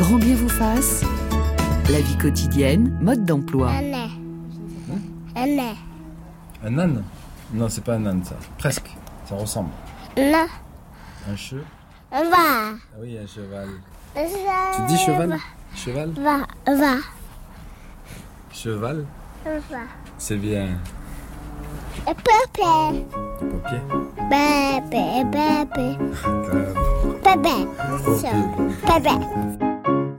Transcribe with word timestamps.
Grand 0.00 0.16
bien 0.16 0.34
vous 0.34 0.48
fasse. 0.48 1.04
La 1.90 2.00
vie 2.00 2.16
quotidienne, 2.16 2.96
mode 3.02 3.26
d'emploi. 3.26 3.68
Un 3.68 3.82
nez. 3.82 4.10
Un 5.36 5.46
nez. 5.46 5.76
Un 6.64 6.78
âne 6.78 7.04
Non, 7.52 7.68
c'est 7.68 7.84
pas 7.84 7.96
un 7.96 8.06
âne, 8.06 8.24
ça. 8.24 8.34
Presque. 8.56 8.88
Ça 9.26 9.34
ressemble. 9.34 9.68
Non. 10.16 10.46
Un 11.30 11.36
che 11.36 11.56
Va. 12.10 12.26
Ah 12.32 12.98
oui, 12.98 13.18
un 13.22 13.26
cheval. 13.26 13.68
Tu 14.14 14.82
dis 14.88 14.96
cheval 14.96 15.36
Cheval 15.76 16.12
Va. 16.12 16.38
Va. 16.74 16.96
Cheval 18.54 19.04
Va. 19.44 19.78
C'est 20.16 20.36
bien. 20.36 20.78
Pépé. 22.06 22.24
Papier 22.54 23.82
Bébé. 24.30 25.24
Bébé. 25.30 25.98
Bébé. 27.22 27.66
Bébé. 28.86 29.69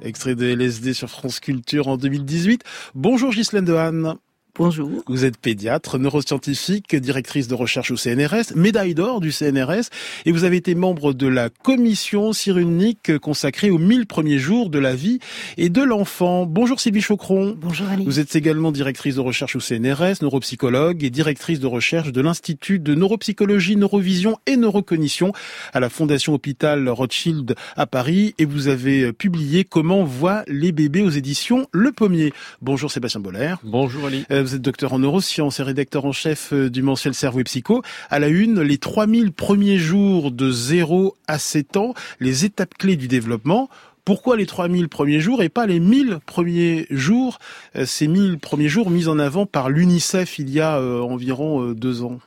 Extrait 0.03 0.35
de 0.35 0.45
LSD 0.47 0.93
sur 0.93 1.09
France 1.09 1.39
Culture 1.39 1.87
en 1.87 1.97
2018. 1.97 2.63
Bonjour 2.95 3.31
Ghislaine 3.31 3.65
Dehaene. 3.65 4.15
Bonjour. 4.55 4.89
Vous 5.07 5.25
êtes 5.25 5.37
pédiatre, 5.37 5.97
neuroscientifique, 5.97 6.95
directrice 6.95 7.47
de 7.47 7.55
recherche 7.55 7.91
au 7.91 7.97
CNRS, 7.97 8.55
médaille 8.55 8.93
d'or 8.93 9.21
du 9.21 9.31
CNRS, 9.31 9.89
et 10.25 10.31
vous 10.31 10.43
avez 10.43 10.57
été 10.57 10.75
membre 10.75 11.13
de 11.13 11.27
la 11.27 11.49
commission 11.49 12.33
cyrulnique 12.33 13.17
consacrée 13.19 13.69
aux 13.69 13.77
1000 13.77 14.07
premiers 14.07 14.39
jours 14.39 14.69
de 14.69 14.79
la 14.79 14.93
vie 14.93 15.19
et 15.57 15.69
de 15.69 15.81
l'enfant. 15.81 16.45
Bonjour 16.45 16.79
Sylvie 16.79 17.01
Chocron. 17.01 17.55
Bonjour 17.59 17.87
Ali. 17.87 18.03
Vous 18.05 18.19
êtes 18.19 18.35
également 18.35 18.71
directrice 18.71 19.15
de 19.15 19.21
recherche 19.21 19.55
au 19.55 19.59
CNRS, 19.59 20.21
neuropsychologue 20.21 21.03
et 21.03 21.09
directrice 21.09 21.59
de 21.59 21.67
recherche 21.67 22.11
de 22.11 22.21
l'Institut 22.21 22.79
de 22.79 22.93
neuropsychologie, 22.93 23.77
neurovision 23.77 24.37
et 24.47 24.57
neurocognition 24.57 25.31
à 25.73 25.79
la 25.79 25.89
Fondation 25.89 26.33
Hôpital 26.33 26.89
Rothschild 26.89 27.55
à 27.75 27.87
Paris, 27.87 28.35
et 28.37 28.45
vous 28.45 28.67
avez 28.67 29.13
publié 29.13 29.63
Comment 29.63 30.03
voient 30.03 30.43
les 30.47 30.71
bébés 30.71 31.01
aux 31.01 31.09
éditions 31.09 31.67
Le 31.71 31.91
Pommier. 31.91 32.33
Bonjour 32.61 32.91
Sébastien 32.91 33.21
Boller. 33.21 33.55
Bonjour 33.63 34.05
Ali. 34.05 34.25
Euh, 34.31 34.40
Vous 34.41 34.55
êtes 34.55 34.61
docteur 34.61 34.93
en 34.93 34.99
neurosciences 34.99 35.59
et 35.59 35.63
rédacteur 35.63 36.05
en 36.05 36.11
chef 36.11 36.53
euh, 36.53 36.69
du 36.69 36.81
mensuel 36.81 37.13
Cerveau 37.13 37.39
et 37.39 37.43
Psycho. 37.43 37.83
À 38.09 38.19
la 38.19 38.27
une, 38.27 38.61
les 38.61 38.77
3000 38.77 39.31
premiers 39.31 39.77
jours 39.77 40.31
de 40.31 40.51
0 40.51 41.15
à 41.27 41.37
7 41.39 41.77
ans, 41.77 41.93
les 42.19 42.45
étapes 42.45 42.73
clés 42.77 42.95
du 42.95 43.07
développement. 43.07 43.69
Pourquoi 44.03 44.35
les 44.35 44.47
3000 44.47 44.89
premiers 44.89 45.19
jours 45.19 45.43
et 45.43 45.49
pas 45.49 45.67
les 45.67 45.79
1000 45.79 46.19
premiers 46.25 46.87
jours 46.89 47.37
Euh, 47.75 47.85
Ces 47.85 48.07
1000 48.07 48.39
premiers 48.39 48.69
jours 48.69 48.89
mis 48.89 49.07
en 49.07 49.19
avant 49.19 49.45
par 49.45 49.69
l'UNICEF 49.69 50.39
il 50.39 50.49
y 50.49 50.59
a 50.59 50.77
euh, 50.77 51.01
environ 51.01 51.63
euh, 51.63 51.75
deux 51.75 52.03
ans? 52.03 52.19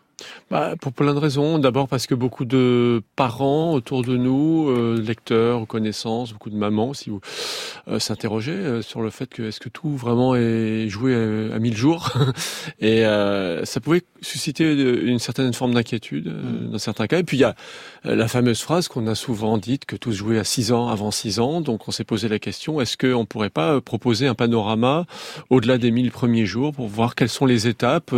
Bah, 0.51 0.75
pour 0.81 0.93
plein 0.93 1.15
de 1.15 1.19
raisons. 1.19 1.59
D'abord 1.59 1.89
parce 1.89 2.07
que 2.07 2.15
beaucoup 2.15 2.45
de 2.45 3.03
parents 3.17 3.73
autour 3.73 4.03
de 4.03 4.17
nous, 4.17 4.69
euh, 4.69 5.01
lecteurs, 5.01 5.67
connaissances, 5.67 6.33
beaucoup 6.33 6.51
de 6.51 6.57
mamans 6.57 6.91
aussi, 6.91 7.11
vous, 7.11 7.21
euh, 7.89 7.99
s'interrogeaient 7.99 8.53
euh, 8.53 8.83
sur 8.83 9.01
le 9.01 9.11
fait 9.11 9.27
que 9.27 9.43
est-ce 9.43 9.61
que 9.61 9.69
tout 9.69 9.97
vraiment 9.97 10.37
est 10.37 10.89
joué 10.89 11.15
à, 11.15 11.55
à 11.55 11.59
1000 11.59 11.77
jours? 11.77 12.11
Et 12.81 13.05
euh, 13.05 13.65
ça 13.65 13.81
pouvait 13.81 14.03
susciter 14.21 14.73
une 14.73 15.19
certaine 15.19 15.53
forme 15.53 15.75
d'inquiétude 15.75 16.29
euh, 16.29 16.69
dans 16.69 16.79
certains 16.79 17.07
cas. 17.07 17.19
Et 17.19 17.25
puis 17.25 17.37
il 17.37 17.41
y 17.41 17.45
a 17.45 17.55
euh, 18.07 18.15
la 18.15 18.29
fameuse 18.29 18.61
phrase 18.61 18.89
qu'on 18.89 19.07
a 19.07 19.15
souvent 19.15 19.59
dite 19.59 19.85
que 19.85 19.97
tout 19.97 20.13
se 20.13 20.19
jouait 20.19 20.39
à 20.39 20.45
6 20.45 20.73
ans, 20.73 20.89
avant 20.89 21.11
6 21.11 21.41
ans. 21.41 21.61
Donc 21.61 21.89
on 21.89 21.91
s'est 21.91 22.05
posé 22.05 22.29
la 22.29 22.39
question, 22.39 22.81
est-ce 22.81 22.97
qu'on 22.97 23.25
pourrait 23.27 23.51
pas 23.51 23.81
proposer 23.81 24.27
un 24.27 24.35
panorama 24.35 25.07
au-delà 25.51 25.79
des 25.79 25.91
1000 25.91 26.11
premiers 26.11 26.47
jours 26.47 26.73
pour 26.73 26.89
voir 26.89 27.15
quelles 27.15 27.29
sont 27.29 27.47
les 27.47 27.69
étapes 27.69 28.15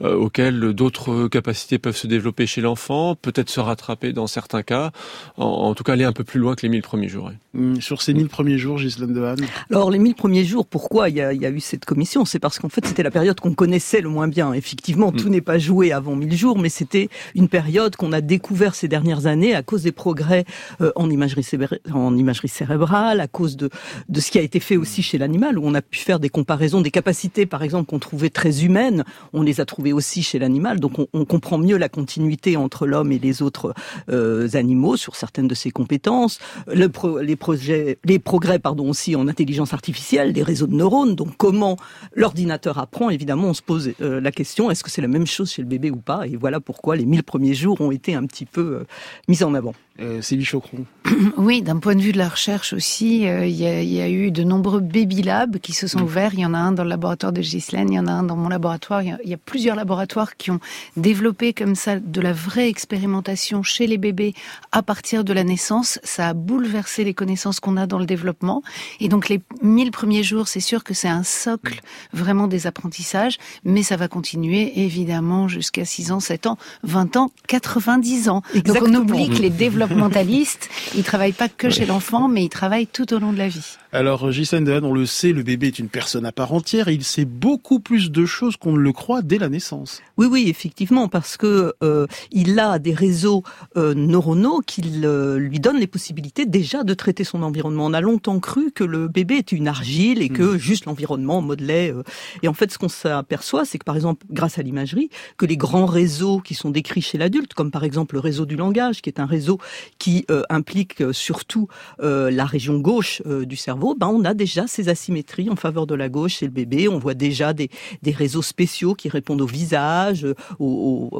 auxquelles 0.00 0.60
d'autres 0.72 1.25
capacités 1.28 1.78
peuvent 1.78 1.96
se 1.96 2.06
développer 2.06 2.46
chez 2.46 2.60
l'enfant, 2.60 3.14
peut-être 3.14 3.50
se 3.50 3.60
rattraper 3.60 4.12
dans 4.12 4.26
certains 4.26 4.62
cas, 4.62 4.90
en, 5.36 5.44
en 5.46 5.74
tout 5.74 5.84
cas 5.84 5.92
aller 5.94 6.04
un 6.04 6.12
peu 6.12 6.24
plus 6.24 6.40
loin 6.40 6.54
que 6.54 6.62
les 6.62 6.68
1000 6.68 6.82
premiers 6.82 7.08
jours. 7.08 7.30
Hum, 7.56 7.80
Sur 7.80 8.02
ces 8.02 8.14
1000 8.14 8.28
premiers 8.28 8.58
jours, 8.58 8.78
Ghislaine 8.78 9.12
Dehaene. 9.12 9.46
Alors 9.70 9.90
les 9.90 9.98
1000 9.98 10.14
premiers 10.14 10.44
jours, 10.44 10.66
pourquoi 10.66 11.08
il 11.08 11.16
y 11.16 11.20
a, 11.20 11.32
il 11.32 11.40
y 11.40 11.46
a 11.46 11.50
eu 11.50 11.60
cette 11.60 11.84
commission? 11.84 12.24
C'est 12.24 12.38
parce 12.38 12.58
qu'en 12.58 12.68
fait 12.68 12.86
c'était 12.86 13.02
la 13.02 13.10
période 13.10 13.38
qu'on 13.40 13.54
connaissait 13.54 14.00
le 14.00 14.08
moins 14.08 14.28
bien. 14.28 14.52
Effectivement, 14.52 15.12
tout 15.12 15.28
n'est 15.28 15.40
pas 15.40 15.58
joué 15.58 15.92
avant 15.92 16.14
1000 16.16 16.34
jours, 16.36 16.58
mais 16.58 16.68
c'était 16.68 17.08
une 17.34 17.48
période 17.48 17.96
qu'on 17.96 18.12
a 18.12 18.20
découvert 18.20 18.74
ces 18.74 18.88
dernières 18.88 19.26
années 19.26 19.54
à 19.54 19.62
cause 19.62 19.82
des 19.82 19.92
progrès 19.92 20.44
euh, 20.80 20.92
en, 20.96 21.08
imagerie 21.10 21.42
céré- 21.42 21.80
en 21.92 22.16
imagerie 22.16 22.48
cérébrale, 22.48 23.20
à 23.20 23.28
cause 23.28 23.56
de, 23.56 23.70
de 24.08 24.20
ce 24.20 24.30
qui 24.30 24.38
a 24.38 24.42
été 24.42 24.60
fait 24.60 24.76
aussi 24.76 25.02
chez 25.02 25.18
l'animal, 25.18 25.58
où 25.58 25.62
on 25.66 25.74
a 25.74 25.82
pu 25.82 25.98
faire 25.98 26.20
des 26.20 26.28
comparaisons, 26.28 26.80
des 26.80 26.90
capacités 26.90 27.46
par 27.46 27.62
exemple 27.62 27.86
qu'on 27.88 27.98
trouvait 27.98 28.30
très 28.30 28.64
humaines, 28.64 29.04
on 29.32 29.42
les 29.42 29.60
a 29.60 29.64
trouvées 29.64 29.92
aussi 29.92 30.22
chez 30.22 30.38
l'animal, 30.38 30.80
donc 30.80 30.98
on, 30.98 31.05
on 31.12 31.24
comprend 31.24 31.58
mieux 31.58 31.76
la 31.76 31.88
continuité 31.88 32.56
entre 32.56 32.86
l'homme 32.86 33.12
et 33.12 33.18
les 33.18 33.42
autres 33.42 33.74
euh, 34.10 34.48
animaux 34.54 34.96
sur 34.96 35.16
certaines 35.16 35.48
de 35.48 35.54
ses 35.54 35.70
compétences, 35.70 36.38
le 36.72 36.88
pro- 36.88 37.18
les 37.20 37.36
projets, 37.36 37.98
les 38.04 38.18
progrès 38.18 38.58
pardon 38.58 38.88
aussi 38.90 39.16
en 39.16 39.28
intelligence 39.28 39.72
artificielle, 39.74 40.32
les 40.32 40.42
réseaux 40.42 40.66
de 40.66 40.74
neurones. 40.74 41.14
Donc 41.14 41.36
comment 41.36 41.76
l'ordinateur 42.14 42.78
apprend 42.78 43.10
Évidemment, 43.10 43.48
on 43.48 43.54
se 43.54 43.62
pose 43.62 43.92
euh, 44.00 44.20
la 44.20 44.32
question 44.32 44.70
est-ce 44.70 44.82
que 44.84 44.90
c'est 44.90 45.02
la 45.02 45.08
même 45.08 45.26
chose 45.26 45.50
chez 45.52 45.62
le 45.62 45.68
bébé 45.68 45.90
ou 45.90 45.96
pas? 45.96 46.26
Et 46.26 46.36
voilà 46.36 46.60
pourquoi 46.60 46.96
les 46.96 47.04
1000 47.06 47.22
premiers 47.22 47.54
jours 47.54 47.80
ont 47.80 47.90
été 47.90 48.14
un 48.14 48.24
petit 48.26 48.46
peu 48.46 48.60
euh, 48.80 48.84
mis 49.28 49.42
en 49.42 49.54
avant. 49.54 49.74
Euh, 49.98 50.20
Sylvie 50.20 50.44
Chocron. 50.44 50.84
Oui, 51.38 51.62
d'un 51.62 51.78
point 51.78 51.94
de 51.94 52.02
vue 52.02 52.12
de 52.12 52.18
la 52.18 52.28
recherche 52.28 52.74
aussi, 52.74 53.26
euh, 53.26 53.46
il 53.46 53.54
y, 53.56 53.66
a, 53.66 53.80
il 53.80 53.88
y 53.88 54.00
a 54.02 54.10
eu 54.10 54.30
de 54.30 54.42
nombreux 54.44 54.80
baby 54.80 55.22
labs 55.22 55.56
qui 55.58 55.72
se 55.72 55.86
sont 55.86 56.02
ouverts. 56.02 56.32
Il 56.34 56.40
y 56.40 56.46
en 56.46 56.52
a 56.52 56.58
un 56.58 56.72
dans 56.72 56.82
le 56.82 56.90
laboratoire 56.90 57.32
de 57.32 57.40
Ghislaine, 57.40 57.90
il 57.90 57.94
y 57.94 57.98
en 57.98 58.06
a 58.06 58.12
un 58.12 58.22
dans 58.22 58.36
mon 58.36 58.48
laboratoire. 58.50 59.00
Il 59.02 59.08
y 59.08 59.12
a, 59.12 59.18
il 59.24 59.30
y 59.30 59.34
a 59.34 59.38
plusieurs 59.38 59.74
laboratoires 59.74 60.36
qui 60.36 60.50
ont 60.50 60.60
développé 60.96 61.52
comme 61.52 61.74
ça 61.74 61.98
de 61.98 62.20
la 62.20 62.32
vraie 62.32 62.68
expérimentation 62.68 63.62
chez 63.62 63.86
les 63.86 63.98
bébés 63.98 64.34
à 64.72 64.82
partir 64.82 65.24
de 65.24 65.32
la 65.32 65.44
naissance. 65.44 65.98
Ça 66.02 66.28
a 66.28 66.34
bouleversé 66.34 67.04
les 67.04 67.14
connaissances 67.14 67.60
qu'on 67.60 67.76
a 67.76 67.86
dans 67.86 67.98
le 67.98 68.06
développement. 68.06 68.62
Et 69.00 69.08
donc 69.08 69.28
les 69.28 69.40
1000 69.62 69.90
premiers 69.90 70.22
jours, 70.22 70.48
c'est 70.48 70.60
sûr 70.60 70.84
que 70.84 70.94
c'est 70.94 71.08
un 71.08 71.22
socle 71.22 71.80
vraiment 72.12 72.48
des 72.48 72.66
apprentissages, 72.66 73.38
mais 73.64 73.82
ça 73.82 73.96
va 73.96 74.08
continuer 74.08 74.80
évidemment 74.80 75.48
jusqu'à 75.48 75.84
6 75.84 76.12
ans, 76.12 76.20
7 76.20 76.46
ans, 76.46 76.58
20 76.82 77.16
ans, 77.16 77.30
90 77.48 78.28
ans. 78.28 78.42
Donc 78.64 78.78
on 78.82 78.94
oublie 78.94 79.28
que 79.28 79.42
les 79.42 79.50
développementalistes, 79.50 80.68
ils 80.94 81.04
travaillent 81.04 81.32
pas 81.32 81.48
que 81.48 81.70
chez 81.70 81.86
l'enfant, 81.86 82.28
mais 82.28 82.44
ils 82.44 82.48
travaillent 82.48 82.86
tout 82.86 83.12
au 83.12 83.18
long 83.18 83.32
de 83.32 83.38
la 83.38 83.48
vie. 83.48 83.76
Alors, 83.96 84.28
Ghislaine 84.28 84.64
Dehaene, 84.64 84.84
on 84.84 84.92
le 84.92 85.06
sait, 85.06 85.32
le 85.32 85.42
bébé 85.42 85.68
est 85.68 85.78
une 85.78 85.88
personne 85.88 86.26
à 86.26 86.32
part 86.32 86.52
entière 86.52 86.88
et 86.88 86.92
il 86.92 87.02
sait 87.02 87.24
beaucoup 87.24 87.80
plus 87.80 88.10
de 88.10 88.26
choses 88.26 88.58
qu'on 88.58 88.72
ne 88.72 88.78
le 88.78 88.92
croit 88.92 89.22
dès 89.22 89.38
la 89.38 89.48
naissance. 89.48 90.02
Oui, 90.18 90.26
oui, 90.30 90.44
effectivement, 90.50 91.08
parce 91.08 91.38
que 91.38 91.72
euh, 91.82 92.06
il 92.30 92.60
a 92.60 92.78
des 92.78 92.92
réseaux 92.92 93.42
euh, 93.78 93.94
neuronaux 93.94 94.60
qui 94.60 94.82
lui 94.82 95.60
donnent 95.60 95.78
les 95.78 95.86
possibilités 95.86 96.44
déjà 96.44 96.84
de 96.84 96.92
traiter 96.92 97.24
son 97.24 97.42
environnement. 97.42 97.86
On 97.86 97.94
a 97.94 98.02
longtemps 98.02 98.38
cru 98.38 98.70
que 98.70 98.84
le 98.84 99.08
bébé 99.08 99.38
était 99.38 99.56
une 99.56 99.66
argile 99.66 100.20
et 100.20 100.28
que 100.28 100.58
juste 100.58 100.84
l'environnement 100.84 101.40
modelait. 101.40 101.90
euh, 101.90 102.02
et 102.42 102.48
en 102.48 102.52
fait, 102.54 102.70
ce 102.70 102.76
qu'on 102.76 102.90
s'aperçoit, 102.90 103.64
c'est 103.64 103.78
que 103.78 103.84
par 103.84 103.96
exemple, 103.96 104.26
grâce 104.30 104.58
à 104.58 104.62
l'imagerie, 104.62 105.08
que 105.38 105.46
les 105.46 105.56
grands 105.56 105.86
réseaux 105.86 106.40
qui 106.40 106.52
sont 106.52 106.68
décrits 106.68 107.00
chez 107.00 107.16
l'adulte, 107.16 107.54
comme 107.54 107.70
par 107.70 107.82
exemple 107.82 108.16
le 108.16 108.20
réseau 108.20 108.44
du 108.44 108.56
langage, 108.56 109.00
qui 109.00 109.08
est 109.08 109.20
un 109.20 109.26
réseau 109.26 109.58
qui 109.98 110.26
euh, 110.30 110.42
implique 110.50 111.00
euh, 111.00 111.14
surtout 111.14 111.68
euh, 112.02 112.30
la 112.30 112.44
région 112.44 112.78
gauche 112.78 113.22
euh, 113.24 113.46
du 113.46 113.56
cerveau, 113.56 113.85
ben 113.94 114.08
on 114.08 114.24
a 114.24 114.34
déjà 114.34 114.66
ces 114.66 114.88
asymétries 114.88 115.50
en 115.50 115.56
faveur 115.56 115.86
de 115.86 115.94
la 115.94 116.08
gauche 116.08 116.36
chez 116.36 116.46
le 116.46 116.52
bébé. 116.52 116.88
On 116.88 116.98
voit 116.98 117.14
déjà 117.14 117.52
des, 117.52 117.70
réseaux 118.06 118.42
spéciaux 118.42 118.94
qui 118.94 119.08
répondent 119.08 119.42
au 119.42 119.46
visage, 119.46 120.26
au- 120.58 121.10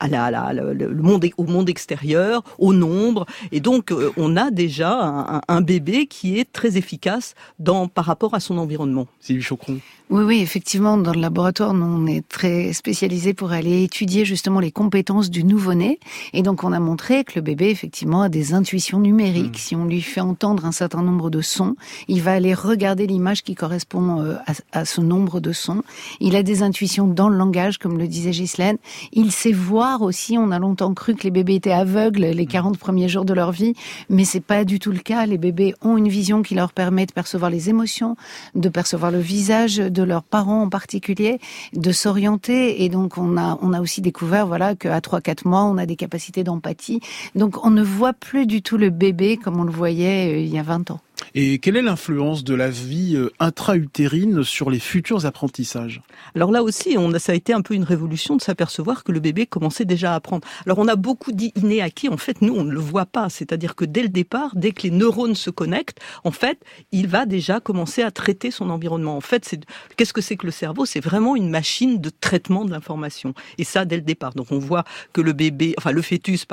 à 0.00 0.08
la, 0.08 0.24
à 0.24 0.30
la- 0.30 0.52
le, 0.52 0.72
le 0.72 1.02
monde, 1.02 1.26
au 1.36 1.44
monde 1.44 1.68
extérieur, 1.68 2.42
au 2.58 2.72
nombre. 2.72 3.26
Et 3.52 3.60
donc, 3.60 3.90
euh, 3.92 4.10
on 4.16 4.36
a 4.36 4.50
déjà 4.50 5.40
un, 5.48 5.60
bébé 5.60 6.06
qui 6.06 6.38
est 6.38 6.50
très 6.52 6.76
efficace 6.76 7.34
dans, 7.58 7.88
par 7.88 8.04
rapport 8.04 8.34
à 8.34 8.40
son 8.40 8.58
environnement. 8.58 9.06
Sylvie 9.20 9.42
Chocron. 9.42 9.78
Oui, 10.10 10.22
oui, 10.24 10.40
effectivement, 10.40 10.96
dans 10.96 11.12
le 11.12 11.20
laboratoire, 11.20 11.74
nous, 11.74 11.84
on 11.84 12.06
est 12.06 12.26
très 12.26 12.72
spécialisé 12.72 13.34
pour 13.34 13.52
aller 13.52 13.82
étudier 13.82 14.24
justement 14.24 14.58
les 14.60 14.70
compétences 14.72 15.28
du 15.28 15.44
nouveau-né. 15.44 15.98
Et 16.32 16.42
donc, 16.42 16.64
on 16.64 16.72
a 16.72 16.80
montré 16.80 17.24
que 17.24 17.32
le 17.36 17.42
bébé, 17.42 17.68
effectivement, 17.68 18.22
a 18.22 18.30
des 18.30 18.54
intuitions 18.54 19.00
numériques. 19.00 19.58
Si 19.58 19.76
on 19.76 19.84
lui 19.84 20.00
fait 20.00 20.22
entendre 20.22 20.64
un 20.64 20.72
certain 20.72 21.02
nombre 21.02 21.28
de 21.28 21.42
sons, 21.42 21.74
il 22.08 22.22
va 22.22 22.32
aller 22.32 22.54
regarder 22.54 23.06
l'image 23.06 23.42
qui 23.42 23.54
correspond 23.54 24.22
euh, 24.22 24.36
à, 24.46 24.80
à 24.80 24.84
ce 24.86 25.02
nombre 25.02 25.40
de 25.40 25.52
sons. 25.52 25.82
Il 26.20 26.36
a 26.36 26.42
des 26.42 26.62
intuitions 26.62 27.06
dans 27.06 27.28
le 27.28 27.36
langage, 27.36 27.76
comme 27.76 27.98
le 27.98 28.08
disait 28.08 28.30
Ghislaine. 28.30 28.78
Il 29.12 29.30
sait 29.30 29.52
voir 29.52 29.87
aussi. 29.96 30.36
On 30.38 30.50
a 30.50 30.58
longtemps 30.58 30.92
cru 30.94 31.14
que 31.14 31.24
les 31.24 31.30
bébés 31.30 31.56
étaient 31.56 31.72
aveugles 31.72 32.20
les 32.20 32.46
40 32.46 32.78
premiers 32.78 33.08
jours 33.08 33.24
de 33.24 33.34
leur 33.34 33.52
vie, 33.52 33.74
mais 34.08 34.24
c'est 34.24 34.40
pas 34.40 34.64
du 34.64 34.78
tout 34.78 34.92
le 34.92 34.98
cas. 34.98 35.26
Les 35.26 35.38
bébés 35.38 35.74
ont 35.82 35.96
une 35.96 36.08
vision 36.08 36.42
qui 36.42 36.54
leur 36.54 36.72
permet 36.72 37.06
de 37.06 37.12
percevoir 37.12 37.50
les 37.50 37.68
émotions, 37.70 38.16
de 38.54 38.68
percevoir 38.68 39.10
le 39.10 39.20
visage 39.20 39.76
de 39.76 40.02
leurs 40.02 40.22
parents 40.22 40.62
en 40.62 40.68
particulier, 40.68 41.40
de 41.74 41.92
s'orienter. 41.92 42.84
Et 42.84 42.88
donc, 42.88 43.18
on 43.18 43.36
a, 43.36 43.58
on 43.62 43.72
a 43.72 43.80
aussi 43.80 44.00
découvert, 44.00 44.46
voilà, 44.46 44.74
qu'à 44.74 44.98
3-4 45.00 45.48
mois, 45.48 45.64
on 45.64 45.78
a 45.78 45.86
des 45.86 45.96
capacités 45.96 46.44
d'empathie. 46.44 47.00
Donc, 47.34 47.64
on 47.64 47.70
ne 47.70 47.82
voit 47.82 48.12
plus 48.12 48.46
du 48.46 48.62
tout 48.62 48.76
le 48.76 48.90
bébé 48.90 49.36
comme 49.36 49.58
on 49.58 49.64
le 49.64 49.72
voyait 49.72 50.32
euh, 50.32 50.38
il 50.38 50.52
y 50.52 50.58
a 50.58 50.62
20 50.62 50.90
ans. 50.90 51.00
Et 51.34 51.58
quelle 51.58 51.76
est 51.76 51.82
l'influence 51.82 52.44
de 52.44 52.54
la 52.54 52.70
vie 52.70 53.14
euh, 53.16 53.30
intra-utérine 53.38 54.42
sur 54.44 54.70
les 54.70 54.78
futurs 54.78 55.26
apprentissages? 55.26 56.00
Alors 56.34 56.50
là 56.50 56.62
aussi, 56.62 56.96
on 56.98 57.12
a, 57.12 57.18
ça 57.18 57.32
a 57.32 57.34
été 57.34 57.52
un 57.52 57.60
peu 57.60 57.74
une 57.74 57.84
révolution 57.84 58.36
de 58.36 58.42
s'apercevoir 58.42 59.04
que 59.04 59.12
le 59.12 59.20
bébé 59.20 59.46
commençait 59.46 59.84
déjà 59.84 60.12
à 60.12 60.16
apprendre. 60.16 60.46
Alors 60.64 60.78
on 60.78 60.88
a 60.88 60.96
beaucoup 60.96 61.32
dit 61.32 61.52
inné 61.56 61.82
acquis, 61.82 62.08
en 62.08 62.16
fait 62.16 62.40
nous 62.40 62.54
on 62.54 62.64
ne 62.64 62.72
le 62.72 62.80
voit 62.80 63.06
pas, 63.06 63.28
c'est-à-dire 63.28 63.74
que 63.74 63.84
dès 63.84 64.02
le 64.02 64.08
départ, 64.08 64.52
dès 64.54 64.72
que 64.72 64.82
les 64.82 64.90
neurones 64.90 65.34
se 65.34 65.50
connectent, 65.50 66.00
en 66.24 66.30
fait, 66.30 66.58
il 66.92 67.08
va 67.08 67.26
déjà 67.26 67.60
commencer 67.60 68.02
à 68.02 68.10
traiter 68.10 68.50
son 68.50 68.70
environnement. 68.70 69.16
En 69.16 69.20
fait, 69.20 69.44
c'est 69.44 69.60
qu'est-ce 69.96 70.12
que 70.12 70.20
c'est 70.20 70.36
que 70.36 70.46
le 70.46 70.52
cerveau? 70.52 70.86
C'est 70.86 71.00
vraiment 71.00 71.36
une 71.36 71.50
machine 71.50 72.00
de 72.00 72.10
traitement 72.10 72.64
de 72.64 72.70
l'information. 72.70 73.34
Et 73.58 73.64
ça 73.64 73.84
dès 73.84 73.96
le 73.96 74.02
départ. 74.02 74.34
Donc 74.34 74.52
on 74.52 74.58
voit 74.58 74.84
que 75.12 75.20
le 75.20 75.32
bébé, 75.32 75.74
enfin 75.78 75.92
le 75.92 76.02
fœtus 76.02 76.46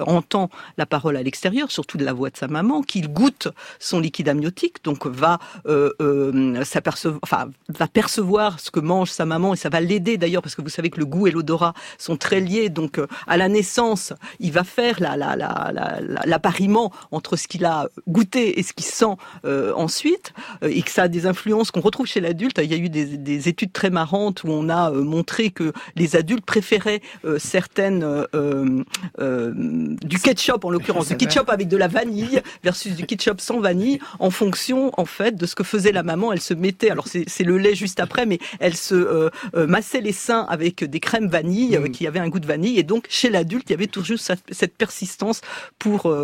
entend 0.00 0.50
la 0.78 0.86
parole 0.86 1.16
à 1.16 1.22
l'extérieur, 1.22 1.70
surtout 1.70 1.98
de 1.98 2.04
la 2.04 2.12
voix 2.12 2.30
de 2.30 2.36
sa 2.36 2.48
maman, 2.48 2.82
qu'il 2.82 3.08
goûte 3.08 3.48
son 3.78 4.00
liquide 4.06 4.28
amniotique, 4.28 4.84
donc 4.84 5.06
va 5.06 5.38
euh, 5.66 5.92
euh, 6.00 6.64
s'apercevoir, 6.64 7.20
enfin 7.22 7.50
va 7.68 7.88
percevoir 7.88 8.60
ce 8.60 8.70
que 8.70 8.80
mange 8.80 9.10
sa 9.10 9.24
maman 9.24 9.52
et 9.52 9.56
ça 9.56 9.68
va 9.68 9.80
l'aider 9.80 10.16
d'ailleurs 10.16 10.42
parce 10.42 10.54
que 10.54 10.62
vous 10.62 10.68
savez 10.68 10.90
que 10.90 11.00
le 11.00 11.06
goût 11.06 11.26
et 11.26 11.32
l'odorat 11.32 11.74
sont 11.98 12.16
très 12.16 12.40
liés. 12.40 12.68
Donc 12.68 12.98
euh, 12.98 13.06
à 13.26 13.36
la 13.36 13.48
naissance, 13.48 14.12
il 14.38 14.52
va 14.52 14.62
faire 14.62 15.00
l'appariement 15.00 16.82
la, 16.84 16.98
la, 17.00 17.16
entre 17.16 17.36
ce 17.36 17.48
qu'il 17.48 17.64
a 17.64 17.88
goûté 18.06 18.58
et 18.58 18.62
ce 18.62 18.72
qu'il 18.72 18.86
sent 18.86 19.16
ensuite, 19.76 20.32
et 20.62 20.82
que 20.82 20.90
ça 20.90 21.02
a 21.04 21.08
des 21.08 21.26
influences 21.26 21.70
qu'on 21.70 21.80
retrouve 21.80 22.06
chez 22.06 22.20
l'adulte. 22.20 22.60
Il 22.62 22.70
y 22.70 22.74
a 22.74 22.78
eu 22.78 22.88
des, 22.88 23.16
des, 23.16 23.48
études 23.48 23.72
très 23.72 23.90
marrantes 23.90 24.44
où 24.44 24.48
on 24.48 24.68
a 24.68 24.90
montré 24.90 25.50
que 25.50 25.72
les 25.96 26.16
adultes 26.16 26.44
préféraient 26.44 27.00
certaines 27.38 28.26
du 30.02 30.18
ketchup 30.18 30.64
en 30.64 30.70
l'occurrence, 30.70 31.08
du 31.08 31.16
ketchup 31.16 31.48
avec 31.48 31.68
de 31.68 31.76
la 31.76 31.88
vanille 31.88 32.40
versus 32.62 32.94
du 32.94 33.06
ketchup 33.06 33.40
sans 33.40 33.60
vanille, 33.60 33.95
en 34.18 34.30
fonction 34.30 34.92
en 34.96 35.04
fait 35.04 35.36
de 35.36 35.46
ce 35.46 35.54
que 35.54 35.64
faisait 35.64 35.92
la 35.92 36.02
maman. 36.02 36.32
Elle 36.32 36.40
se 36.40 36.54
mettait, 36.54 36.90
alors 36.90 37.06
c'est 37.08 37.44
le 37.44 37.58
lait 37.58 37.74
juste 37.74 38.00
après, 38.00 38.26
mais 38.26 38.38
elle 38.60 38.76
se 38.76 39.30
massait 39.54 40.00
les 40.00 40.12
seins 40.12 40.46
avec 40.48 40.84
des 40.84 41.00
crèmes 41.00 41.28
vanille 41.28 41.78
mmh. 41.78 41.90
qui 41.90 42.06
avaient 42.06 42.20
un 42.20 42.28
goût 42.28 42.40
de 42.40 42.46
vanille, 42.46 42.78
et 42.78 42.82
donc 42.82 43.06
chez 43.08 43.30
l'adulte 43.30 43.68
il 43.68 43.72
y 43.72 43.74
avait 43.74 43.86
toujours 43.86 44.18
cette 44.18 44.76
persistance 44.76 45.40
pour 45.78 46.14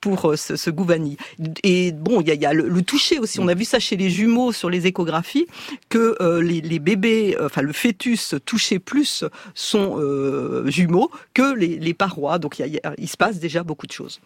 pour 0.00 0.32
ce, 0.36 0.56
ce, 0.56 0.70
goût 0.70 0.84
vanille. 0.84 1.16
Et 1.62 1.92
bon, 1.92 2.20
il 2.20 2.28
y 2.28 2.30
a, 2.30 2.34
y 2.34 2.46
a 2.46 2.52
le, 2.52 2.82
toucher 2.82 3.18
aussi. 3.18 3.40
On 3.40 3.48
a 3.48 3.54
vu 3.54 3.64
ça 3.64 3.78
chez 3.78 3.96
les 3.96 4.10
jumeaux 4.10 4.52
sur 4.52 4.70
les 4.70 4.86
échographies 4.86 5.46
que 5.88 6.16
les, 6.40 6.60
les, 6.60 6.78
bébés, 6.78 7.36
enfin 7.42 7.62
le 7.62 7.72
fœtus 7.72 8.34
touchait 8.44 8.78
plus 8.78 9.24
son 9.54 10.00
jumeau 10.66 11.10
que 11.34 11.54
les, 11.54 11.78
les 11.78 11.94
parois. 11.94 12.38
Donc 12.38 12.58
il, 12.58 12.66
y 12.66 12.78
a, 12.78 12.94
il 12.98 13.08
se 13.08 13.16
passe 13.16 13.38
déjà 13.38 13.62
beaucoup 13.62 13.86
de 13.86 13.92
choses. 13.92 14.20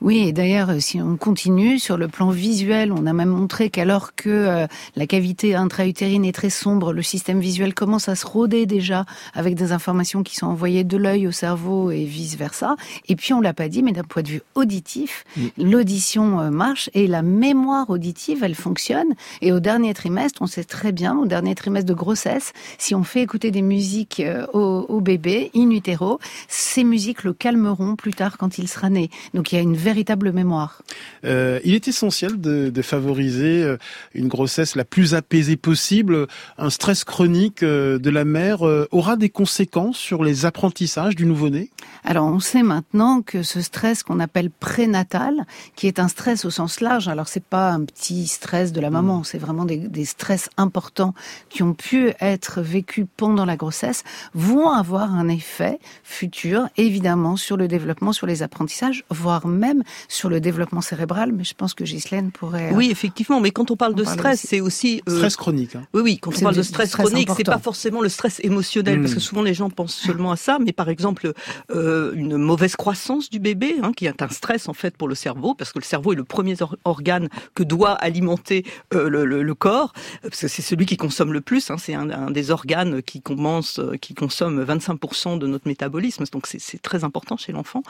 Oui, 0.00 0.28
et 0.28 0.32
d'ailleurs, 0.32 0.70
si 0.80 1.00
on 1.00 1.16
continue 1.16 1.78
sur 1.78 1.96
le 1.96 2.08
plan 2.08 2.30
visuel, 2.30 2.49
on 2.90 3.06
a 3.06 3.12
même 3.12 3.28
montré 3.28 3.70
qu'alors 3.70 4.14
que 4.14 4.28
euh, 4.28 4.66
la 4.96 5.06
cavité 5.06 5.54
intra-utérine 5.54 6.24
est 6.24 6.32
très 6.32 6.50
sombre, 6.50 6.92
le 6.92 7.02
système 7.02 7.40
visuel 7.40 7.74
commence 7.74 8.08
à 8.08 8.16
se 8.16 8.26
rôder 8.26 8.66
déjà 8.66 9.04
avec 9.34 9.54
des 9.54 9.72
informations 9.72 10.22
qui 10.22 10.36
sont 10.36 10.46
envoyées 10.46 10.84
de 10.84 10.96
l'œil 10.96 11.26
au 11.26 11.32
cerveau 11.32 11.90
et 11.90 12.04
vice 12.04 12.36
versa. 12.36 12.76
Et 13.08 13.16
puis 13.16 13.32
on 13.32 13.40
l'a 13.40 13.54
pas 13.54 13.68
dit, 13.68 13.82
mais 13.82 13.92
d'un 13.92 14.04
point 14.04 14.22
de 14.22 14.28
vue 14.28 14.42
auditif, 14.54 15.24
l'audition 15.58 16.40
euh, 16.40 16.50
marche 16.50 16.90
et 16.94 17.06
la 17.06 17.22
mémoire 17.22 17.88
auditive, 17.90 18.42
elle 18.42 18.54
fonctionne. 18.54 19.14
Et 19.42 19.52
au 19.52 19.60
dernier 19.60 19.94
trimestre, 19.94 20.42
on 20.42 20.46
sait 20.46 20.64
très 20.64 20.92
bien, 20.92 21.16
au 21.16 21.26
dernier 21.26 21.54
trimestre 21.54 21.88
de 21.88 21.94
grossesse, 21.94 22.52
si 22.78 22.94
on 22.94 23.04
fait 23.04 23.22
écouter 23.22 23.50
des 23.50 23.62
musiques 23.62 24.20
euh, 24.20 24.46
au, 24.52 24.86
au 24.88 25.00
bébé 25.00 25.50
in 25.54 25.70
utero, 25.70 26.18
ces 26.48 26.84
musiques 26.84 27.24
le 27.24 27.32
calmeront 27.32 27.96
plus 27.96 28.14
tard 28.14 28.38
quand 28.38 28.58
il 28.58 28.68
sera 28.68 28.90
né. 28.90 29.10
Donc 29.34 29.52
il 29.52 29.56
y 29.56 29.58
a 29.58 29.62
une 29.62 29.76
véritable 29.76 30.32
mémoire. 30.32 30.82
Euh, 31.24 31.60
il 31.64 31.74
est 31.74 31.88
essentiel 31.88 32.39
de, 32.40 32.70
de, 32.70 32.82
favoriser 32.82 33.62
euh, 33.62 33.76
une 34.14 34.28
grossesse 34.28 34.76
la 34.76 34.84
plus 34.84 35.14
apaisée 35.14 35.56
possible. 35.56 36.26
Un 36.58 36.70
stress 36.70 37.04
chronique 37.04 37.62
euh, 37.62 37.98
de 37.98 38.10
la 38.10 38.24
mère 38.24 38.66
euh, 38.66 38.88
aura 38.90 39.16
des 39.16 39.28
conséquences 39.28 39.96
sur 39.96 40.24
les 40.24 40.46
apprentissages 40.46 41.16
du 41.16 41.26
nouveau-né? 41.26 41.70
Alors 42.04 42.26
on 42.26 42.40
sait 42.40 42.62
maintenant 42.62 43.22
que 43.22 43.42
ce 43.42 43.60
stress 43.60 44.02
qu'on 44.02 44.20
appelle 44.20 44.50
prénatal, 44.50 45.46
qui 45.76 45.86
est 45.86 45.98
un 45.98 46.08
stress 46.08 46.44
au 46.44 46.50
sens 46.50 46.80
large, 46.80 47.08
alors 47.08 47.28
c'est 47.28 47.44
pas 47.44 47.70
un 47.70 47.84
petit 47.84 48.26
stress 48.26 48.72
de 48.72 48.80
la 48.80 48.90
maman, 48.90 49.18
mmh. 49.18 49.24
c'est 49.24 49.38
vraiment 49.38 49.64
des, 49.64 49.76
des 49.76 50.04
stress 50.04 50.48
importants 50.56 51.14
qui 51.48 51.62
ont 51.62 51.74
pu 51.74 52.12
être 52.20 52.62
vécus 52.62 53.06
pendant 53.16 53.44
la 53.44 53.56
grossesse, 53.56 54.02
vont 54.34 54.70
avoir 54.70 55.14
un 55.14 55.28
effet 55.28 55.78
futur, 56.02 56.68
évidemment, 56.76 57.36
sur 57.36 57.56
le 57.56 57.68
développement, 57.68 58.12
sur 58.12 58.26
les 58.26 58.42
apprentissages, 58.42 59.04
voire 59.10 59.46
même 59.46 59.82
sur 60.08 60.30
le 60.30 60.40
développement 60.40 60.80
cérébral, 60.80 61.32
mais 61.32 61.44
je 61.44 61.54
pense 61.54 61.74
que 61.74 61.84
Ghislaine 61.84 62.29
pourrait. 62.30 62.72
Euh, 62.72 62.76
oui, 62.76 62.88
effectivement, 62.90 63.40
mais 63.40 63.50
quand 63.50 63.70
on 63.70 63.76
parle 63.76 63.94
de 63.94 64.04
stress, 64.04 64.44
c'est 64.46 64.60
aussi 64.60 65.02
euh... 65.08 65.16
stress 65.16 65.36
chronique. 65.36 65.76
Hein. 65.76 65.82
Oui, 65.94 66.02
oui, 66.02 66.18
quand 66.18 66.36
on 66.36 66.40
parle 66.40 66.56
de 66.56 66.62
stress, 66.62 66.90
stress 66.90 67.06
chronique, 67.06 67.28
c'est 67.36 67.44
pas 67.44 67.58
forcément 67.58 68.00
le 68.00 68.08
stress 68.08 68.40
émotionnel, 68.40 68.98
mmh. 68.98 69.02
parce 69.02 69.14
que 69.14 69.20
souvent 69.20 69.42
les 69.42 69.54
gens 69.54 69.70
pensent 69.70 69.94
seulement 69.94 70.32
à 70.32 70.36
ça, 70.36 70.58
mais 70.60 70.72
par 70.72 70.88
exemple 70.88 71.32
euh, 71.70 72.12
une 72.14 72.36
mauvaise 72.36 72.76
croissance 72.76 73.30
du 73.30 73.38
bébé, 73.38 73.76
hein, 73.82 73.92
qui 73.94 74.06
est 74.06 74.22
un 74.22 74.28
stress 74.28 74.68
en 74.68 74.74
fait 74.74 74.96
pour 74.96 75.08
le 75.08 75.14
cerveau, 75.14 75.54
parce 75.54 75.72
que 75.72 75.78
le 75.78 75.84
cerveau 75.84 76.12
est 76.12 76.16
le 76.16 76.24
premier 76.24 76.60
or 76.62 76.76
organe 76.84 77.28
que 77.54 77.62
doit 77.62 77.92
alimenter 77.92 78.64
euh, 78.94 79.08
le, 79.08 79.24
le, 79.24 79.42
le, 79.42 79.54
corps, 79.54 79.92
parce 80.22 80.40
que 80.40 80.48
c'est 80.48 80.62
celui 80.62 80.86
qui 80.86 80.96
consomme 80.96 81.32
le 81.32 81.40
plus. 81.40 81.70
Hein, 81.70 81.76
c'est 81.78 81.94
un, 81.94 82.10
un, 82.10 82.30
des 82.30 82.50
organes 82.50 83.02
qui 83.02 83.20
commence, 83.20 83.80
qui 84.00 84.14
consomme 84.14 84.62
25% 84.62 85.38
de 85.38 85.46
notre 85.46 85.68
métabolisme, 85.68 86.24
donc 86.32 86.46
c'est 86.46 86.82
très 86.82 87.04
important 87.04 87.36
chez 87.36 87.52
l'enfant. 87.52 87.82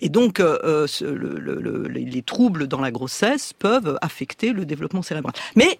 Et 0.00 0.08
donc 0.08 0.40
euh, 0.40 0.86
ce, 0.86 1.04
le, 1.04 1.38
le, 1.38 1.88
les 1.88 2.22
troubles 2.22 2.66
dans 2.66 2.80
la 2.80 2.90
grossesse 2.90 3.52
peuvent 3.52 3.85
affecter 4.00 4.52
le 4.52 4.64
développement 4.64 5.02
cérébral. 5.02 5.34
Mais 5.54 5.78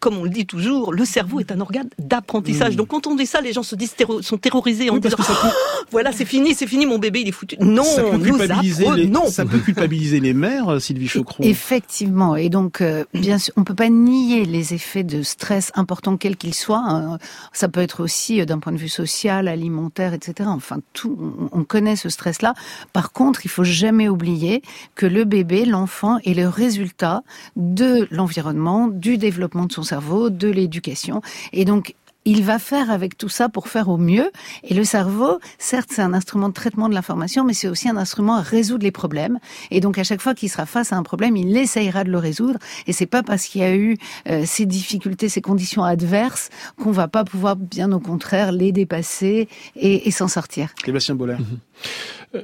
comme 0.00 0.18
on 0.18 0.24
le 0.24 0.30
dit 0.30 0.46
toujours, 0.46 0.92
le 0.92 1.04
cerveau 1.04 1.40
est 1.40 1.50
un 1.52 1.60
organe 1.60 1.88
d'apprentissage. 1.98 2.74
Mmh. 2.74 2.76
Donc 2.76 2.88
quand 2.88 3.06
on 3.06 3.14
dit 3.14 3.26
ça, 3.26 3.40
les 3.40 3.52
gens 3.52 3.62
se 3.62 3.74
disent 3.74 3.94
terro 3.94 4.22
sont 4.22 4.38
terrorisés 4.38 4.90
en 4.90 4.94
oui, 4.94 5.00
disant 5.00 5.16
peut... 5.16 5.24
oh, 5.28 5.48
voilà 5.90 6.12
c'est 6.12 6.24
fini, 6.24 6.54
c'est 6.54 6.66
fini, 6.66 6.86
mon 6.86 6.98
bébé 6.98 7.20
il 7.20 7.28
est 7.28 7.32
foutu. 7.32 7.56
Non, 7.60 7.84
ça 7.84 8.02
peut 8.02 8.16
nous 8.16 8.24
culpabiliser 8.24 8.86
les, 8.94 9.06
non. 9.06 9.26
ça 9.26 9.44
peut 9.44 9.58
culpabiliser 9.58 10.20
les 10.20 10.34
mères, 10.34 10.68
euh, 10.68 10.78
Sylvie 10.78 11.08
Chocron. 11.08 11.42
Effectivement, 11.42 12.36
et 12.36 12.48
donc 12.48 12.80
euh, 12.80 13.04
bien 13.14 13.38
sûr, 13.38 13.54
on 13.56 13.64
peut 13.64 13.74
pas 13.74 13.88
nier 13.88 14.44
les 14.44 14.74
effets 14.74 15.04
de 15.04 15.22
stress 15.22 15.72
importants 15.74 16.16
quels 16.16 16.36
qu'ils 16.36 16.54
soient. 16.54 16.84
Hein. 16.86 17.18
Ça 17.52 17.68
peut 17.68 17.80
être 17.80 18.02
aussi 18.02 18.40
euh, 18.40 18.44
d'un 18.44 18.58
point 18.58 18.72
de 18.72 18.78
vue 18.78 18.88
social, 18.88 19.48
alimentaire, 19.48 20.12
etc. 20.12 20.48
Enfin 20.52 20.78
tout, 20.92 21.48
on 21.52 21.64
connaît 21.64 21.96
ce 21.96 22.08
stress-là. 22.08 22.54
Par 22.92 23.12
contre, 23.12 23.46
il 23.46 23.48
faut 23.48 23.64
jamais 23.64 24.08
oublier 24.08 24.62
que 24.94 25.06
le 25.06 25.24
bébé, 25.24 25.64
l'enfant, 25.64 26.18
est 26.24 26.34
le 26.34 26.48
résultat 26.48 27.22
de 27.56 28.06
l'environnement, 28.10 28.88
du 28.88 29.18
développement 29.18 29.66
de 29.66 29.72
son 29.72 29.82
cerveau, 29.92 30.28
de 30.28 30.48
l'éducation. 30.58 31.16
Et 31.52 31.64
donc, 31.64 31.84
il 32.26 32.42
va 32.42 32.58
faire 32.58 32.90
avec 32.90 33.16
tout 33.16 33.28
ça 33.38 33.48
pour 33.48 33.68
faire 33.68 33.88
au 33.88 33.96
mieux. 33.96 34.28
Et 34.64 34.74
le 34.74 34.84
cerveau, 34.84 35.38
certes, 35.58 35.90
c'est 35.94 36.02
un 36.02 36.12
instrument 36.12 36.48
de 36.52 36.54
traitement 36.62 36.88
de 36.88 36.94
l'information, 36.94 37.44
mais 37.44 37.54
c'est 37.54 37.68
aussi 37.68 37.88
un 37.88 37.96
instrument 37.96 38.34
à 38.34 38.42
résoudre 38.42 38.82
les 38.82 38.90
problèmes. 38.90 39.38
Et 39.70 39.80
donc, 39.80 39.96
à 39.96 40.04
chaque 40.04 40.20
fois 40.20 40.34
qu'il 40.34 40.50
sera 40.50 40.66
face 40.66 40.92
à 40.92 40.96
un 40.96 41.04
problème, 41.04 41.36
il 41.36 41.56
essayera 41.56 42.02
de 42.02 42.10
le 42.10 42.18
résoudre. 42.18 42.58
Et 42.88 42.92
c'est 42.92 43.06
pas 43.06 43.22
parce 43.22 43.46
qu'il 43.46 43.60
y 43.62 43.64
a 43.64 43.74
eu 43.74 43.96
euh, 44.28 44.42
ces 44.44 44.66
difficultés, 44.66 45.28
ces 45.28 45.40
conditions 45.40 45.84
adverses, 45.84 46.50
qu'on 46.82 46.90
va 46.90 47.06
pas 47.06 47.24
pouvoir, 47.24 47.54
bien 47.54 47.92
au 47.92 48.00
contraire, 48.00 48.50
les 48.50 48.72
dépasser 48.72 49.48
et, 49.76 50.08
et 50.08 50.10
s'en 50.10 50.28
sortir. 50.28 50.66
Sébastien 50.84 51.14
Boller. 51.14 51.38
Mm 51.38 51.44
-hmm. 51.44 51.58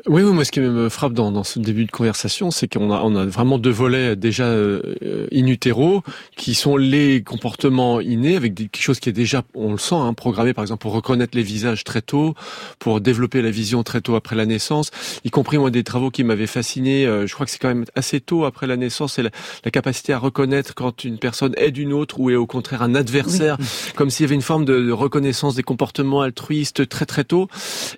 Oui, 0.07 0.23
oui, 0.23 0.33
moi, 0.33 0.45
ce 0.45 0.51
qui 0.51 0.61
me 0.61 0.89
frappe 0.89 1.13
dans, 1.13 1.33
dans 1.33 1.45
ce 1.45 1.59
début 1.59 1.85
de 1.85 1.91
conversation, 1.91 2.51
c'est 2.51 2.73
qu'on 2.73 2.93
a, 2.93 3.01
on 3.03 3.15
a 3.17 3.25
vraiment 3.25 3.59
deux 3.59 3.71
volets 3.71 4.17
déjà 4.17 4.45
euh, 4.45 5.27
in 5.33 5.47
utero, 5.47 6.03
qui 6.37 6.55
sont 6.55 6.77
les 6.77 7.23
comportements 7.23 8.01
innés, 8.01 8.37
avec 8.37 8.55
des, 8.55 8.69
quelque 8.69 8.83
chose 8.83 9.01
qui 9.01 9.09
est 9.09 9.13
déjà, 9.13 9.43
on 9.55 9.73
le 9.73 9.79
sent, 9.79 9.95
hein, 9.95 10.15
programmé, 10.15 10.55
par 10.55 10.65
exemple, 10.65 10.83
pour 10.83 10.93
reconnaître 10.93 11.37
les 11.37 11.43
visages 11.43 11.85
très 11.85 12.03
tôt, 12.03 12.35
pour 12.79 13.01
développer 13.01 13.43
la 13.43 13.51
vision 13.51 13.83
très 13.83 14.01
tôt 14.01 14.15
après 14.15 14.37
la 14.37 14.47
naissance, 14.47 14.91
y 15.25 15.31
compris, 15.31 15.59
moi, 15.59 15.71
des 15.71 15.85
travaux 15.85 16.11
qui 16.11 16.25
m'avaient 16.25 16.47
fasciné, 16.47 17.07
euh, 17.07 17.27
je 17.27 17.35
crois 17.35 17.47
que 17.47 17.53
c'est 17.53 17.59
quand 17.59 17.69
même 17.69 17.85
assez 17.95 18.21
tôt 18.21 18.45
après 18.45 18.67
la 18.67 18.77
naissance, 18.77 19.15
c'est 19.15 19.23
la, 19.23 19.31
la, 19.65 19.71
capacité 19.71 20.13
à 20.13 20.19
reconnaître 20.19 20.75
quand 20.75 21.05
une 21.05 21.19
personne 21.19 21.55
est 21.57 21.71
d'une 21.71 21.93
autre 21.93 22.21
ou 22.21 22.31
est 22.31 22.37
au 22.37 22.47
contraire 22.47 22.83
un 22.83 22.95
adversaire, 22.95 23.57
oui. 23.59 23.67
comme 23.97 24.11
s'il 24.11 24.25
y 24.25 24.29
avait 24.29 24.35
une 24.35 24.43
forme 24.43 24.65
de, 24.65 24.81
de, 24.81 24.93
reconnaissance 24.93 25.55
des 25.55 25.63
comportements 25.63 26.21
altruistes 26.21 26.89
très 26.89 27.07
très 27.07 27.25
tôt. 27.25 27.49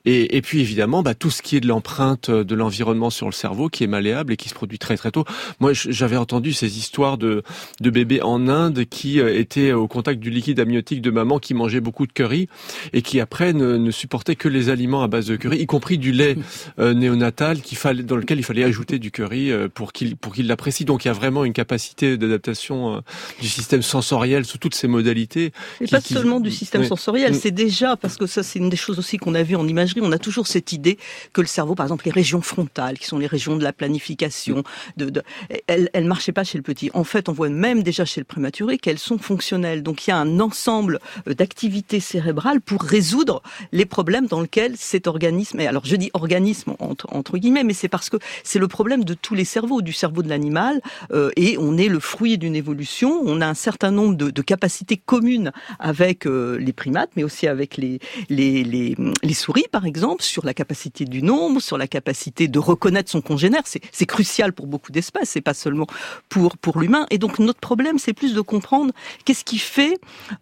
Et, 0.05 0.37
et 0.37 0.43
puis, 0.43 0.61
évidemment, 0.61 1.03
bah, 1.03 1.15
tout 1.15 1.31
ce 1.31 1.43
qui 1.43 1.57
est 1.57 1.61
de 1.61 1.67
l'empreinte 1.89 2.31
de 2.31 2.55
l'environnement 2.55 3.11
sur 3.11 3.27
le 3.27 3.33
cerveau 3.33 3.69
qui 3.69 3.85
est 3.85 3.87
malléable 3.87 4.33
et 4.33 4.37
qui 4.39 4.49
se 4.49 4.55
produit 4.55 4.79
très 4.79 4.97
très 4.97 5.11
tôt. 5.11 5.25
Moi, 5.61 5.73
j'avais 5.75 6.17
entendu 6.17 6.55
ces 6.55 6.79
histoires 6.79 7.19
de, 7.19 7.43
de 7.83 7.91
bébés 7.91 8.23
en 8.23 8.49
Inde 8.49 8.85
qui 8.89 9.21
euh, 9.21 9.39
étaient 9.39 9.73
au 9.73 9.87
contact 9.87 10.19
du 10.19 10.31
liquide 10.31 10.61
amniotique 10.61 11.03
de 11.03 11.11
maman 11.11 11.39
qui 11.39 11.53
mangé 11.53 11.81
beaucoup 11.81 12.07
de 12.07 12.13
curry 12.13 12.49
et 12.95 13.03
qui 13.03 13.21
après 13.21 13.53
ne, 13.53 13.77
ne 13.77 13.91
supportait 13.91 14.35
que 14.35 14.49
les 14.49 14.71
aliments 14.71 15.03
à 15.03 15.09
base 15.09 15.27
de 15.27 15.37
curry, 15.37 15.59
y 15.59 15.67
compris 15.67 15.99
du 15.99 16.13
lait 16.13 16.37
euh, 16.79 16.95
néonatal 16.95 17.59
fallait, 17.75 18.03
dans 18.03 18.17
lequel 18.17 18.39
il 18.39 18.45
fallait 18.45 18.65
ajouter 18.65 18.99
du 18.99 19.11
curry 19.11 19.51
euh, 19.51 19.69
pour 19.69 19.93
qu'il 19.93 20.17
pour 20.17 20.33
qu'il 20.35 20.47
l'apprécie. 20.47 20.87
Donc 20.87 21.05
il 21.05 21.09
y 21.09 21.11
a 21.11 21.15
vraiment 21.15 21.45
une 21.45 21.53
capacité 21.53 22.17
d'adaptation 22.17 22.97
euh, 22.97 23.01
du 23.43 23.49
système 23.49 23.83
sensoriel 23.83 24.47
sous 24.47 24.57
toutes 24.59 24.75
ses 24.75 24.89
modalités. 24.89 25.53
Et 25.83 25.85
qui- 25.85 25.91
pas 25.91 26.01
qui- 26.01 26.15
seulement 26.15 26.41
du 26.41 26.51
système 26.51 26.83
Oui. 26.83 26.89
sensoriel, 26.89 27.33
Mm. 27.33 27.41
c'est 27.43 27.51
déjà, 27.51 27.97
parce 27.97 28.17
que 28.17 28.27
ça 28.27 28.43
c'est 28.43 28.59
une 28.59 28.71
des 28.71 28.77
choses 28.77 28.99
aussi 28.99 29.19
qu'on 29.19 29.35
a 29.35 29.43
vu 29.43 29.55
en 29.57 29.67
imagerie, 29.69 30.01
on 30.03 30.13
a 30.13 30.19
toujours 30.19 30.47
cette 30.47 30.73
idée 30.73 30.99
que 31.33 31.41
le 31.41 31.47
cerveau, 31.47 31.64
par 31.75 31.87
exemple 31.87 32.05
les 32.05 32.13
régions 32.13 32.43
frontales, 32.43 32.99
qui 32.99 33.07
sont 33.07 33.17
les 33.17 33.27
régions 33.27 33.57
de 33.57 33.65
la 33.65 33.73
planification, 33.73 34.63
de, 34.99 35.09
de, 35.09 35.23
elles, 35.67 35.89
elles 35.95 36.05
marchaient 36.05 36.33
pas 36.33 36.45
chez 36.45 36.59
le 36.59 36.63
petit. 36.63 36.91
En 36.93 37.05
fait, 37.05 37.31
on 37.31 37.33
voit 37.33 37.49
même 37.49 37.83
déjà 37.83 38.05
chez 38.05 38.21
le 38.21 38.27
prématuré 38.27 38.77
qu'elles 38.77 38.99
sont 38.99 39.17
fonctionnelles. 39.17 39.83
Donc 39.83 40.07
il 40.07 40.11
y 40.11 40.13
a 40.13 40.19
un 40.19 40.41
ensemble 40.41 41.01
euh, 41.27 41.33
d'activités 41.33 42.01
cérébrales 42.01 42.61
pour 42.61 42.83
résoudre 42.83 43.43
les 43.73 43.87
problèmes 43.87 44.27
dans 44.27 44.43
lesquels 44.43 44.77
cet 44.77 45.07
organisme, 45.07 45.61
et 45.61 45.67
alors 45.67 45.87
je 45.87 45.97
dis 45.97 46.11
organisme 46.13 46.75
entre, 46.79 47.07
entre 47.11 47.39
guillemets, 47.39 47.65
mais 47.65 47.73
c'est 47.73 47.89
parce 47.89 48.11
que 48.11 48.19
c'est 48.43 48.59
le 48.59 48.69
problème 48.69 49.05
de 49.05 49.15
tous 49.15 49.35
les 49.35 49.47
cerveaux, 49.47 49.81
du 49.81 49.95
cerveau 49.95 50.23
de 50.23 50.29
l'animal, 50.29 50.83
euh, 51.13 51.31
et 51.37 51.57
on 51.59 51.79
est 51.79 51.89
le 51.89 52.01
fruit 52.01 52.37
d'une 52.37 52.57
évolution. 52.57 53.23
On 53.25 53.41
a 53.41 53.47
un 53.47 53.55
certain 53.55 53.91
nombre 53.91 54.17
de, 54.17 54.31
de 54.31 54.43
capacités 54.43 54.97
communes 54.97 55.53
avec 55.79 56.27
euh, 56.27 56.59
les 56.59 56.73
primates, 56.73 57.11
mais 57.17 57.25
aussi 57.25 57.47
avec 57.47 57.77
les, 57.77 58.01
les, 58.29 58.65
les, 58.65 58.97
les 59.23 59.35
souris, 59.35 59.67
par 59.71 59.87
exemple, 59.87 60.23
sur 60.23 60.45
la 60.45 60.55
capacité 60.55 61.05
du 61.05 61.23
nombre, 61.23 61.54
sur 61.61 61.79
la 61.79 61.87
capacité 61.87 62.49
de 62.49 62.59
reconnaître 62.59 63.11
son 63.11 63.21
congénère. 63.21 63.63
C'est 63.65 64.07
crucial 64.07 64.53
pour 64.53 64.67
beaucoup 64.67 64.93
d'espèces, 64.93 65.31
c'est 65.31 65.41
pas 65.41 65.55
seulement 65.55 65.87
pour, 66.29 66.57
pour 66.59 66.81
l'humain. 66.81 67.07
Et 67.11 67.19
donc 67.19 67.39
notre 67.39 67.61
problème, 67.61 67.99
c'est 67.99 68.13
plus 68.13 68.35
de 68.35 68.41
comprendre 68.41 68.93
qu'est-ce 69.25 69.45
qui 69.45 69.59
fait, 69.59 69.99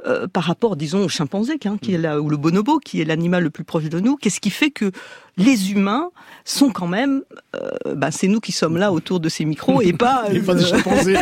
euh, 0.06 0.26
par 0.26 0.44
rapport, 0.44 0.76
disons, 0.76 1.04
au 1.04 1.08
chimpanzé, 1.08 1.58
hein, 1.64 1.76
qui 1.80 1.94
est 1.94 1.98
là, 1.98 2.20
ou 2.20 2.28
le 2.28 2.36
bonobo, 2.36 2.78
qui 2.78 3.00
est 3.00 3.04
l'animal 3.04 3.42
le 3.42 3.50
plus 3.50 3.64
proche 3.64 3.84
de 3.84 4.00
nous, 4.00 4.16
qu'est-ce 4.16 4.40
qui 4.40 4.50
fait 4.50 4.70
que 4.70 4.92
les 5.36 5.72
humains 5.72 6.10
sont 6.44 6.70
quand 6.70 6.86
même, 6.86 7.22
euh, 7.54 7.94
bah, 7.94 8.10
c'est 8.10 8.28
nous 8.28 8.40
qui 8.40 8.52
sommes 8.52 8.76
là 8.76 8.92
autour 8.92 9.20
de 9.20 9.28
ces 9.28 9.44
micros 9.44 9.80
et 9.80 9.92
pas, 9.92 10.24
euh, 10.28 10.64
chimpanzés. 10.64 11.16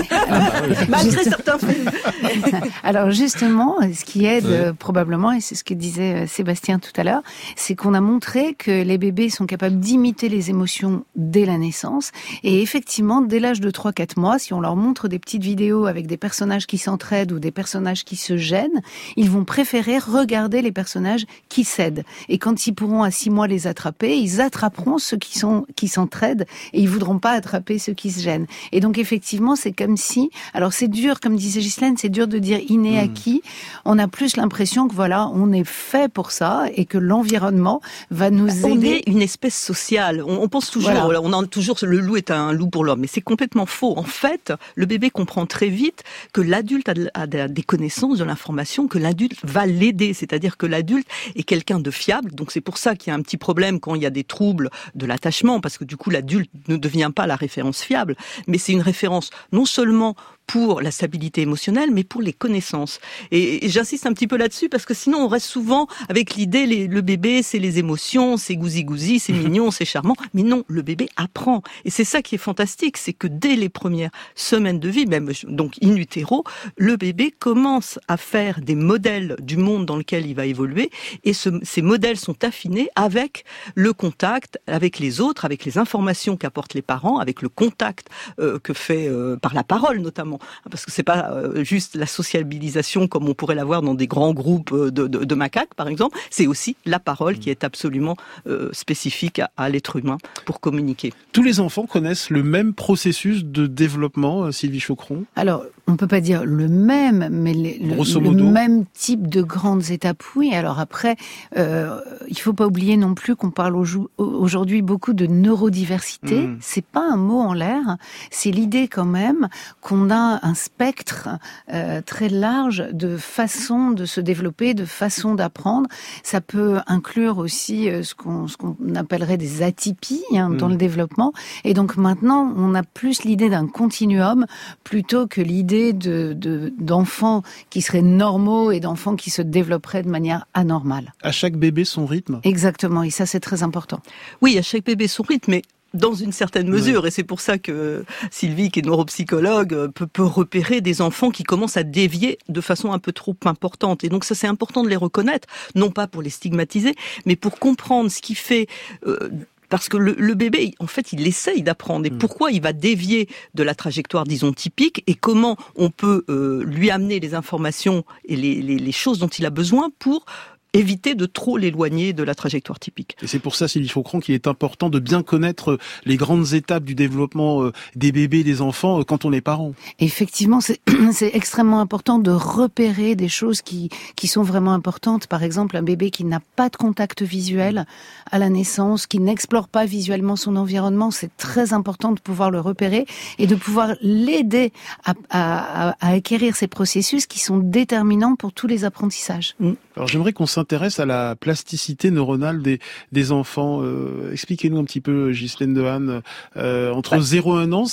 malgré 0.88 1.24
certains 1.24 1.58
films. 1.58 1.90
Alors 2.82 3.10
justement, 3.10 3.76
ce 3.92 4.04
qui 4.04 4.24
aide 4.26 4.46
Ouais. 4.46 4.56
euh, 4.56 4.72
probablement, 4.72 5.32
et 5.32 5.40
c'est 5.40 5.54
ce 5.54 5.62
que 5.62 5.74
disait 5.74 6.24
euh, 6.24 6.26
Sébastien 6.26 6.78
tout 6.78 6.92
à 6.96 7.04
l'heure, 7.04 7.22
c'est 7.56 7.76
qu'on 7.76 7.92
a 7.94 8.00
montré 8.00 8.54
que 8.54 8.82
les 8.82 8.98
bébés 8.98 9.28
sont 9.28 9.46
capables 9.46 9.78
d'imiter 9.78 10.28
les 10.28 10.50
émotions 10.50 11.04
dès 11.14 11.44
la 11.44 11.58
naissance. 11.58 12.10
Et 12.42 12.62
effectivement, 12.62 13.20
dès 13.20 13.38
l'âge 13.38 13.60
de 13.60 13.70
3-4 13.70 14.18
mois, 14.18 14.38
si 14.38 14.54
on 14.54 14.60
leur 14.60 14.76
montre 14.76 15.08
des 15.08 15.18
petites 15.18 15.42
vidéos 15.42 15.86
avec 15.86 16.06
des 16.06 16.16
personnages 16.16 16.66
qui 16.66 16.78
s'entraident 16.78 17.32
ou 17.32 17.38
des 17.38 17.50
personnages 17.50 18.04
qui 18.04 18.16
se 18.16 18.36
gênent, 18.36 18.80
ils 19.16 19.30
vont 19.30 19.44
préférer 19.44 19.98
regarder 19.98 20.62
les 20.62 20.72
personnages 20.72 21.26
qui 21.48 21.64
cèdent. 21.64 22.04
Et 22.28 22.38
quand 22.38 22.66
ils 22.66 22.72
pourront 22.72 23.02
à 23.02 23.10
6 23.10 23.30
mois 23.30 23.46
les 23.46 23.66
attraper, 23.66 23.99
ils 24.08 24.40
attraperont 24.40 24.98
ceux 24.98 25.16
qui 25.16 25.38
sont 25.38 25.66
qui 25.76 25.88
s'entraident 25.88 26.46
et 26.72 26.80
ils 26.80 26.88
voudront 26.88 27.18
pas 27.18 27.32
attraper 27.32 27.78
ceux 27.78 27.92
qui 27.92 28.10
se 28.10 28.20
gênent. 28.20 28.46
Et 28.72 28.80
donc 28.80 28.98
effectivement, 28.98 29.56
c'est 29.56 29.72
comme 29.72 29.96
si, 29.96 30.30
alors 30.54 30.72
c'est 30.72 30.88
dur, 30.88 31.20
comme 31.20 31.36
disait 31.36 31.60
Ghislaine, 31.60 31.96
c'est 31.96 32.08
dur 32.08 32.26
de 32.28 32.38
dire 32.38 32.60
inné 32.68 32.98
acquis. 32.98 33.42
On 33.84 33.98
a 33.98 34.08
plus 34.08 34.36
l'impression 34.36 34.88
que 34.88 34.94
voilà, 34.94 35.28
on 35.28 35.52
est 35.52 35.64
fait 35.66 36.10
pour 36.12 36.30
ça 36.30 36.64
et 36.74 36.84
que 36.84 36.98
l'environnement 36.98 37.80
va 38.10 38.30
nous 38.30 38.48
On 38.64 38.76
aider. 38.76 39.02
est 39.06 39.10
une 39.10 39.22
espèce 39.22 39.58
sociale. 39.58 40.22
On, 40.26 40.38
on 40.42 40.48
pense 40.48 40.70
toujours, 40.70 40.90
Voilà. 40.92 41.20
on 41.22 41.32
a 41.32 41.46
toujours 41.46 41.76
le 41.82 41.98
loup 42.00 42.16
est 42.16 42.30
un 42.30 42.52
loup 42.52 42.68
pour 42.68 42.84
l'homme, 42.84 43.00
mais 43.00 43.06
c'est 43.06 43.20
complètement 43.20 43.66
faux. 43.66 43.94
En 43.98 44.02
fait, 44.04 44.52
le 44.74 44.86
bébé 44.86 45.10
comprend 45.10 45.46
très 45.46 45.68
vite 45.68 46.02
que 46.32 46.40
l'adulte 46.40 46.88
a, 46.88 46.94
de- 46.94 47.10
a 47.14 47.26
de- 47.26 47.46
des 47.48 47.62
connaissances, 47.62 48.18
de 48.18 48.24
l'information, 48.24 48.86
que 48.88 48.98
l'adulte 48.98 49.38
va 49.44 49.66
l'aider. 49.66 50.14
C'est-à-dire 50.14 50.56
que 50.56 50.66
l'adulte 50.66 51.06
est 51.36 51.42
quelqu'un 51.42 51.80
de 51.80 51.90
fiable. 51.90 52.32
Donc 52.32 52.50
c'est 52.52 52.60
pour 52.60 52.78
ça 52.78 52.94
qu'il 52.96 53.10
y 53.10 53.12
a 53.12 53.16
un 53.16 53.22
petit 53.22 53.36
problème 53.36 53.80
quand 53.80 53.89
il 53.94 54.02
y 54.02 54.06
a 54.06 54.10
des 54.10 54.24
troubles 54.24 54.70
de 54.94 55.06
l'attachement, 55.06 55.60
parce 55.60 55.78
que 55.78 55.84
du 55.84 55.96
coup 55.96 56.10
l'adulte 56.10 56.50
ne 56.68 56.76
devient 56.76 57.10
pas 57.14 57.26
la 57.26 57.36
référence 57.36 57.82
fiable, 57.82 58.16
mais 58.46 58.58
c'est 58.58 58.72
une 58.72 58.82
référence 58.82 59.30
non 59.52 59.64
seulement 59.64 60.16
pour 60.52 60.80
la 60.80 60.90
stabilité 60.90 61.42
émotionnelle, 61.42 61.90
mais 61.92 62.02
pour 62.02 62.22
les 62.22 62.32
connaissances. 62.32 62.98
Et, 63.30 63.64
et 63.64 63.68
j'insiste 63.68 64.06
un 64.06 64.12
petit 64.12 64.26
peu 64.26 64.36
là-dessus 64.36 64.68
parce 64.68 64.84
que 64.84 64.94
sinon 64.94 65.18
on 65.18 65.28
reste 65.28 65.46
souvent 65.46 65.86
avec 66.08 66.34
l'idée 66.34 66.66
les- 66.66 66.88
le 66.88 67.00
bébé 67.02 67.42
c'est 67.44 67.60
les 67.60 67.78
émotions, 67.78 68.36
c'est 68.36 68.56
gousi 68.56 68.82
gousi, 68.82 69.20
c'est 69.20 69.32
mignon, 69.44 69.70
c'est 69.70 69.84
charmant. 69.84 70.16
Mais 70.34 70.42
non, 70.42 70.64
le 70.66 70.82
bébé 70.82 71.08
apprend. 71.16 71.62
Et 71.84 71.90
c'est 71.90 72.02
ça 72.04 72.20
qui 72.20 72.34
est 72.34 72.38
fantastique, 72.38 72.96
c'est 72.96 73.12
que 73.12 73.28
dès 73.28 73.54
les 73.54 73.68
premières 73.68 74.10
semaines 74.34 74.80
de 74.80 74.88
vie, 74.88 75.06
même 75.06 75.30
donc 75.44 75.74
in 75.82 75.94
utero, 75.94 76.42
le 76.76 76.96
bébé 76.96 77.32
commence 77.38 78.00
à 78.08 78.16
faire 78.16 78.60
des 78.60 78.74
modèles 78.74 79.36
du 79.40 79.56
monde 79.56 79.86
dans 79.86 79.96
lequel 79.96 80.26
il 80.26 80.34
va 80.34 80.46
évoluer. 80.46 80.90
Et 81.22 81.32
ce- 81.32 81.60
ces 81.62 81.82
modèles 81.82 82.16
sont 82.18 82.42
affinés 82.42 82.88
avec 82.96 83.44
le 83.76 83.92
contact 83.92 84.58
avec 84.66 84.98
les 84.98 85.20
autres, 85.20 85.44
avec 85.44 85.64
les 85.64 85.78
informations 85.78 86.36
qu'apportent 86.36 86.74
les 86.74 86.82
parents, 86.82 87.18
avec 87.20 87.40
le 87.40 87.48
contact 87.48 88.08
euh, 88.40 88.58
que 88.58 88.72
fait 88.72 89.06
euh, 89.06 89.36
par 89.36 89.54
la 89.54 89.62
parole 89.62 89.98
notamment, 90.00 90.39
parce 90.70 90.84
que 90.84 90.90
c'est 90.92 91.02
pas 91.02 91.30
euh, 91.32 91.64
juste 91.64 91.94
la 91.96 92.06
sociabilisation 92.06 93.08
comme 93.08 93.28
on 93.28 93.34
pourrait 93.34 93.54
l'avoir 93.54 93.82
dans 93.82 93.94
des 93.94 94.06
grands 94.06 94.32
groupes 94.32 94.72
euh, 94.72 94.90
de, 94.90 95.06
de- 95.06 95.24
de 95.24 95.34
macaques 95.34 95.74
par 95.74 95.88
exemple, 95.88 96.18
c'est 96.30 96.46
aussi 96.46 96.76
la 96.86 96.98
parole 96.98 97.38
qui 97.38 97.50
est 97.50 97.64
absolument 97.64 98.16
euh, 98.46 98.68
spécifique 98.72 99.38
à, 99.38 99.50
à 99.56 99.68
l'être 99.68 99.96
humain 99.96 100.18
pour 100.44 100.60
communiquer. 100.60 101.12
Tous 101.32 101.42
les 101.42 101.60
enfants 101.60 101.86
connaissent 101.86 102.30
le 102.30 102.42
même 102.42 102.74
processus 102.74 103.44
de 103.44 103.66
développement, 103.66 104.50
Sylvie 104.52 104.80
Chocron. 104.80 105.24
Alors, 105.36 105.64
on 105.90 105.96
peut 105.96 106.06
pas 106.06 106.20
dire 106.20 106.44
le 106.44 106.68
même, 106.68 107.28
mais 107.30 107.52
les- 107.52 107.78
le, 107.78 108.42
même 108.50 108.84
type 108.94 109.28
de 109.28 109.42
grandes 109.42 109.90
étapes, 109.90 110.22
oui. 110.36 110.52
Alors 110.54 110.78
après, 110.78 111.16
euh, 111.56 112.00
il 112.28 112.38
faut 112.38 112.52
pas 112.52 112.66
oublier 112.66 112.96
non 112.96 113.14
plus 113.14 113.36
qu'on 113.36 113.50
parle 113.50 113.76
au- 113.76 114.10
aujourd'hui 114.18 114.82
beaucoup 114.82 115.12
de 115.12 115.26
neurodiversité. 115.26 116.46
Mm. 116.46 116.58
C'est 116.60 116.84
pas 116.84 117.02
un 117.12 117.16
mot 117.16 117.40
en 117.40 117.52
l'air. 117.52 117.96
C'est 118.30 118.50
l'idée 118.50 118.88
quand 118.88 119.04
même 119.04 119.48
qu'on 119.80 120.10
a 120.10 120.40
un 120.42 120.54
spectre 120.54 121.28
euh, 121.72 122.00
très 122.04 122.28
large 122.28 122.84
de 122.92 123.16
façons 123.16 123.90
de 123.90 124.04
se 124.04 124.20
développer, 124.20 124.74
de 124.74 124.84
façons 124.84 125.34
d'apprendre. 125.34 125.88
Ça 126.22 126.40
peut 126.40 126.78
inclure 126.86 127.38
aussi 127.38 127.88
euh, 127.88 128.02
ce 128.02 128.14
qu'on 128.14 128.46
ce 128.48 128.56
qu'on 128.56 128.76
appellerait 128.94 129.36
des 129.36 129.62
atypies 129.62 130.22
hein, 130.34 130.50
dans 130.50 130.68
Mm. 130.68 130.72
le 130.72 130.76
développement. 130.76 131.32
Et 131.64 131.74
donc 131.74 131.96
maintenant, 131.96 132.52
on 132.56 132.74
a 132.74 132.82
plus 132.82 133.24
l'idée 133.24 133.50
d'un 133.50 133.66
continuum 133.66 134.46
plutôt 134.84 135.26
que 135.26 135.40
l'idée 135.40 135.79
de 135.92 136.32
de- 136.34 136.72
d'enfants 136.78 137.42
qui 137.70 137.80
seraient 137.82 138.02
normaux 138.02 138.70
et 138.70 138.80
d'enfants 138.80 139.16
qui 139.16 139.30
se 139.30 139.42
développeraient 139.42 140.02
de 140.02 140.08
manière 140.10 140.46
anormale. 140.54 141.12
À 141.22 141.32
chaque 141.32 141.56
bébé 141.56 141.84
son 141.84 142.06
rythme. 142.06 142.40
Exactement, 142.44 143.02
et 143.02 143.10
ça 143.10 143.26
c'est 143.26 143.40
très 143.40 143.62
important. 143.62 144.00
Oui, 144.42 144.58
à 144.58 144.62
chaque 144.62 144.84
bébé 144.84 145.08
son 145.08 145.22
rythme, 145.22 145.50
mais 145.52 145.62
dans 145.92 146.14
une 146.14 146.30
certaine 146.30 146.68
mesure, 146.68 147.04
et 147.08 147.10
c'est 147.10 147.24
pour 147.24 147.40
ça 147.40 147.58
que 147.58 148.04
Sylvie, 148.30 148.70
qui 148.70 148.78
est 148.78 148.86
neuropsychologue, 148.86 149.90
peut, 149.92 150.06
peut 150.06 150.22
repérer 150.40 150.80
des 150.80 151.02
enfants 151.02 151.30
qui 151.30 151.42
commencent 151.42 151.76
à 151.76 151.82
dévier 151.82 152.38
de 152.48 152.60
façon 152.60 152.92
un 152.92 153.00
peu 153.00 153.10
trop 153.12 153.34
importante. 153.44 154.04
Et 154.04 154.08
donc 154.08 154.24
ça, 154.24 154.36
c'est 154.36 154.46
important 154.46 154.84
de 154.84 154.88
les 154.88 154.94
reconnaître, 155.06 155.48
non 155.74 155.90
pas 155.90 156.06
pour 156.06 156.22
les 156.22 156.30
stigmatiser, 156.30 156.94
mais 157.26 157.34
pour 157.34 157.58
comprendre 157.58 158.08
ce 158.08 158.20
qui 158.20 158.36
fait... 158.36 158.68
euh, 159.06 159.30
parce 159.70 159.88
que 159.88 159.96
le, 159.96 160.14
le 160.18 160.34
bébé, 160.34 160.74
en 160.80 160.86
fait, 160.86 161.12
il 161.12 161.26
essaye 161.26 161.62
d'apprendre. 161.62 162.04
Et 162.04 162.10
pourquoi 162.10 162.50
il 162.50 162.60
va 162.60 162.72
dévier 162.72 163.28
de 163.54 163.62
la 163.62 163.74
trajectoire, 163.74 164.24
disons, 164.24 164.52
typique, 164.52 165.02
et 165.06 165.14
comment 165.14 165.56
on 165.76 165.90
peut 165.90 166.24
euh, 166.28 166.62
lui 166.64 166.90
amener 166.90 167.20
les 167.20 167.34
informations 167.34 168.04
et 168.24 168.36
les, 168.36 168.60
les, 168.60 168.78
les 168.78 168.92
choses 168.92 169.18
dont 169.18 169.28
il 169.28 169.46
a 169.46 169.50
besoin 169.50 169.90
pour 169.98 170.26
éviter 170.72 171.14
de 171.14 171.26
trop 171.26 171.56
l'éloigner 171.56 172.12
de 172.12 172.22
la 172.22 172.34
trajectoire 172.34 172.78
typique. 172.78 173.16
Et 173.22 173.26
c'est 173.26 173.38
pour 173.38 173.54
ça, 173.56 173.66
Sylvie 173.68 173.88
Chocron, 173.88 174.20
qu'il 174.20 174.34
est 174.34 174.46
important 174.46 174.88
de 174.88 174.98
bien 175.00 175.22
connaître 175.22 175.78
les 176.04 176.16
grandes 176.16 176.52
étapes 176.52 176.84
du 176.84 176.94
développement 176.94 177.62
euh, 177.64 177.72
des 177.96 178.12
bébés, 178.12 178.44
des 178.44 178.60
enfants, 178.60 179.00
euh, 179.00 179.04
quand 179.04 179.24
on 179.24 179.32
est 179.32 179.40
parent. 179.40 179.72
Effectivement, 179.98 180.60
c'est 181.12 181.30
extrêmement 181.34 181.80
important 181.80 182.18
de 182.18 182.30
repérer 182.30 183.14
des 183.16 183.28
choses 183.28 183.62
qui, 183.62 183.88
qui 184.16 184.28
sont 184.28 184.42
vraiment 184.42 184.72
importantes. 184.72 185.26
Par 185.26 185.42
exemple, 185.42 185.76
un 185.76 185.82
bébé 185.82 186.10
qui 186.10 186.24
n'a 186.24 186.40
pas 186.56 186.68
de 186.68 186.76
contact 186.76 187.22
visuel 187.22 187.84
à 188.30 188.38
la 188.38 188.48
naissance, 188.48 189.06
qui 189.06 189.18
n'explore 189.18 189.68
pas 189.68 189.86
visuellement 189.86 190.36
son 190.36 190.56
environnement, 190.56 191.10
c'est 191.10 191.36
très 191.36 191.72
important 191.72 192.12
de 192.12 192.20
pouvoir 192.20 192.50
le 192.50 192.60
repérer 192.60 193.06
et 193.38 193.46
de 193.46 193.54
pouvoir 193.56 193.94
l'aider 194.02 194.72
à, 195.04 195.14
à, 195.30 195.88
à- 195.90 195.96
à 196.00 196.10
acquérir 196.12 196.54
ces 196.56 196.68
processus 196.68 197.26
qui 197.26 197.38
sont 197.40 197.58
déterminants 197.58 198.36
pour 198.36 198.52
tous 198.52 198.66
les 198.66 198.84
apprentissages. 198.84 199.56
Alors 199.96 200.06
j'aimerais 200.08 200.32
qu'on 200.32 200.46
s'intéresse 200.46 201.00
à 201.00 201.06
la 201.06 201.34
plasticité 201.36 202.10
neuronale 202.10 202.62
des, 202.62 202.78
des 203.12 203.32
enfants. 203.32 203.80
Euh, 203.82 204.30
Expliquez-nous 204.32 204.78
un 204.78 204.84
petit 204.84 205.00
peu, 205.00 205.30
Ghislaine 205.32 205.74
Dehaene, 205.74 206.22
euh, 206.56 206.92
entre 206.92 207.16
Ouais. 207.16 207.20
0 207.22 207.58
et 207.60 207.62
1 207.64 207.72
an, 207.72 207.84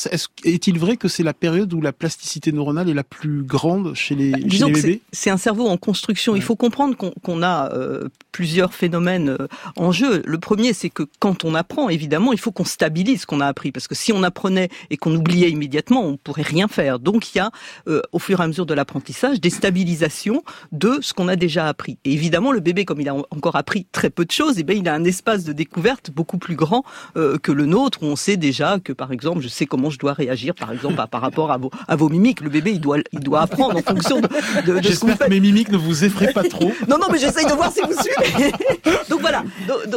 est-il 0.43 0.77
vrai 0.79 0.95
que 0.97 1.07
c'est 1.07 1.23
la 1.23 1.33
période 1.33 1.73
où 1.73 1.81
la 1.81 1.91
plasticité 1.93 2.51
neuronale 2.51 2.87
est 2.89 2.93
la 2.93 3.03
plus 3.03 3.41
grande 3.43 3.95
chez 3.95 4.13
les, 4.15 4.31
chez 4.31 4.39
Bah, 4.39 4.47
Disons 4.47 4.67
les 4.67 4.73
que 4.73 4.81
bébés? 4.81 5.01
c'est- 5.11 5.29
un 5.31 5.37
cerveau 5.37 5.67
en 5.67 5.77
construction. 5.77 6.35
Il 6.35 6.41
faut 6.41 6.55
comprendre 6.55 6.95
qu'on 6.95 7.11
qu'on 7.23 7.41
a 7.43 7.71
euh, 7.73 8.07
plusieurs 8.31 8.73
phénomènes 8.73 9.29
euh, 9.29 9.47
en 9.75 9.91
jeu. 9.91 10.21
Le 10.25 10.37
premier, 10.37 10.73
c'est 10.73 10.89
que 10.89 11.03
quand 11.19 11.43
on 11.43 11.55
apprend, 11.55 11.89
évidemment, 11.89 12.31
il 12.31 12.39
faut 12.39 12.51
qu'on 12.51 12.63
stabilise 12.65 13.21
ce 13.21 13.25
qu'on 13.25 13.41
a 13.41 13.47
appris. 13.47 13.71
Parce 13.71 13.87
que 13.87 13.95
si 13.95 14.13
on 14.13 14.23
apprenait 14.23 14.69
et 14.89 14.97
qu'on 14.97 15.13
oubliait 15.15 15.49
immédiatement, 15.49 16.05
on 16.05 16.15
pourrait 16.17 16.43
rien 16.43 16.67
faire. 16.67 16.99
Donc 16.99 17.33
il 17.33 17.39
y 17.39 17.41
a, 17.41 17.51
euh, 17.87 18.01
au 18.11 18.19
fur 18.19 18.39
et 18.39 18.43
à 18.43 18.47
mesure 18.47 18.65
de 18.67 18.73
l'apprentissage, 18.73 19.41
des 19.41 19.49
stabilisations 19.49 20.43
de 20.71 20.99
ce 21.01 21.13
qu'on 21.13 21.27
a 21.27 21.35
déjà 21.35 21.67
appris. 21.67 21.96
Appris. 21.97 22.09
Et 22.09 22.13
évidemment, 22.13 22.51
le 22.51 22.59
bébé, 22.59 22.85
comme 22.85 23.01
il 23.01 23.09
a 23.09 23.15
encore 23.15 23.55
appris 23.55 23.85
très 23.91 24.09
peu 24.09 24.25
de 24.25 24.31
choses, 24.31 24.57
et 24.57 24.61
eh 24.61 24.63
bien, 24.63 24.75
il 24.75 24.87
a 24.87 24.93
un 24.93 25.03
espace 25.03 25.43
de 25.43 25.53
découverte 25.53 26.11
beaucoup 26.11 26.37
plus 26.37 26.55
grand 26.55 26.83
euh, 27.15 27.37
que 27.37 27.51
le 27.51 27.65
nôtre, 27.65 27.99
où 28.03 28.05
on 28.05 28.15
sait 28.15 28.37
déjà 28.37 28.79
que, 28.83 28.93
par 28.93 29.11
exemple, 29.11 29.41
je 29.41 29.47
sais 29.47 29.65
comment 29.65 29.89
je 29.89 29.97
dois 29.99 30.13
réagir, 30.13 30.53
par 30.55 30.71
exemple, 30.71 30.95
par 31.09 31.21
rapport 31.21 31.51
à 31.51 31.57
vos, 31.57 31.71
à 31.87 31.95
vos 31.95 32.09
mimiques. 32.09 32.41
Le 32.41 32.49
bébé, 32.49 32.71
il 32.71 32.79
doit, 32.81 32.97
il 33.11 33.19
doit 33.19 33.41
apprendre 33.41 33.77
en 33.77 33.81
fonction 33.81 34.21
de, 34.21 34.27
de, 34.65 34.79
de 34.79 34.87
ce 34.91 34.99
qu'on 34.99 35.07
J'espère 35.07 35.17
que 35.17 35.23
fait. 35.25 35.29
mes 35.29 35.39
mimiques 35.39 35.69
ne 35.71 35.77
vous 35.77 36.03
effraient 36.03 36.33
pas 36.33 36.43
trop. 36.43 36.71
Non, 36.87 36.97
non, 36.99 37.07
mais 37.11 37.17
j'essaye 37.19 37.45
de 37.45 37.51
voir 37.51 37.71
si 37.71 37.81
vous 37.81 37.93
suivez. 37.93 38.51
donc 39.09 39.19
voilà. 39.21 39.43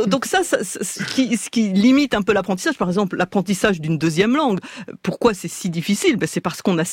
Donc, 0.06 0.24
ça, 0.24 0.42
ça- 0.42 0.64
ça- 0.64 0.82
ce, 0.82 1.02
qui, 1.14 1.36
ce 1.36 1.48
qui 1.50 1.68
limite 1.68 2.14
un 2.14 2.22
peu 2.22 2.32
l'apprentissage, 2.32 2.76
par 2.76 2.88
exemple, 2.88 3.16
l'apprentissage 3.16 3.80
d'une 3.80 3.96
deuxième 3.98 4.34
langue. 4.34 4.58
Pourquoi 5.02 5.34
c'est 5.34 5.48
si 5.48 5.70
difficile? 5.70 6.16
Ben, 6.16 6.26
C'est 6.26 6.40
parce 6.40 6.62
qu'on 6.62 6.78
a 6.78 6.84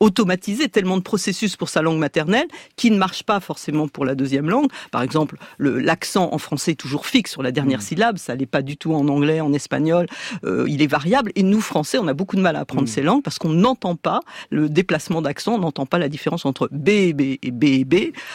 automatisé 0.00 0.68
tellement 0.68 0.96
de 0.96 1.02
processus 1.02 1.56
pour 1.56 1.68
sa 1.68 1.82
langue 1.82 1.98
maternelle 1.98 2.46
qui 2.76 2.90
ne 2.90 2.98
marche 2.98 3.22
pas 3.22 3.40
forcément 3.40 3.88
pour 3.88 4.04
la 4.04 4.14
deuxième 4.14 4.37
langue. 4.46 4.68
Par 4.92 5.02
exemple, 5.02 5.36
le- 5.58 5.78
l'accent 5.78 6.28
en 6.32 6.38
français 6.38 6.72
est 6.72 6.74
toujours 6.76 7.06
fixe 7.06 7.30
sur 7.32 7.42
la 7.42 7.50
dernière 7.52 7.82
syllabe. 7.82 8.18
Ça 8.18 8.34
l'est 8.34 8.46
pas 8.46 8.62
du 8.62 8.76
tout 8.76 8.94
en 8.94 9.08
anglais, 9.08 9.40
en 9.40 9.52
espagnol. 9.52 10.06
Euh, 10.44 10.64
il 10.68 10.82
est 10.82 10.86
variable. 10.86 11.32
Et 11.34 11.42
nous, 11.42 11.60
Français, 11.60 11.98
on 11.98 12.06
a 12.08 12.14
beaucoup 12.14 12.36
de 12.36 12.40
mal 12.40 12.56
à 12.56 12.60
apprendre 12.60 12.88
ces 12.88 13.02
langues 13.02 13.22
parce 13.22 13.38
qu'on 13.38 13.48
n'entend 13.54 13.96
pas 13.96 14.20
le 14.50 14.68
déplacement 14.68 15.22
d'accent, 15.22 15.54
on 15.54 15.58
n'entend 15.58 15.86
pas 15.86 15.98
la 15.98 16.08
différence 16.08 16.44
entre 16.46 16.68
B 16.72 16.88
et 16.90 17.12
B 17.12 17.20
et 17.42 17.50
B 17.50 17.64
et 17.64 17.84
B. 17.84 17.94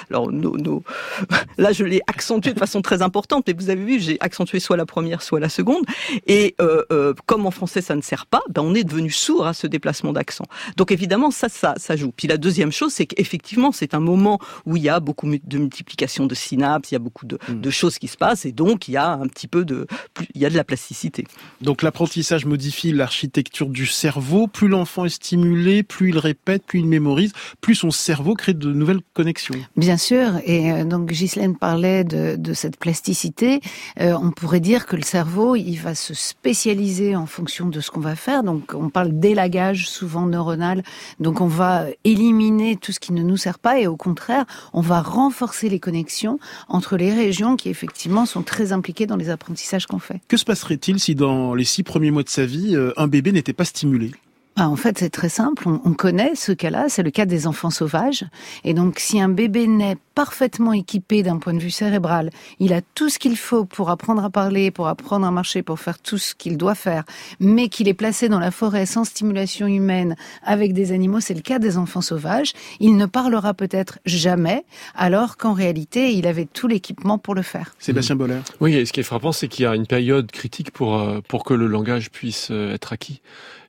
Alors, 0.10 0.31
nos, 0.31 0.57
nos- 0.57 0.83
là, 1.57 1.72
je 1.72 1.83
l'ai 1.83 2.01
accentué 2.07 2.53
de 2.53 2.60
façon 2.60 2.81
très 2.81 3.01
importante, 3.01 3.45
mais 3.48 3.53
vous 3.53 3.69
avez 3.69 3.83
vu, 3.83 4.00
j'ai 4.00 4.17
accentué 4.19 4.60
soit 4.60 4.77
la 4.77 4.86
première, 4.86 5.22
soit 5.22 5.39
la 5.39 5.50
seconde. 5.50 5.83
Et 6.27 6.55
euh, 6.62 6.83
euh, 6.91 7.13
comme 7.25 7.45
en 7.45 7.51
français, 7.51 7.81
ça 7.81 7.95
ne 7.95 8.01
sert 8.01 8.25
pas, 8.25 8.41
ben, 8.50 8.62
on 8.63 8.74
est 8.75 8.83
devenu 8.83 9.12
sourd 9.12 9.45
à 9.48 9.53
ce 9.53 9.67
déplacement 9.67 10.13
d'accent. 10.13 10.45
Donc, 10.77 10.91
évidemment, 10.91 11.31
ça, 11.31 11.50
ça, 11.50 11.75
ça 11.77 11.95
joue. 11.95 12.12
Puis 12.15 12.27
la 12.27 12.38
deuxième 12.38 12.72
chose, 12.72 12.93
c'est 12.93 13.05
qu'effectivement, 13.05 13.72
c'est 13.72 13.93
un 13.93 14.00
moment 14.00 14.39
où 14.65 14.75
il 14.77 14.83
y 14.83 14.89
a 14.89 15.00
beaucoup 15.00 15.27
de 15.27 15.57
multiplication 15.57 15.92
de 15.97 16.35
synapses, 16.35 16.91
il 16.91 16.95
y 16.95 16.97
a 16.97 17.00
beaucoup 17.00 17.25
de, 17.25 17.38
de 17.50 17.69
choses 17.69 17.97
qui 17.97 18.07
se 18.07 18.17
passent, 18.17 18.45
et 18.45 18.51
donc 18.51 18.88
il 18.88 18.91
y 18.91 18.97
a 18.97 19.12
un 19.12 19.27
petit 19.27 19.47
peu 19.47 19.65
de, 19.65 19.88
plus- 20.13 20.27
il 20.35 20.41
y 20.41 20.45
a 20.45 20.50
de 20.50 20.55
la 20.55 20.63
plasticité. 20.63 21.25
Donc 21.62 21.81
l'apprentissage 21.81 22.45
modifie 22.45 22.91
l'architecture 22.91 23.69
du 23.69 23.85
cerveau. 23.85 24.47
Plus 24.47 24.67
l'enfant 24.67 25.05
est 25.05 25.09
stimulé, 25.09 25.83
plus 25.83 26.09
il 26.09 26.17
répète, 26.17 26.63
plus 26.65 26.79
il 26.79 26.88
mémorise, 26.88 27.31
plus 27.62 27.75
son 27.75 27.91
cerveau 27.91 28.33
crée 28.33 28.53
de 28.53 28.71
nouvelles 28.73 29.01
connexions. 29.13 29.55
Bien 29.77 29.97
sûr, 29.97 30.39
et 30.45 30.71
euh, 30.71 30.83
donc 30.83 31.09
Ghislaine 31.09 31.55
parlait 31.55 32.03
de, 32.03 32.35
de 32.35 32.53
cette 32.53 32.77
plasticité. 32.77 33.62
Euh, 34.00 34.13
on 34.21 34.31
pourrait 34.31 34.59
dire 34.59 34.85
que 34.85 34.95
le 34.95 35.03
cerveau, 35.03 35.55
il 35.55 35.77
va 35.77 35.95
se 35.95 36.13
spécialiser 36.13 37.15
en 37.15 37.25
fonction 37.25 37.67
de 37.67 37.79
ce 37.79 37.91
qu'on 37.91 38.00
va 38.01 38.15
faire. 38.15 38.43
Donc 38.43 38.73
on 38.73 38.89
parle 38.89 39.19
d'élagage 39.19 39.88
souvent 39.89 40.25
neuronal. 40.25 40.83
Donc 41.19 41.41
on 41.41 41.47
va 41.47 41.85
éliminer 42.03 42.75
tout 42.75 42.91
ce 42.91 43.00
qui 43.00 43.13
ne 43.13 43.23
nous 43.23 43.38
sert 43.38 43.59
pas 43.59 43.79
et 43.79 43.88
au 43.88 43.97
contraire, 43.97 44.45
on 44.73 44.81
va 44.81 45.01
renforcer 45.01 45.69
les 45.69 45.79
connexions 45.83 46.39
entre 46.69 46.97
les 46.97 47.13
régions 47.13 47.55
qui 47.57 47.69
effectivement 47.69 48.25
sont 48.25 48.41
très 48.41 48.71
impliquées 48.71 49.05
dans 49.05 49.17
les 49.17 49.29
apprentissages 49.29 49.85
qu'on 49.85 49.99
fait. 49.99 50.21
Que 50.27 50.37
se 50.37 50.45
passerait-il 50.45 50.99
si 50.99 51.13
dans 51.13 51.53
les 51.53 51.65
six 51.65 51.83
premiers 51.83 52.11
mois 52.11 52.23
de 52.23 52.29
sa 52.29 52.45
vie, 52.45 52.75
euh, 52.75 52.93
un 52.97 53.07
bébé 53.07 53.31
n'était 53.33 53.53
pas 53.53 53.65
stimulé? 53.65 54.11
Ah, 54.55 54.69
en 54.69 54.75
fait, 54.75 55.00
c'est 55.00 55.10
très 55.10 55.29
simple. 55.29 55.67
On, 55.67 55.81
on 55.83 55.93
connaît 55.93 56.36
ce 56.36 56.51
cas-là. 56.51 56.86
C'est 56.88 57.03
le 57.03 57.12
cas 57.12 57.25
des 57.25 57.48
enfants 57.48 57.72
sauvages. 57.72 58.24
Et 58.63 58.74
donc, 58.74 59.00
si 59.00 59.19
un 59.19 59.29
bébé 59.29 59.67
naît 59.67 59.98
parfaitement 60.13 60.74
équipé 60.74 61.24
d'un 61.24 61.38
point 61.38 61.53
de 61.53 61.60
vue 61.60 61.72
cérébral, 61.72 62.29
il 62.60 62.74
a 62.74 62.81
tout 62.81 63.10
ce 63.10 63.19
qu'il 63.19 63.36
faut 63.36 63.65
pour 63.65 63.89
apprendre 63.89 64.24
à 64.24 64.29
parler, 64.29 64.72
pour 64.72 64.88
apprendre 64.88 65.25
à 65.25 65.31
marcher, 65.31 65.63
pour 65.63 65.79
faire 65.79 66.00
tout 66.00 66.17
ce 66.17 66.36
qu'il 66.36 66.57
doit 66.57 66.75
faire, 66.75 67.03
mais 67.39 67.67
qu'il 67.67 67.88
est 67.88 67.93
placé 67.93 68.29
dans 68.29 68.39
la 68.39 68.51
forêt 68.51 68.86
sans 68.86 69.05
stimulation 69.05 69.67
humaine 69.67 70.15
avec 70.43 70.74
des 70.74 70.91
animaux, 70.91 71.19
c'est 71.19 71.33
le 71.33 71.41
cas 71.41 71.60
des 71.60 71.77
enfants 71.77 72.01
sauvages. 72.01 72.53
Il 72.79 72.95
ne 72.95 73.05
parlera 73.05 73.53
peut-être 73.53 74.00
jamais, 74.05 74.65
alors 74.95 75.38
qu'en 75.38 75.53
réalité, 75.53 76.13
il 76.13 76.27
avait 76.27 76.45
tout 76.45 76.67
l'équipement 76.67 77.17
pour 77.17 77.36
le 77.36 77.41
faire. 77.41 77.74
Sébastien 77.79 78.15
Boller. 78.15 78.39
Oui, 78.60 78.75
et 78.75 78.86
ce 78.86 78.93
qui 78.93 79.00
est 79.00 79.03
frappant, 79.03 79.31
c'est 79.31 79.48
qu'il 79.48 79.63
y 79.63 79.65
a 79.65 79.75
une 79.75 79.88
période 79.88 80.31
critique 80.31 80.72
pour, 80.72 81.00
euh, 81.00 81.22
pour 81.27 81.43
que 81.43 81.53
le 81.53 81.67
langage 81.67 82.12
puisse 82.12 82.50
euh, 82.51 82.74
être 82.74 82.93
acquis. 82.93 83.22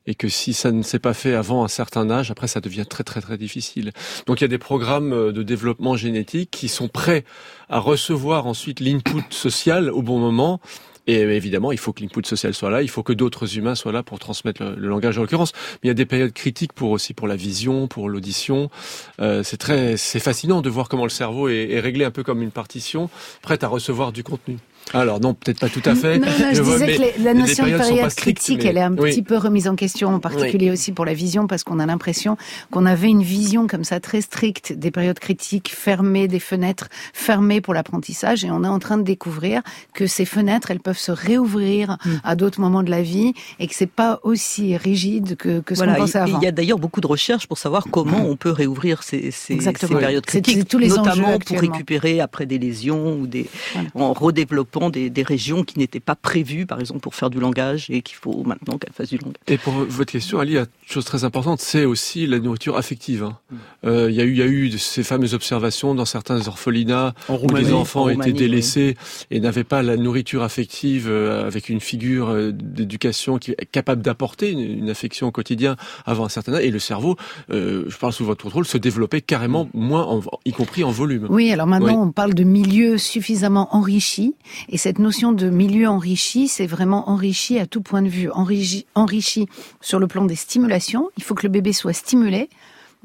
Et 0.07 0.15
que 0.15 0.27
si 0.29 0.53
ça 0.53 0.71
ne 0.71 0.83
s'est 0.83 0.99
pas 0.99 1.13
fait 1.13 1.33
avant 1.33 1.63
un 1.63 1.67
certain 1.67 2.09
âge, 2.09 2.31
après 2.31 2.47
ça 2.47 2.61
devient 2.61 2.85
très 2.87 3.03
très 3.03 3.21
très 3.21 3.37
difficile. 3.37 3.91
Donc 4.27 4.41
il 4.41 4.43
y 4.43 4.45
a 4.45 4.49
des 4.49 4.57
programmes 4.57 5.13
euh, 5.13 5.31
de 5.31 5.43
développement 5.43 5.95
génétique 5.95 6.51
qui 6.51 6.67
sont 6.67 6.87
prêts 6.87 7.25
à 7.69 7.79
recevoir 7.79 8.45
ensuite 8.45 8.79
l'input 8.79 9.23
social 9.29 9.89
au 9.89 10.01
bon 10.01 10.19
moment. 10.19 10.59
Et 11.07 11.19
évidemment, 11.19 11.71
il 11.71 11.77
faut 11.77 11.93
que 11.93 12.01
l'input 12.01 12.25
social 12.25 12.53
soit 12.55 12.71
là, 12.71 12.81
il 12.81 12.89
faut 12.89 13.03
que 13.03 13.13
d'autres 13.13 13.57
humains 13.57 13.75
soient 13.75 13.91
là 13.91 14.01
pour 14.01 14.17
transmettre 14.17 14.63
le, 14.63 14.75
le 14.75 14.87
langage 14.87 15.17
en 15.17 15.21
l'occurrence. 15.21 15.51
Mais 15.53 15.79
il 15.83 15.87
y 15.89 15.91
a 15.91 15.95
des 15.95 16.07
périodes 16.07 16.33
critiques 16.33 16.73
pour 16.73 16.89
aussi 16.89 17.13
pour 17.13 17.27
la 17.27 17.35
vision, 17.35 17.87
pour 17.87 18.09
l'audition. 18.09 18.71
Euh, 19.19 19.43
c'est 19.43 19.57
très, 19.57 19.97
c'est 19.97 20.19
fascinant 20.19 20.61
de 20.63 20.69
voir 20.69 20.89
comment 20.89 21.03
le 21.03 21.09
cerveau 21.09 21.47
est, 21.47 21.69
est 21.69 21.79
réglé 21.79 22.05
un 22.05 22.11
peu 22.11 22.23
comme 22.23 22.41
une 22.41 22.51
partition, 22.51 23.09
prête 23.43 23.63
à 23.63 23.67
recevoir 23.67 24.11
du 24.11 24.23
contenu. 24.23 24.57
Alors 24.93 25.19
non, 25.19 25.33
peut-être 25.33 25.59
pas 25.59 25.69
tout 25.69 25.81
à 25.85 25.95
fait. 25.95 26.19
Non, 26.19 26.27
non, 26.27 26.33
je, 26.53 26.61
vois, 26.61 26.77
disais 26.79 26.95
que 26.95 27.01
les- 27.01 27.23
la 27.23 27.33
notion 27.33 27.65
de 27.65 27.75
période 27.77 28.13
critique, 28.13 28.59
mais- 28.63 28.69
elle 28.69 28.77
est 28.77 28.81
un 28.81 28.95
oui. 28.95 29.09
petit 29.11 29.23
peu 29.23 29.35
remise 29.37 29.67
en 29.67 29.75
question, 29.75 30.09
en 30.13 30.19
particulier 30.19 30.71
aussi 30.71 30.91
pour 30.91 31.05
la 31.05 31.13
vision, 31.13 31.47
parce 31.47 31.63
qu'on 31.63 31.79
a 31.79 31.85
l'impression 31.85 32.37
qu'on 32.71 32.85
avait 32.85 33.09
une 33.09 33.23
vision 33.23 33.67
comme 33.67 33.83
ça 33.83 33.99
très 33.99 34.21
stricte 34.21 34.73
des 34.73 34.91
périodes 34.91 35.19
critiques, 35.19 35.73
fermées, 35.75 36.27
des 36.27 36.39
fenêtres 36.39 36.87
fermées 37.13 37.61
pour 37.61 37.73
l'apprentissage, 37.73 38.45
et 38.45 38.51
on 38.51 38.63
est 38.63 38.67
en 38.67 38.79
train 38.79 38.97
de 38.97 39.03
découvrir 39.03 39.61
que 39.93 40.05
ces 40.07 40.25
fenêtres, 40.25 40.69
elles 40.71 40.79
peuvent 40.79 40.97
se 40.99 41.11
réouvrir 41.11 41.97
Mm. 42.05 42.09
à 42.23 42.35
d'autres 42.35 42.59
moments 42.61 42.83
de 42.83 42.91
la 42.91 43.01
vie, 43.01 43.33
et 43.59 43.67
que 43.67 43.73
c'est 43.75 43.89
pas 43.89 44.19
aussi 44.23 44.77
rigide 44.77 45.35
que, 45.35 45.61
que 45.61 45.73
ce 45.75 45.79
Voilà, 45.79 45.95
qu'on 45.95 46.01
pensait 46.01 46.19
il- 46.19 46.21
avant. 46.21 46.39
il 46.39 46.43
y 46.43 46.47
a 46.47 46.51
d'ailleurs 46.51 46.79
beaucoup 46.79 47.01
de 47.01 47.07
recherches 47.07 47.47
pour 47.47 47.57
savoir 47.57 47.85
comment 47.91 48.19
on 48.27 48.35
peut 48.35 48.51
réouvrir 48.51 49.01
ces, 49.03 49.31
ces, 49.31 49.53
Exactement. 49.53 49.93
ces 49.93 50.05
périodes 50.05 50.25
critiques, 50.25 50.67
tous 50.67 50.77
les 50.77 50.89
notamment 50.89 51.39
pour 51.39 51.59
récupérer 51.59 52.19
après 52.21 52.45
des 52.45 52.59
lésions 52.59 53.17
ou 53.17 53.25
des, 53.27 53.47
Voilà. 53.73 53.89
en 53.95 54.13
redéveloppant 54.13 54.74
des, 54.91 55.09
des 55.09 55.23
régions 55.23 55.63
qui 55.63 55.79
n'étaient 55.79 55.99
pas 55.99 56.15
prévues, 56.15 56.65
par 56.65 56.79
exemple 56.79 56.99
pour 57.01 57.15
faire 57.15 57.29
du 57.29 57.39
langage 57.39 57.87
et 57.89 58.01
qu'il 58.01 58.15
faut 58.17 58.43
maintenant 58.45 58.77
qu'elles 58.77 58.93
fassent 58.93 59.09
du 59.09 59.17
langage. 59.17 59.35
Et 59.47 59.57
pour 59.57 59.73
votre 59.73 60.11
question, 60.11 60.39
Ali, 60.39 60.51
il 60.51 60.55
y 60.55 60.57
a 60.57 60.61
une 60.61 60.67
chose 60.85 61.05
très 61.05 61.23
importante, 61.23 61.59
c'est 61.61 61.85
aussi 61.85 62.27
la 62.27 62.39
nourriture 62.39 62.77
affective. 62.77 63.23
hein. 63.23 63.37
Mm. 63.51 63.55
Euh, 63.87 64.09
Il 64.11 64.15
y 64.15 64.21
a 64.21 64.23
eu, 64.25 64.31
il 64.31 64.37
y 64.37 64.41
a 64.41 64.45
eu 64.47 64.69
de- 64.69 64.77
ces 64.77 65.03
fameuses 65.03 65.33
observations 65.33 65.95
dans 65.95 66.05
certains 66.05 66.47
orphelinats 66.47 67.13
En 67.29 67.37
où 67.37 67.47
les 67.55 67.71
enfants 67.73 68.03
en 68.03 68.09
étaient 68.09 68.15
Roumanie, 68.15 68.33
délaissés 68.33 68.95
et 69.31 69.39
n'avaient 69.39 69.63
pas 69.63 69.81
la 69.83 69.97
nourriture 69.97 70.43
affective 70.43 71.07
euh, 71.09 71.45
avec 71.47 71.69
une 71.69 71.79
figure 71.79 72.29
euh, 72.29 72.51
d'éducation 72.51 73.37
qui 73.37 73.51
est 73.51 73.65
capable 73.71 74.01
d'apporter 74.01 74.51
une, 74.51 74.59
une 74.59 74.89
affection 74.89 75.27
au 75.27 75.31
quotidien 75.31 75.75
avant 76.05 76.25
un 76.25 76.29
certain 76.29 76.53
âge. 76.55 76.63
Et 76.63 76.71
le 76.71 76.79
cerveau, 76.79 77.15
euh, 77.51 77.85
je 77.87 77.97
parle 77.97 78.13
sous 78.13 78.25
votre 78.25 78.43
contrôle, 78.43 78.65
se 78.65 78.77
développait 78.77 79.21
carrément 79.21 79.69
moins, 79.73 80.03
en- 80.03 80.21
y 80.45 80.51
compris 80.51 80.83
en 80.83 80.91
volume. 80.91 81.27
Oui, 81.29 81.51
alors 81.51 81.67
maintenant 81.67 82.01
Oui. 82.01 82.07
on 82.09 82.11
parle 82.11 82.33
de 82.33 82.43
milieu 82.43 82.97
suffisamment 82.97 83.75
enrichi, 83.75 84.33
et 84.69 84.77
cette 84.77 84.99
notion 84.99 85.31
de 85.31 85.49
milieu 85.49 85.87
enrichi, 85.87 86.47
c'est 86.47 86.67
vraiment 86.67 87.09
enrichi 87.09 87.59
à 87.59 87.65
tout 87.65 87.81
point 87.81 88.01
de 88.01 88.09
vue. 88.09 88.29
Enrichi, 88.31 88.85
enrichi 88.95 89.47
sur 89.81 89.99
le 89.99 90.07
plan 90.07 90.25
des 90.25 90.35
stimulations, 90.35 91.09
il 91.17 91.23
faut 91.23 91.35
que 91.35 91.43
le 91.43 91.49
bébé 91.51 91.73
soit 91.73 91.93
stimulé, 91.93 92.49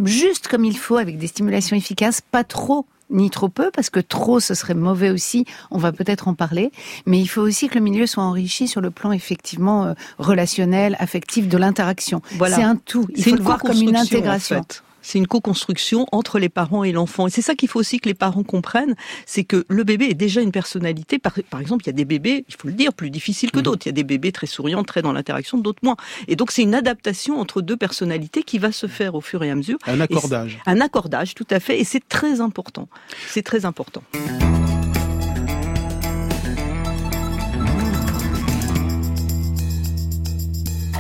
juste 0.05 0.49
comme 0.49 0.65
il 0.65 0.77
faut, 0.77 0.97
avec 0.97 1.19
des 1.19 1.27
stimulations 1.27 1.77
efficaces, 1.77 2.21
pas 2.21 2.45
trop 2.45 2.87
ni 3.13 3.29
trop 3.29 3.49
peu, 3.49 3.73
parce 3.75 3.91
que 3.91 3.99
trop, 3.99 4.39
ce 4.39 4.55
serait 4.55 4.75
mauvais 4.75 5.11
aussi, 5.11 5.45
on 5.73 5.79
va 5.79 5.91
peut-être 5.91 6.29
en 6.29 6.35
parler, 6.35 6.71
mais 7.07 7.19
il 7.21 7.27
faut 7.27 7.41
aussi 7.41 7.69
que 7.69 7.75
le 7.75 7.81
milieu 7.81 8.07
soit 8.07 8.23
enrichi 8.23 8.69
sur 8.69 8.81
le 8.81 8.93
plan 8.93 9.11
effectivement 9.11 9.85
euh, 9.85 9.95
relationnel, 10.19 10.95
affectif, 11.01 11.49
de 11.49 11.59
l'interaction. 11.59 12.23
Voilà. 12.39 12.55
C'est 12.57 12.63
un 12.63 12.77
tout, 12.77 13.07
il 13.11 13.17
C'est 13.17 13.25
faut 13.25 13.31
une 13.31 13.37
le 13.39 13.43
voir 13.43 13.59
comme 13.59 13.83
une 13.83 13.97
en 13.97 14.01
intégration. 14.01 14.59
fait. 14.59 14.83
C'est 15.03 15.19
une 15.19 15.27
co-construction 15.27 16.07
entre 16.13 16.39
les 16.39 16.49
parents 16.49 16.85
et 16.85 16.93
l'enfant. 16.93 17.27
Et 17.27 17.31
c'est 17.31 17.43
ça 17.43 17.55
qu'il 17.55 17.69
faut 17.69 17.81
aussi 17.81 18.01
que 18.01 18.09
les 18.09 18.15
parents 18.15 18.43
comprennent, 18.43 18.95
c'est 19.27 19.45
que 19.45 19.65
le 19.69 19.85
bébé 19.85 20.07
est 20.07 20.15
déjà 20.15 20.41
une 20.41 20.53
personnalité. 20.53 21.19
Par, 21.19 21.35
par 21.49 21.61
exemple, 21.61 21.85
il 21.85 21.89
y 21.89 21.91
a 21.91 21.95
des 21.95 22.05
bébés, 22.05 22.45
il 22.49 22.55
faut 22.55 22.69
le 22.69 22.75
dire, 22.75 22.93
plus 22.93 23.11
difficiles 23.11 23.51
que 23.51 23.61
d'autres. 23.61 23.87
Il 23.87 23.89
y 23.89 23.91
a 23.91 23.93
des 23.93 24.05
bébés 24.05 24.33
très 24.33 24.47
souriants, 24.47 24.85
très 24.85 25.03
dans 25.03 25.13
l'interaction, 25.13 25.59
d'autres 25.59 25.81
moins. 25.83 25.97
Et 26.29 26.37
donc 26.37 26.51
c'est 26.51 26.63
une 26.63 26.75
adaptation 26.75 27.41
entre 27.41 27.63
deux 27.63 27.77
personnalités 27.77 28.43
qui 28.43 28.59
va 28.59 28.73
se 28.73 28.87
faire 28.87 29.15
au 29.15 29.21
fur 29.21 29.43
et 29.43 29.51
à 29.51 29.55
mesure. 29.55 29.79
Un 29.87 30.01
accordage. 30.01 30.59
Un 30.67 30.81
accordage, 30.81 31.35
tout 31.35 31.47
à 31.51 31.61
fait. 31.61 31.81
Et 31.81 31.85
c'est 31.85 32.07
très 32.09 32.41
important. 32.41 32.89
C'est 33.29 33.43
très 33.43 33.65
important. 33.65 34.03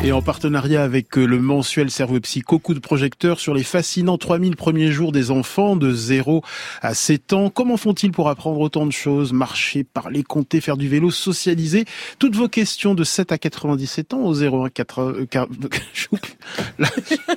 Et 0.02 0.12
en 0.12 0.22
partenariat 0.22 0.82
avec 0.82 1.18
euh, 1.18 1.26
le 1.26 1.38
mensuel 1.38 1.90
Cerveau 1.90 2.20
Psycho, 2.20 2.58
coup 2.58 2.72
de 2.72 2.78
projecteur 2.78 3.38
sur 3.38 3.52
les 3.52 3.62
fascinants 3.62 4.16
3000 4.16 4.56
premiers 4.56 4.90
jours 4.90 5.12
des 5.12 5.30
enfants 5.30 5.76
de 5.76 5.92
0 5.92 6.42
à 6.80 6.94
7 6.94 7.34
ans. 7.34 7.50
Comment 7.50 7.76
font-ils 7.76 8.10
pour 8.10 8.30
apprendre 8.30 8.58
autant 8.60 8.86
de 8.86 8.92
choses? 8.92 9.34
Marcher, 9.34 9.84
parler, 9.84 10.22
compter, 10.22 10.62
faire 10.62 10.78
du 10.78 10.88
vélo, 10.88 11.10
socialiser? 11.10 11.84
Toutes 12.18 12.34
vos 12.34 12.48
questions 12.48 12.94
de 12.94 13.04
7 13.04 13.30
à 13.30 13.36
97 13.36 14.14
ans 14.14 14.20
au 14.20 14.32
01 14.32 14.70
80... 14.70 15.12
euh, 15.18 15.26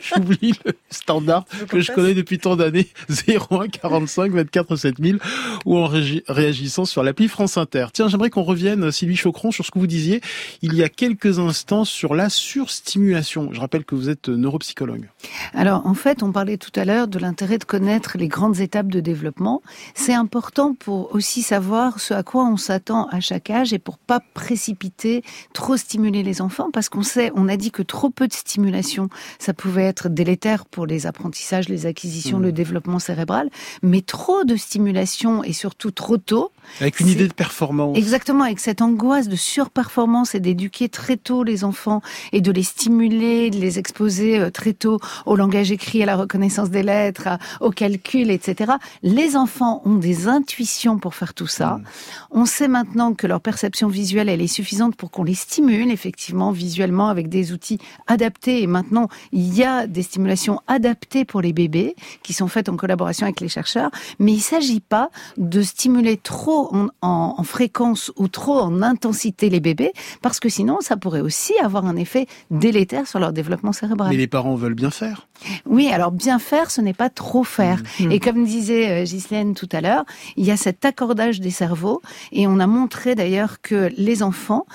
j'oublie- 0.02 0.54
le 0.66 0.72
standard 0.90 1.44
que 1.68 1.82
je 1.82 1.92
connais 1.92 2.14
depuis 2.14 2.40
tant 2.40 2.56
d'années. 2.56 2.88
01 3.28 3.68
45 3.68 4.32
24 4.32 4.78
7000 4.78 5.20
ou 5.66 5.78
en 5.80 5.92
réagissant 6.30 6.86
sur 6.86 7.04
l'appli 7.04 7.28
France 7.28 7.58
Inter. 7.58 7.88
Tiens, 7.92 8.08
j'aimerais 8.08 8.30
qu'on 8.30 8.44
revienne, 8.44 8.90
Sylvie 8.90 9.18
Chocron, 9.18 9.52
sur 9.52 9.66
ce 9.66 9.72
que 9.72 9.80
vous 9.80 9.88
disiez 9.88 10.22
il 10.62 10.76
y 10.76 10.84
a 10.84 10.88
quelques 10.88 11.40
instants 11.40 11.84
sur 11.84 12.16
la 12.16 12.30
surstimulation 12.54 13.50
Je 13.52 13.60
rappelle 13.60 13.84
que 13.84 13.96
vous 13.96 14.10
êtes 14.10 14.30
neuropsychologue. 14.30 15.10
Alors 15.56 15.88
en 15.88 15.96
fait, 15.96 16.22
on 16.22 16.32
parlait 16.32 16.58
tout 16.58 16.72
à 16.76 16.86
l'heure 16.86 17.08
de 17.08 17.18
l'intérêt 17.18 17.58
de 17.58 17.64
connaître 17.64 18.16
les 18.20 18.28
grandes 18.28 18.60
étapes 18.60 18.90
de 18.90 19.00
développement. 19.00 19.64
C'est 19.96 20.14
important 20.14 20.76
pour 20.76 21.16
aussi 21.16 21.42
savoir 21.42 22.00
ce 22.00 22.14
à 22.14 22.22
quoi 22.22 22.46
on 22.46 22.58
s'attend 22.58 23.08
à 23.08 23.20
chaque 23.22 23.50
âge 23.50 23.74
et 23.74 23.80
pour 23.80 23.98
pas 23.98 24.20
précipiter, 24.36 25.24
trop 25.54 25.78
stimuler 25.78 26.22
les 26.22 26.42
enfants 26.42 26.70
parce 26.72 26.90
qu'on 26.90 27.02
sait, 27.02 27.32
on 27.34 27.48
a 27.50 27.58
dit 27.58 27.72
que 27.72 27.82
trop 27.82 28.12
peu 28.12 28.28
de 28.28 28.34
stimulation, 28.34 29.10
ça 29.40 29.56
pouvait 29.56 29.86
être 29.86 30.10
délétère 30.10 30.66
pour 30.66 30.86
les 30.86 31.08
apprentissages, 31.08 31.70
les 31.70 31.88
acquisitions, 31.88 32.38
Mmh. 32.38 32.44
le 32.44 32.52
développement 32.52 33.00
cérébral, 33.00 33.50
mais 33.82 34.02
trop 34.02 34.44
de 34.44 34.56
stimulation 34.56 35.44
et 35.44 35.54
surtout 35.54 35.92
trop 35.92 36.18
tôt, 36.18 36.52
Avec 36.80 37.00
une 37.00 37.08
idée 37.08 37.28
de 37.28 37.34
performance. 37.34 37.98
Exactement, 37.98 38.44
avec 38.44 38.60
cette 38.60 38.82
angoisse 38.82 39.28
de 39.28 39.36
surperformance 39.36 40.36
et 40.36 40.40
d'éduquer 40.40 40.90
très 40.90 41.18
tôt 41.18 41.44
les 41.44 41.64
enfants 41.64 42.02
et 42.32 42.42
de 42.42 42.52
les 42.52 42.64
stimuler, 42.64 43.50
de 43.50 43.58
les 43.58 43.80
exposer 43.80 44.40
euh, 44.40 44.50
très 44.50 44.74
tôt 44.74 45.00
au 45.26 45.36
langage 45.36 45.72
écrit, 45.72 46.04
à 46.04 46.06
la 46.06 46.16
reconnaissance 46.16 46.70
des 46.70 46.84
lettres, 46.84 47.30
au 47.62 47.72
calcul, 47.72 48.32
etc. 48.32 48.74
Les 49.02 49.36
enfants 49.36 49.82
ont 49.86 49.96
des 49.96 50.28
intuitions 50.28 50.98
pour 50.98 51.16
faire 51.16 51.34
tout 51.34 51.48
ça. 51.48 51.78
Mm. 51.78 51.84
On 52.32 52.46
sait 52.46 52.68
maintenant 52.68 53.14
que 53.14 53.28
leur 53.28 53.42
perception 53.42 53.88
visuelle, 53.88 54.30
elle 54.30 54.42
est 54.42 54.48
suffisante 54.48 54.96
pour 54.96 55.12
qu'on 55.12 55.24
les 55.24 55.36
stimule 55.36 55.92
effectivement 55.92 56.52
visuellement 56.52 57.10
avec 57.10 57.30
des 57.30 57.52
outils 57.52 57.80
adaptés. 58.08 58.62
Et 58.62 58.68
maintenant, 58.68 59.08
il 59.32 59.54
y 59.54 59.64
a 59.64 59.88
des 59.88 60.04
stimulations 60.04 60.60
adaptées 60.68 61.26
pour 61.26 61.42
les 61.42 61.54
bébés 61.54 61.96
qui 62.24 62.34
sont 62.34 62.48
faites 62.48 62.70
en 62.70 62.76
collaboration 62.76 63.26
avec 63.26 63.40
les 63.40 63.50
chercheurs. 63.50 63.92
Mais 64.20 64.34
il 64.34 64.42
s'agit 64.42 64.80
pas 64.80 65.10
de 65.38 65.62
stimuler 65.62 66.18
trop 66.18 66.53
en, 66.72 66.88
en- 67.02 67.36
en 67.38 67.44
fréquence 67.44 68.12
ou 68.16 68.28
trop 68.28 68.58
en 68.60 68.82
intensité 68.82 69.50
les 69.50 69.60
bébés, 69.60 69.92
parce 70.22 70.40
que 70.40 70.50
sinon, 70.50 70.78
ça 70.82 70.96
pourrait 70.98 71.22
aussi 71.22 71.54
avoir 71.62 71.86
un 71.86 71.96
effet 71.96 72.28
délétère 72.52 73.08
sur 73.08 73.20
leur 73.20 73.34
développement 73.34 73.74
cérébral. 73.74 74.10
Mais 74.12 74.18
les 74.18 74.28
parents 74.28 74.56
veulent 74.56 74.74
bien 74.86 74.92
faire. 74.92 75.28
Oui, 75.66 75.90
alors 75.92 76.12
bien 76.12 76.40
faire, 76.40 76.72
ce 76.72 76.82
n'est 76.82 76.94
pas 77.04 77.10
trop 77.10 77.44
faire. 77.44 77.80
Mm. 78.00 78.12
Et 78.12 78.20
comme 78.20 78.46
disait 78.46 79.02
euh, 79.02 79.04
Ghislaine 79.04 79.54
tout 79.56 79.70
à 79.72 79.82
l'heure, 79.82 80.04
il 80.38 80.46
y 80.46 80.52
a 80.52 80.58
cet 80.58 80.86
accordage 80.86 81.40
des 81.40 81.52
cerveaux, 81.52 82.02
et 82.32 82.48
on 82.48 82.60
a 82.60 82.68
montré 82.68 83.16
d'ailleurs 83.16 83.62
que 83.62 83.90
les 83.98 84.24
enfants, 84.24 84.66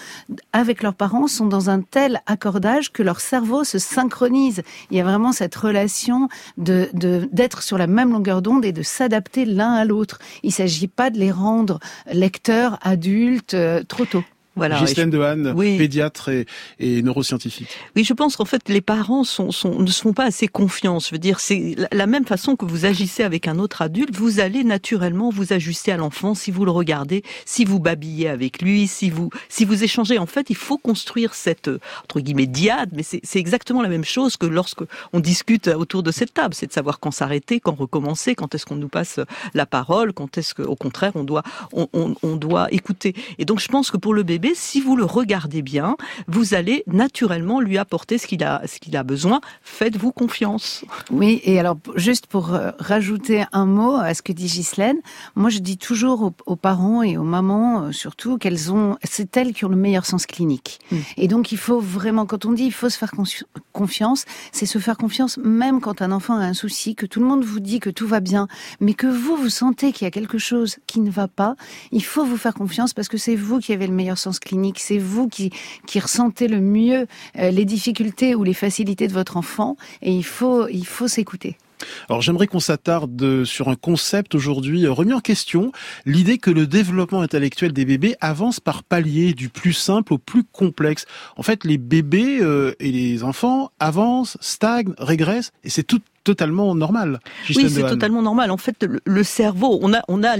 avec 0.52 0.82
leurs 0.82 0.94
parents, 0.94 1.26
sont 1.26 1.46
dans 1.46 1.70
un 1.70 1.80
tel 1.80 2.20
accordage 2.26 2.92
que 2.92 3.02
leur 3.02 3.20
cerveau 3.20 3.64
se 3.64 3.78
synchronise. 3.78 4.62
Il 4.90 4.96
y 4.96 5.00
a 5.00 5.04
vraiment 5.04 5.32
cette 5.32 5.54
relation 5.54 6.28
de 6.56 6.88
d'être 7.40 7.62
sur 7.62 7.78
la 7.78 7.86
même 7.86 8.10
longueur 8.12 8.42
d'onde 8.42 8.64
et 8.64 8.72
de 8.72 8.82
s'adapter 8.82 9.44
l'un 9.44 9.72
à 9.72 9.84
l'autre. 9.84 10.18
Il 10.42 10.52
s'agit 10.52 10.88
pas 10.88 11.10
de 11.10 11.18
les 11.18 11.32
rendre 11.32 11.67
lecteurs, 12.12 12.78
adultes, 12.82 13.54
euh, 13.54 13.82
trop 13.84 14.04
tôt. 14.04 14.24
Voilà. 14.58 14.78
Ghislaine 14.80 15.10
Dehaene, 15.10 15.52
Oui. 15.56 15.78
pédiatre 15.78 16.28
et, 16.28 16.46
et 16.78 17.02
neuroscientifique. 17.02 17.68
Oui, 17.96 18.04
je 18.04 18.12
pense 18.12 18.36
qu'en 18.36 18.44
fait, 18.44 18.68
les 18.68 18.80
parents 18.80 19.24
sont, 19.24 19.50
sont, 19.50 19.78
ne 19.78 19.86
se 19.86 20.02
font 20.02 20.12
pas 20.12 20.24
assez 20.24 20.48
confiance. 20.48 21.08
Je 21.08 21.14
veux 21.14 21.18
dire, 21.18 21.40
c'est 21.40 21.76
la, 21.92 22.06
même 22.06 22.26
façon 22.26 22.56
que 22.56 22.64
vous 22.64 22.84
agissez 22.84 23.22
avec 23.22 23.48
un 23.48 23.58
autre 23.58 23.82
adulte, 23.82 24.14
vous 24.16 24.40
allez 24.40 24.64
naturellement 24.64 25.30
vous 25.30 25.52
ajuster 25.52 25.92
à 25.92 25.96
l'enfant 25.96 26.34
si 26.34 26.50
vous 26.50 26.64
le 26.64 26.70
regardez, 26.70 27.22
si 27.44 27.64
vous 27.64 27.78
babillez 27.80 28.28
avec 28.28 28.60
lui, 28.62 28.86
si 28.88 29.10
vous, 29.10 29.30
si 29.48 29.64
vous 29.64 29.84
échangez. 29.84 30.18
En 30.18 30.26
fait, 30.26 30.50
il 30.50 30.56
faut 30.56 30.78
construire 30.78 31.34
cette, 31.34 31.70
entre 32.04 32.20
guillemets, 32.20 32.46
diade, 32.46 32.90
mais 32.92 33.02
c'est 33.02 33.38
exactement 33.38 33.82
la 33.82 33.88
même 33.88 34.04
chose 34.04 34.36
que 34.36 34.46
lorsque 34.46 34.82
on 35.12 35.20
discute 35.20 35.68
autour 35.68 36.02
de 36.02 36.10
cette 36.10 36.34
table. 36.34 36.54
C'est 36.54 36.66
de 36.66 36.72
savoir 36.72 37.00
quand 37.00 37.10
s'arrêter, 37.10 37.60
quand 37.60 37.74
recommencer, 37.74 38.34
quand 38.34 38.54
est-ce 38.54 38.66
qu'on 38.66 38.76
nous 38.76 38.88
passe 38.88 39.20
la 39.54 39.66
parole, 39.66 40.12
quand 40.12 40.36
est-ce 40.38 40.54
que, 40.54 40.62
au 40.62 40.76
contraire, 40.76 41.12
on 41.14 41.24
doit, 41.24 41.42
on, 41.72 41.88
on, 41.92 42.14
on 42.22 42.36
doit 42.36 42.68
écouter. 42.72 43.14
Et 43.38 43.44
donc, 43.44 43.60
je 43.60 43.68
pense 43.68 43.90
que 43.90 43.96
pour 43.96 44.14
le 44.14 44.22
bébé, 44.22 44.47
si 44.54 44.80
vous 44.80 44.96
le 44.96 45.04
regardez 45.04 45.62
bien, 45.62 45.96
vous 46.26 46.54
allez 46.54 46.84
naturellement 46.86 47.60
lui 47.60 47.78
apporter 47.78 48.18
ce 48.18 48.26
qu'il 48.26 48.44
a, 48.44 48.62
ce 48.66 48.78
qu'il 48.78 48.96
a 48.96 49.02
besoin. 49.02 49.40
Faites-vous 49.62 50.12
confiance. 50.12 50.84
Oui, 51.10 51.40
et 51.44 51.58
alors 51.58 51.76
juste 51.96 52.26
pour 52.26 52.54
euh, 52.54 52.70
rajouter 52.78 53.44
un 53.52 53.66
mot 53.66 53.96
à 53.96 54.14
ce 54.14 54.22
que 54.22 54.32
dit 54.32 54.46
Ghislaine, 54.46 54.98
moi 55.34 55.50
je 55.50 55.58
dis 55.58 55.78
toujours 55.78 56.22
aux, 56.22 56.34
aux 56.46 56.56
parents 56.56 57.02
et 57.02 57.16
aux 57.16 57.24
mamans 57.24 57.82
euh, 57.82 57.92
surtout 57.92 58.38
qu'elles 58.38 58.72
ont, 58.72 58.96
c'est 59.04 59.36
elles 59.36 59.52
qui 59.52 59.64
ont 59.64 59.68
le 59.68 59.76
meilleur 59.76 60.06
sens 60.06 60.26
clinique. 60.26 60.78
Mm. 60.90 60.96
Et 61.16 61.28
donc 61.28 61.52
il 61.52 61.58
faut 61.58 61.80
vraiment, 61.80 62.26
quand 62.26 62.44
on 62.44 62.52
dit 62.52 62.64
il 62.64 62.72
faut 62.72 62.88
se 62.88 62.98
faire 62.98 63.12
confiance, 63.72 64.24
c'est 64.52 64.66
se 64.66 64.78
faire 64.78 64.96
confiance 64.96 65.38
même 65.38 65.80
quand 65.80 66.02
un 66.02 66.12
enfant 66.12 66.36
a 66.36 66.44
un 66.44 66.54
souci, 66.54 66.94
que 66.94 67.06
tout 67.06 67.20
le 67.20 67.26
monde 67.26 67.44
vous 67.44 67.60
dit 67.60 67.80
que 67.80 67.90
tout 67.90 68.06
va 68.06 68.20
bien, 68.20 68.48
mais 68.80 68.94
que 68.94 69.06
vous 69.06 69.36
vous 69.36 69.50
sentez 69.50 69.92
qu'il 69.92 70.04
y 70.04 70.08
a 70.08 70.10
quelque 70.10 70.38
chose 70.38 70.78
qui 70.86 71.00
ne 71.00 71.10
va 71.10 71.28
pas, 71.28 71.56
il 71.92 72.04
faut 72.04 72.24
vous 72.24 72.36
faire 72.36 72.54
confiance 72.54 72.94
parce 72.94 73.08
que 73.08 73.18
c'est 73.18 73.36
vous 73.36 73.58
qui 73.58 73.72
avez 73.72 73.86
le 73.86 73.92
meilleur 73.92 74.18
sens 74.18 74.37
clinique, 74.40 74.78
c'est 74.80 74.98
vous 74.98 75.28
qui 75.28 75.50
qui 75.86 76.00
ressentez 76.00 76.48
le 76.48 76.60
mieux 76.60 77.06
euh, 77.38 77.50
les 77.50 77.64
difficultés 77.64 78.34
ou 78.34 78.44
les 78.44 78.54
facilités 78.54 79.08
de 79.08 79.12
votre 79.12 79.36
enfant, 79.36 79.76
et 80.02 80.12
il 80.12 80.24
faut 80.24 80.68
il 80.68 80.86
faut 80.86 81.08
s'écouter. 81.08 81.56
Alors 82.08 82.22
j'aimerais 82.22 82.48
qu'on 82.48 82.60
s'attarde 82.60 83.44
sur 83.44 83.68
un 83.68 83.76
concept 83.76 84.34
aujourd'hui 84.34 84.84
euh, 84.84 84.90
remis 84.90 85.12
en 85.12 85.20
question, 85.20 85.70
l'idée 86.06 86.38
que 86.38 86.50
le 86.50 86.66
développement 86.66 87.20
intellectuel 87.20 87.72
des 87.72 87.84
bébés 87.84 88.16
avance 88.20 88.58
par 88.58 88.82
paliers 88.82 89.32
du 89.32 89.48
plus 89.48 89.74
simple 89.74 90.12
au 90.14 90.18
plus 90.18 90.42
complexe. 90.42 91.06
En 91.36 91.44
fait, 91.44 91.64
les 91.64 91.78
bébés 91.78 92.38
euh, 92.40 92.74
et 92.80 92.90
les 92.90 93.22
enfants 93.22 93.70
avancent, 93.78 94.36
stagnent, 94.40 94.94
régressent, 94.98 95.52
et 95.62 95.70
c'est 95.70 95.84
tout 95.84 96.00
totalement 96.24 96.74
normal. 96.74 97.20
Oui, 97.48 97.70
c'est 97.70 97.86
totalement 97.86 98.20
normal. 98.20 98.50
En 98.50 98.58
fait, 98.58 98.82
le, 98.82 99.00
le 99.02 99.22
cerveau, 99.22 99.78
on 99.80 99.94
a, 99.94 100.02
on 100.08 100.22
a 100.22 100.36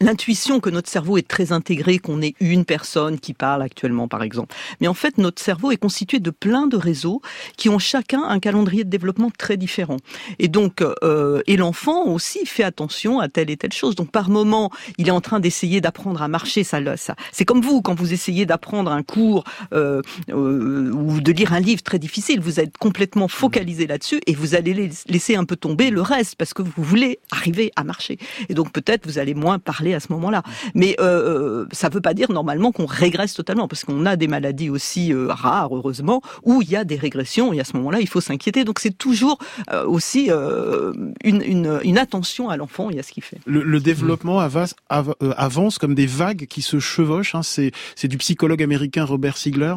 l'intuition 0.00 0.60
que 0.60 0.70
notre 0.70 0.88
cerveau 0.88 1.16
est 1.16 1.26
très 1.26 1.52
intégré, 1.52 1.98
qu'on 1.98 2.22
est 2.22 2.34
une 2.40 2.64
personne 2.64 3.18
qui 3.18 3.34
parle 3.34 3.62
actuellement, 3.62 4.08
par 4.08 4.22
exemple. 4.22 4.54
Mais 4.80 4.88
en 4.88 4.94
fait, 4.94 5.18
notre 5.18 5.42
cerveau 5.42 5.70
est 5.70 5.76
constitué 5.76 6.18
de 6.20 6.30
plein 6.30 6.66
de 6.66 6.76
réseaux 6.76 7.22
qui 7.56 7.68
ont 7.68 7.78
chacun 7.78 8.22
un 8.22 8.38
calendrier 8.40 8.84
de 8.84 8.90
développement 8.90 9.30
très 9.36 9.56
différent. 9.56 9.96
Et 10.38 10.48
donc, 10.48 10.82
euh, 10.82 11.42
et 11.46 11.56
l'enfant 11.56 12.06
aussi 12.06 12.46
fait 12.46 12.62
attention 12.62 13.20
à 13.20 13.28
telle 13.28 13.50
et 13.50 13.56
telle 13.56 13.72
chose. 13.72 13.94
Donc, 13.94 14.10
par 14.10 14.28
moment, 14.28 14.70
il 14.98 15.08
est 15.08 15.12
en 15.12 15.20
train 15.20 15.40
d'essayer 15.40 15.80
d'apprendre 15.80 16.22
à 16.22 16.28
marcher. 16.28 16.64
Ça, 16.64 16.80
c'est 17.32 17.44
comme 17.44 17.60
vous 17.60 17.82
quand 17.82 17.94
vous 17.94 18.12
essayez 18.12 18.46
d'apprendre 18.46 18.90
un 18.90 19.02
cours 19.02 19.44
euh, 19.72 20.02
euh, 20.30 20.90
ou 20.92 21.20
de 21.20 21.32
lire 21.32 21.52
un 21.52 21.60
livre 21.60 21.82
très 21.82 21.98
difficile. 21.98 22.40
Vous 22.40 22.60
êtes 22.60 22.76
complètement 22.78 23.28
focalisé 23.28 23.86
là-dessus 23.86 24.20
et 24.26 24.34
vous 24.34 24.54
allez 24.54 24.74
lais- 24.74 24.90
laisser 25.08 25.36
un 25.36 25.44
peu 25.44 25.56
tomber 25.56 25.90
le 25.90 26.02
reste 26.02 26.36
parce 26.36 26.54
que 26.54 26.62
vous 26.62 26.82
voulez 26.82 27.18
arriver 27.30 27.72
à 27.76 27.84
marcher. 27.84 28.18
Et 28.48 28.54
donc, 28.54 28.72
peut-être 28.72 29.06
vous 29.06 29.18
allez 29.18 29.34
moins 29.34 29.58
parler 29.58 29.85
à 29.94 30.00
ce 30.00 30.12
moment-là. 30.12 30.42
Mais 30.74 30.96
euh, 31.00 31.66
ça 31.72 31.88
ne 31.88 31.94
veut 31.94 32.00
pas 32.00 32.14
dire 32.14 32.30
normalement 32.30 32.72
qu'on 32.72 32.86
régresse 32.86 33.34
totalement, 33.34 33.68
parce 33.68 33.84
qu'on 33.84 34.06
a 34.06 34.16
des 34.16 34.28
maladies 34.28 34.70
aussi 34.70 35.12
euh, 35.12 35.28
rares, 35.28 35.74
heureusement, 35.76 36.22
où 36.44 36.62
il 36.62 36.70
y 36.70 36.76
a 36.76 36.84
des 36.84 36.96
régressions, 36.96 37.52
et 37.52 37.60
à 37.60 37.64
ce 37.64 37.76
moment-là, 37.76 38.00
il 38.00 38.08
faut 38.08 38.20
s'inquiéter. 38.20 38.64
Donc 38.64 38.78
c'est 38.80 38.96
toujours 38.96 39.38
euh, 39.72 39.84
aussi 39.86 40.30
euh, 40.30 40.92
une, 41.24 41.42
une, 41.42 41.80
une 41.82 41.98
attention 41.98 42.48
à 42.48 42.56
l'enfant 42.56 42.90
et 42.90 42.98
à 42.98 43.02
ce 43.02 43.12
qu'il 43.12 43.22
fait. 43.22 43.38
Le, 43.46 43.62
le 43.62 43.80
développement 43.80 44.40
avance, 44.40 44.74
av- 44.88 45.14
euh, 45.22 45.32
avance 45.36 45.78
comme 45.78 45.94
des 45.94 46.06
vagues 46.06 46.46
qui 46.46 46.62
se 46.62 46.78
chevauchent. 46.78 47.34
hein. 47.34 47.42
C'est, 47.42 47.72
c'est 47.94 48.08
du 48.08 48.18
psychologue 48.18 48.62
américain 48.62 49.04
Robert 49.04 49.36
Siegler. 49.36 49.74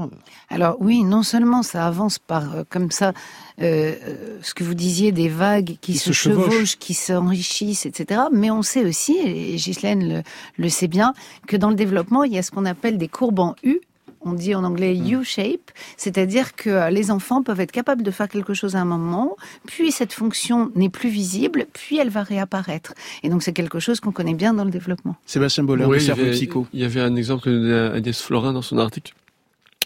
Alors 0.49 0.77
oui, 0.79 1.03
non 1.03 1.23
seulement 1.23 1.63
ça 1.63 1.85
avance 1.85 2.19
par 2.19 2.55
euh, 2.55 2.63
comme 2.69 2.91
ça, 2.91 3.13
euh, 3.61 3.93
euh, 4.07 4.37
ce 4.41 4.53
que 4.53 4.63
vous 4.63 4.73
disiez 4.73 5.11
des 5.11 5.29
vagues 5.29 5.77
qui, 5.81 5.93
Qui 5.93 5.97
se, 5.97 6.05
se 6.05 6.11
chevauchent. 6.13 6.51
chevauchent, 6.53 6.75
qui 6.77 6.93
s'enrichissent, 6.93 7.85
etc. 7.85 8.21
Mais 8.31 8.51
on 8.51 8.61
sait 8.61 8.85
aussi, 8.85 9.17
et 9.25 9.55
Ghislaine 9.55 10.07
le, 10.17 10.21
le 10.57 10.69
sait 10.69 10.87
bien, 10.87 11.13
que 11.47 11.57
dans 11.57 11.69
le 11.69 11.75
développement, 11.75 12.23
il 12.23 12.33
y 12.33 12.37
a 12.37 12.43
ce 12.43 12.51
qu'on 12.51 12.65
appelle 12.65 12.97
des 12.97 13.07
courbes 13.07 13.39
en 13.39 13.55
U. 13.63 13.79
On 14.21 14.33
dit 14.33 14.53
en 14.53 14.65
anglais 14.65 14.97
U-shape, 14.97 15.71
c'est-à-dire 15.95 16.53
que 16.53 16.69
euh, 16.69 16.89
les 16.89 17.09
enfants 17.09 17.41
peuvent 17.41 17.61
être 17.61 17.71
capables 17.71 18.03
de 18.03 18.11
faire 18.11 18.27
quelque 18.27 18.53
chose 18.53 18.75
à 18.75 18.81
un 18.81 18.85
moment, 18.85 19.37
puis 19.65 19.93
cette 19.93 20.11
fonction 20.11 20.71
n'est 20.75 20.89
plus 20.89 21.07
visible, 21.09 21.67
puis 21.71 21.99
elle 21.99 22.09
va 22.09 22.23
réapparaître. 22.23 22.93
Et 23.23 23.29
donc 23.29 23.43
c'est 23.43 23.53
quelque 23.53 23.79
chose 23.79 24.01
qu'on 24.01 24.11
connaît 24.11 24.33
bien 24.33 24.53
dans 24.53 24.65
le 24.65 24.71
développement. 24.71 25.15
Sébastien 25.25 25.63
Boller, 25.63 25.85
Oui, 25.85 26.09
avait- 26.11 26.31
Psycho. 26.31 26.67
Il 26.73 26.81
y 26.81 26.83
avait 26.83 26.99
un 26.99 27.15
exemple 27.15 27.43
que 27.45 27.49
donnait 27.49 27.95
Agnès 27.97 28.21
Florin 28.21 28.51
dans 28.51 28.61
son 28.61 28.77
article 28.77 29.13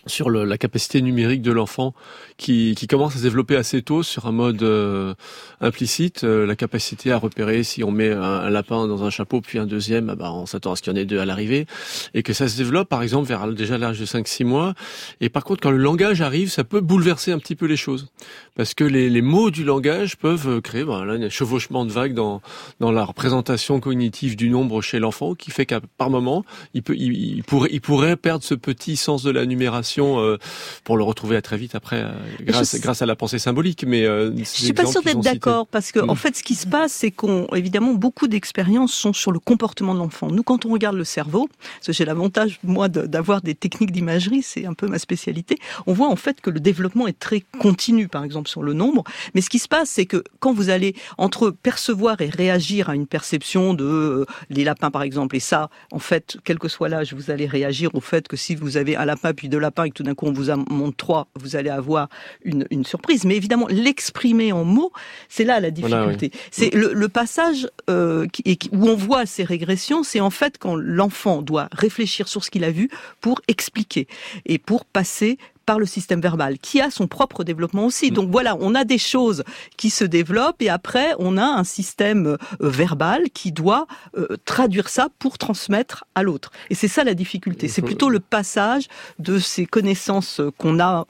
sur 0.07 0.29
le- 0.29 0.43
la 0.43 0.57
capacité 0.57 1.01
numérique 1.01 1.41
de 1.41 1.51
l'enfant 1.51 1.93
qui, 2.37 2.75
qui 2.75 2.87
commence 2.87 3.15
à 3.15 3.17
se 3.19 3.23
développer 3.23 3.55
assez 3.55 3.81
tôt 3.81 4.03
sur 4.03 4.25
un 4.27 4.31
mode 4.31 4.61
euh, 4.63 5.13
implicite, 5.61 6.23
euh, 6.23 6.45
la 6.45 6.55
capacité 6.55 7.11
à 7.11 7.17
repérer 7.17 7.63
si 7.63 7.83
on 7.83 7.91
met 7.91 8.11
un, 8.11 8.21
un 8.21 8.49
lapin 8.49 8.87
dans 8.87 9.03
un 9.03 9.09
chapeau 9.09 9.41
puis 9.41 9.59
un 9.59 9.65
deuxième, 9.65 10.09
ah 10.09 10.15
bah, 10.15 10.31
on 10.33 10.45
s'attend 10.45 10.73
à 10.73 10.75
ce 10.75 10.81
qu'il 10.81 10.91
y 10.91 10.95
en 10.95 10.99
ait 10.99 11.05
deux 11.05 11.19
à 11.19 11.25
l'arrivée, 11.25 11.65
et 12.13 12.23
que 12.23 12.33
ça 12.33 12.47
se 12.47 12.57
développe 12.57 12.89
par 12.89 13.03
exemple 13.03 13.27
vers 13.27 13.47
déjà 13.47 13.77
l'âge 13.77 13.99
de 13.99 14.05
5-6 14.05 14.43
mois, 14.45 14.73
et 15.21 15.29
par 15.29 15.43
contre 15.43 15.61
quand 15.61 15.71
le 15.71 15.77
langage 15.77 16.21
arrive, 16.21 16.49
ça 16.49 16.63
peut 16.63 16.81
bouleverser 16.81 17.31
un 17.31 17.39
petit 17.39 17.55
peu 17.55 17.65
les 17.65 17.77
choses, 17.77 18.07
parce 18.55 18.73
que 18.73 18.83
les, 18.83 19.09
les 19.09 19.21
mots 19.21 19.51
du 19.51 19.63
langage 19.63 20.17
peuvent 20.17 20.47
euh, 20.49 20.61
créer 20.61 20.83
bah, 20.83 21.05
là, 21.05 21.13
un 21.13 21.29
chevauchement 21.29 21.85
de 21.85 21.91
vagues 21.91 22.13
dans, 22.13 22.41
dans 22.79 22.91
la 22.91 23.05
représentation 23.05 23.79
cognitive 23.79 24.35
du 24.35 24.49
nombre 24.49 24.81
chez 24.81 24.99
l'enfant, 24.99 25.33
qui 25.35 25.51
fait 25.51 25.65
qu'à 25.65 25.79
par 25.97 26.09
moment, 26.09 26.43
il, 26.73 26.83
peut, 26.83 26.95
il, 26.97 27.13
il 27.37 27.43
pourrait, 27.43 27.69
il 27.71 27.81
pourrait 27.81 28.17
perdre 28.17 28.43
ce 28.43 28.55
petit 28.55 28.95
sens 28.97 29.23
de 29.23 29.31
la 29.31 29.45
numération 29.45 29.92
euh, 30.01 30.37
pour 30.83 30.97
le 30.97 31.03
retrouver 31.03 31.35
à 31.35 31.41
très 31.41 31.57
vite 31.57 31.75
après, 31.75 32.01
euh, 32.01 32.09
grâce, 32.41 32.75
je- 32.75 32.81
grâce 32.81 33.01
à 33.01 33.05
la 33.05 33.15
pensée 33.15 33.39
symbolique. 33.39 33.83
Mais 33.87 34.05
euh, 34.05 34.31
Je 34.37 34.43
suis 34.43 34.73
pas 34.73 34.85
sûre 34.85 35.01
d'être 35.03 35.19
d'accord 35.21 35.67
parce 35.67 35.91
que 35.91 35.99
en 35.99 36.13
Mm. 36.13 36.17
fait, 36.17 36.35
ce 36.37 36.43
qui 36.43 36.55
se 36.55 36.67
passe, 36.67 36.91
c'est 36.93 37.11
qu'on 37.11 37.47
évidemment 37.55 37.93
beaucoup 37.93 38.27
d'expériences 38.27 38.93
sont 38.93 39.13
sur 39.13 39.31
le 39.31 39.39
comportement 39.39 39.93
de 39.93 39.99
l'enfant. 39.99 40.27
Nous, 40.29 40.43
quand 40.43 40.65
on 40.65 40.69
regarde 40.71 40.95
le 40.95 41.03
cerveau, 41.03 41.47
parce 41.79 41.87
que 41.87 41.93
j'ai 41.93 42.05
l'avantage 42.05 42.59
moi 42.63 42.89
d'avoir 42.89 43.41
des 43.41 43.55
techniques 43.55 43.91
d'imagerie, 43.91 44.41
c'est 44.43 44.65
un 44.65 44.73
peu 44.73 44.87
ma 44.87 44.99
spécialité. 44.99 45.57
On 45.87 45.93
voit 45.93 46.07
en 46.07 46.15
fait 46.15 46.41
que 46.41 46.49
le 46.49 46.59
développement 46.59 47.07
est 47.07 47.17
très 47.19 47.43
continu, 47.59 48.07
par 48.07 48.23
exemple 48.23 48.49
sur 48.49 48.63
le 48.63 48.73
nombre. 48.73 49.03
Mais 49.35 49.41
ce 49.41 49.49
qui 49.49 49.59
se 49.59 49.67
passe, 49.67 49.89
c'est 49.89 50.05
que 50.05 50.23
quand 50.39 50.53
vous 50.53 50.69
allez 50.69 50.95
entre 51.17 51.49
percevoir 51.51 52.19
et 52.21 52.29
réagir 52.29 52.89
à 52.89 52.95
une 52.95 53.07
perception 53.07 53.73
de 53.73 53.83
euh, 53.83 54.25
les 54.49 54.63
lapins, 54.63 54.91
par 54.91 55.03
exemple, 55.03 55.35
et 55.35 55.39
ça, 55.39 55.69
en 55.91 55.99
fait, 55.99 56.37
quel 56.43 56.59
que 56.59 56.67
soit 56.67 56.89
l'âge, 56.89 57.13
vous 57.13 57.31
allez 57.31 57.45
réagir 57.45 57.89
au 57.93 58.01
fait 58.01 58.27
que 58.27 58.37
si 58.37 58.55
vous 58.55 58.77
avez 58.77 58.95
un 58.95 59.05
lapin 59.05 59.33
puis 59.33 59.49
deux 59.49 59.59
lapins 59.59 59.82
et 59.85 59.89
que 59.89 59.95
tout 59.95 60.03
d'un 60.03 60.15
coup 60.15 60.25
on 60.27 60.33
vous 60.33 60.49
en 60.49 60.63
montre 60.69 60.97
trois, 60.97 61.27
vous 61.35 61.55
allez 61.55 61.69
avoir 61.69 62.09
une, 62.43 62.65
une 62.71 62.85
surprise. 62.85 63.23
Mais 63.25 63.35
évidemment, 63.35 63.67
l'exprimer 63.69 64.51
en 64.51 64.63
mots, 64.63 64.91
c'est 65.29 65.43
là 65.43 65.59
la 65.59 65.69
Voilà, 65.71 66.05
difficulté. 66.07 66.37
C'est 66.51 66.73
le, 66.73 66.93
le 66.93 67.09
passage 67.09 67.69
euh, 67.89 68.27
qui- 68.27 68.43
où 68.71 68.87
on 68.87 68.95
voit 68.95 69.25
ces 69.25 69.43
régressions, 69.43 70.03
c'est 70.03 70.19
en 70.19 70.29
fait 70.29 70.57
quand 70.57 70.75
l'enfant 70.75 71.41
doit 71.41 71.67
réfléchir 71.71 72.27
sur 72.27 72.43
ce 72.43 72.49
qu'il 72.51 72.63
a 72.63 72.71
vu 72.71 72.89
pour 73.21 73.41
expliquer 73.47 74.07
et 74.45 74.57
pour 74.57 74.85
passer 74.85 75.37
par 75.65 75.79
le 75.79 75.85
système 75.85 76.21
verbal, 76.21 76.57
qui 76.59 76.81
a 76.81 76.91
son 76.91 77.07
propre 77.07 77.43
développement 77.43 77.85
aussi. 77.85 78.11
Donc 78.11 78.29
voilà, 78.29 78.57
on 78.59 78.75
a 78.75 78.83
des 78.83 78.97
choses 78.97 79.43
qui 79.77 79.89
se 79.89 80.03
développent 80.03 80.61
et 80.61 80.69
après 80.69 81.13
on 81.19 81.37
a 81.37 81.45
un 81.45 81.63
système 81.63 82.27
euh, 82.27 82.37
verbal 82.59 83.29
qui 83.33 83.51
doit 83.51 83.87
euh, 84.17 84.37
traduire 84.45 84.89
ça 84.89 85.07
pour 85.19 85.37
transmettre 85.37 86.05
à 86.15 86.23
l'autre. 86.23 86.51
Et 86.69 86.75
c'est 86.75 86.87
ça 86.87 87.03
la 87.03 87.13
difficulté. 87.13 87.67
C'est 87.67 87.81
plutôt 87.81 88.09
le 88.09 88.19
passage 88.19 88.87
de 89.19 89.39
ces 89.39 89.65
connaissances 89.65 90.39
euh, 90.39 90.51
qu'on 90.57 90.79
a 90.79 91.05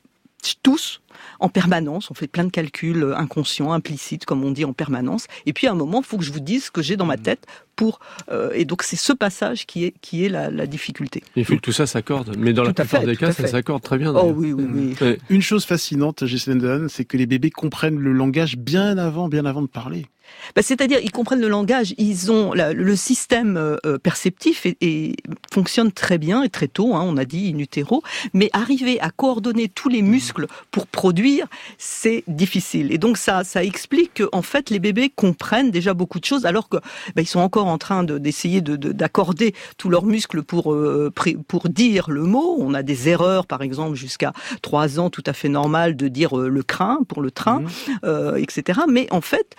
tous 0.62 1.02
en 1.40 1.50
permanence. 1.50 2.12
On 2.12 2.14
fait 2.14 2.28
plein 2.28 2.44
de 2.44 2.50
calculs 2.50 3.04
euh, 3.04 3.16
inconscients, 3.18 3.72
implicites, 3.72 4.26
comme 4.26 4.44
on 4.44 4.52
dit 4.52 4.66
en 4.66 4.74
permanence. 4.74 5.28
Et 5.46 5.54
puis 5.54 5.68
à 5.68 5.72
un 5.72 5.76
moment, 5.76 6.00
il 6.02 6.06
faut 6.06 6.18
que 6.18 6.24
je 6.24 6.32
vous 6.32 6.40
dise 6.40 6.66
ce 6.66 6.72
que 6.72 6.82
j'ai 6.82 6.98
dans 6.98 7.06
ma 7.06 7.18
tête 7.18 7.46
pour. 7.76 8.00
euh, 8.32 8.52
et 8.54 8.66
donc 8.66 8.84
c'est 8.84 8.96
ce 8.96 9.14
passage 9.14 9.66
qui 9.66 9.86
est 9.86 9.94
qui 10.02 10.26
est 10.26 10.30
la, 10.30 10.50
la 10.50 10.68
difficulté. 10.68 11.24
Il 11.36 11.46
faut 11.46 11.56
que 11.56 11.62
tout 11.62 11.72
ça 11.72 11.88
s'accorde. 11.88 12.36
Mais 12.38 12.54
dans 12.54 12.64
la 12.64 12.70
Tout 12.74 12.84
plupart 12.84 13.02
fait, 13.02 13.08
des 13.08 13.16
cas, 13.18 13.32
ça 13.32 13.48
s'accorde 13.48 13.82
très 13.84 13.98
bien. 13.98 14.14
Oh 14.16 14.34
oui, 14.36 14.54
oui, 14.54 14.66
oui. 14.70 14.96
Ouais. 15.02 15.18
Une 15.30 15.42
chose 15.42 15.66
fascinante, 15.66 16.26
Gisèle 16.26 16.88
c'est 16.90 17.06
que 17.06 17.18
les 17.18 17.26
bébés 17.26 17.50
comprennent 17.50 18.00
le 18.00 18.14
langage 18.14 18.58
bien 18.58 18.98
avant, 18.98 19.28
bien 19.28 19.46
avant 19.46 19.62
de 19.62 19.68
parler. 19.68 20.06
Bah, 20.56 20.62
C'est-à-dire, 20.62 21.00
ils 21.04 21.12
comprennent 21.12 21.42
le 21.42 21.48
langage, 21.48 21.94
ils 21.98 22.32
ont 22.32 22.54
la- 22.54 22.74
le 22.74 22.96
système 22.96 23.58
euh, 23.58 23.78
euh, 23.86 23.98
perceptif 23.98 24.66
et, 24.66 24.78
et 24.82 25.16
fonctionne 25.52 25.92
très 25.92 26.18
bien 26.18 26.44
et 26.44 26.50
très 26.50 26.68
tôt. 26.68 26.96
hein, 26.96 27.04
on 27.06 27.18
a 27.18 27.26
dit 27.26 27.52
in 27.54 27.60
utero, 27.60 28.04
mais 28.34 28.50
arriver 28.54 29.00
à 29.02 29.10
coordonner 29.10 29.68
tous 29.70 29.90
les 29.90 30.02
muscles 30.02 30.48
pour 30.72 30.88
produire, 30.88 31.48
c'est 31.78 32.24
difficile. 32.28 32.92
Et 32.92 32.98
donc 32.98 33.18
ça, 33.18 33.44
ça 33.44 33.64
explique 33.64 34.14
que 34.16 34.30
en 34.32 34.42
fait, 34.42 34.70
les 34.70 34.80
bébés 34.80 35.10
comprennent 35.10 35.72
déjà 35.72 35.94
beaucoup 35.94 36.20
de 36.20 36.26
choses, 36.26 36.46
alors 36.46 36.70
que 36.70 36.78
bah, 37.16 37.22
ils 37.22 37.28
sont 37.28 37.40
encore 37.40 37.68
en 37.68 37.78
train 37.78 38.04
de- 38.04 38.18
d'essayer 38.18 38.62
de, 38.62 38.76
de- 38.76 38.92
d'accorder 38.92 39.54
tous 39.78 39.90
leurs 39.90 40.06
muscles 40.06 40.44
pour 40.44 40.74
euh, 40.74 41.12
pour 41.48 41.70
dire 41.70 42.10
le 42.10 42.24
mot. 42.24 42.56
On 42.60 42.74
a 42.74 42.84
des 42.84 43.10
erreurs, 43.10 43.46
par 43.48 43.62
exemple, 43.62 43.96
jusqu'à 43.96 44.34
trois 44.62 45.00
ans, 45.00 45.10
tout 45.10 45.24
à 45.26 45.34
fait 45.34 45.50
normal 45.50 45.96
de 45.96 46.08
dire 46.08 46.38
euh, 46.40 46.48
le 46.50 46.64
crin 46.64 47.00
pour 47.08 47.22
le 47.22 47.32
train 47.32 47.64
euh, 48.04 48.36
etc. 48.36 48.82
Mais 48.90 49.08
en 49.12 49.22
fait, 49.22 49.56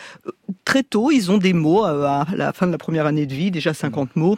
très 0.64 0.82
tôt, 0.82 1.10
ils 1.10 1.30
ont 1.30 1.38
des 1.38 1.52
mots 1.52 1.84
euh, 1.84 2.06
à 2.06 2.26
la 2.34 2.52
fin 2.52 2.66
de 2.66 2.72
la 2.72 2.78
première 2.78 3.06
année 3.06 3.26
de 3.26 3.34
vie, 3.34 3.50
déjà 3.50 3.74
50 3.74 4.16
mots. 4.16 4.36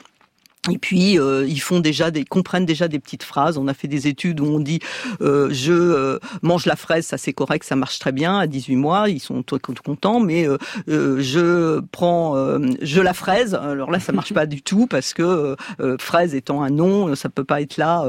Et 0.71 0.79
puis 0.79 1.19
euh, 1.19 1.47
ils 1.47 1.61
font 1.61 1.81
déjà 1.81 2.11
des 2.11 2.25
comprennent 2.25 2.67
déjà 2.67 2.89
des 2.89 2.99
petites 2.99 3.23
phrases. 3.23 3.59
On 3.59 3.69
a 3.69 3.75
fait 3.75 3.89
des 3.89 4.09
études 4.09 4.41
où 4.41 4.47
on 4.47 4.59
dit 4.61 4.81
euh, 5.21 5.49
je 5.53 5.73
euh, 5.73 6.19
mange 6.43 6.67
la 6.67 6.77
fraise, 6.77 7.07
ça 7.07 7.19
c'est 7.19 7.33
correct, 7.33 7.65
ça 7.65 7.77
marche 7.77 7.99
très 7.99 8.13
bien 8.13 8.39
à 8.39 8.47
18 8.47 8.77
mois, 8.77 9.09
ils 9.09 9.21
sont 9.21 9.43
tout, 9.43 9.59
contents. 9.85 10.21
Mais 10.21 10.49
euh, 10.49 10.59
euh, 10.89 11.19
je 11.21 11.81
prends 11.93 12.37
euh, 12.37 12.59
je 12.83 13.01
la 13.01 13.15
fraise. 13.15 13.55
Alors 13.55 13.91
là 13.91 14.01
ça 14.01 14.13
marche 14.13 14.33
pas 14.33 14.47
du 14.47 14.63
tout 14.63 14.87
parce 14.87 15.15
que 15.15 15.57
fraise 15.99 16.35
étant 16.35 16.63
un 16.63 16.71
nom, 16.71 17.15
ça 17.15 17.29
peut 17.29 17.45
pas 17.45 17.61
être 17.61 17.77
là 17.77 18.07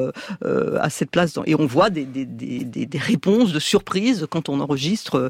à 0.81 0.89
cette 0.89 1.11
place. 1.11 1.37
Et 1.45 1.55
on 1.55 1.65
voit 1.65 1.89
des, 1.89 2.05
des, 2.05 2.25
des, 2.25 2.85
des- 2.85 2.97
réponses 2.97 3.53
de 3.53 3.59
surprise 3.59 4.25
quand 4.29 4.49
on 4.49 4.59
enregistre 4.59 5.29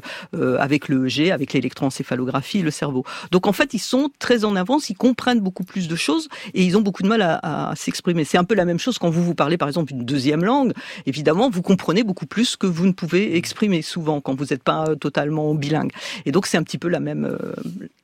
avec 0.58 0.88
le 0.88 1.06
EG, 1.06 1.30
avec 1.30 1.52
l'électroencéphalographie, 1.52 2.62
le 2.62 2.70
cerveau. 2.70 3.04
Donc 3.30 3.46
en 3.46 3.52
fait 3.52 3.74
ils 3.74 3.78
sont 3.78 4.10
très 4.18 4.44
en 4.44 4.56
avance, 4.56 4.90
ils 4.90 4.96
comprennent 4.96 5.40
beaucoup 5.40 5.64
plus 5.64 5.88
de 5.88 5.96
choses 5.96 6.28
et 6.54 6.64
ils 6.64 6.76
ont 6.76 6.80
beaucoup 6.80 7.02
de 7.02 7.08
mal 7.08 7.17
à, 7.22 7.72
s'exprimer. 7.76 8.24
C'est 8.24 8.38
un 8.38 8.44
peu 8.44 8.54
la 8.54 8.64
même 8.64 8.78
chose 8.78 8.98
quand 8.98 9.10
vous 9.10 9.22
vous 9.22 9.34
parlez 9.34 9.56
par 9.56 9.68
exemple 9.68 9.92
une 9.92 10.04
deuxième 10.04 10.44
langue. 10.44 10.72
Évidemment, 11.06 11.50
vous 11.50 11.62
comprenez 11.62 12.02
beaucoup 12.02 12.26
plus 12.26 12.56
que 12.56 12.66
vous 12.66 12.86
ne 12.86 12.92
pouvez 12.92 13.36
exprimer 13.36 13.82
souvent 13.82 14.20
quand 14.20 14.34
vous 14.34 14.46
n'êtes 14.46 14.62
pas 14.62 14.86
euh, 14.88 14.94
totalement 14.94 15.54
bilingue. 15.54 15.92
Et 16.26 16.32
donc 16.32 16.46
c'est 16.46 16.56
un 16.56 16.62
petit 16.62 16.78
peu 16.78 16.88
la 16.88 17.00
même 17.00 17.24
euh, 17.24 17.52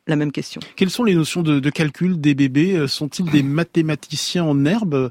la 0.07 0.16
même 0.16 0.33
question. 0.33 0.61
Quelles 0.77 0.90
sont 0.90 1.05
les 1.05 1.14
notions 1.14 1.42
de, 1.42 1.61
de 1.61 1.70
calcul 1.70 2.20
des 2.20 2.35
bébés? 2.35 2.77
Euh, 2.77 2.87
Sont-ils 2.87 3.31
des 3.31 3.42
mathématiciens 3.42 4.44
en 4.44 4.64
herbe? 4.64 5.11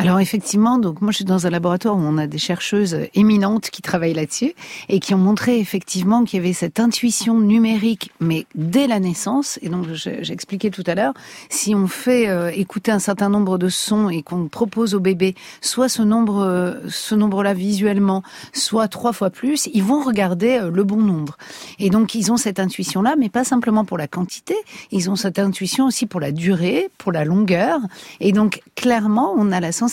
Alors 0.00 0.20
effectivement, 0.20 0.78
donc 0.78 1.00
moi 1.02 1.10
je 1.10 1.16
suis 1.16 1.24
dans 1.24 1.48
un 1.48 1.50
laboratoire 1.50 1.96
où 1.96 2.00
on 2.00 2.18
a 2.18 2.28
des 2.28 2.38
chercheuses 2.38 2.98
éminentes 3.14 3.68
qui 3.70 3.82
travaillent 3.82 4.14
là-dessus 4.14 4.52
et 4.88 5.00
qui 5.00 5.12
ont 5.12 5.18
montré 5.18 5.58
effectivement 5.58 6.22
qu'il 6.22 6.36
y 6.36 6.40
avait 6.40 6.52
cette 6.52 6.78
intuition 6.78 7.40
numérique, 7.40 8.12
mais 8.20 8.46
dès 8.54 8.86
la 8.86 9.00
naissance. 9.00 9.58
Et 9.60 9.68
donc 9.68 9.86
je- 9.92 10.22
j'ai 10.22 10.32
expliqué 10.32 10.70
tout 10.70 10.84
à 10.86 10.94
l'heure, 10.94 11.14
si 11.50 11.74
on 11.74 11.88
fait 11.88 12.28
euh, 12.28 12.52
écouter 12.54 12.92
un 12.92 13.00
certain 13.00 13.28
nombre 13.28 13.58
de 13.58 13.68
sons 13.68 14.08
et 14.08 14.22
qu'on 14.22 14.46
propose 14.46 14.94
au 14.94 15.00
bébé 15.00 15.34
soit 15.62 15.88
ce 15.88 16.02
nombre, 16.02 16.44
euh, 16.44 16.74
ce 16.88 17.16
nombre-là 17.16 17.52
visuellement, 17.52 18.22
soit 18.52 18.86
trois 18.86 19.12
fois 19.12 19.30
plus, 19.30 19.68
ils 19.74 19.82
vont 19.82 20.00
regarder 20.04 20.60
euh, 20.62 20.70
le 20.70 20.84
bon 20.84 20.98
nombre. 21.02 21.36
Et 21.80 21.90
donc 21.90 22.14
ils 22.14 22.30
ont 22.30 22.36
cette 22.36 22.60
intuition-là, 22.60 23.16
mais 23.18 23.30
pas 23.30 23.42
simplement 23.42 23.84
pour 23.84 23.98
la 23.98 24.06
quantité, 24.06 24.54
ils 24.92 25.10
ont 25.10 25.16
cette 25.16 25.40
intuition 25.40 25.86
aussi 25.86 26.06
pour 26.06 26.20
la 26.20 26.30
durée, 26.30 26.88
pour 26.98 27.10
la 27.10 27.24
longueur. 27.24 27.80
Et 28.20 28.30
donc 28.30 28.60
clairement, 28.76 29.34
on 29.36 29.50
a 29.50 29.58
la 29.58 29.72
sensation 29.72 29.87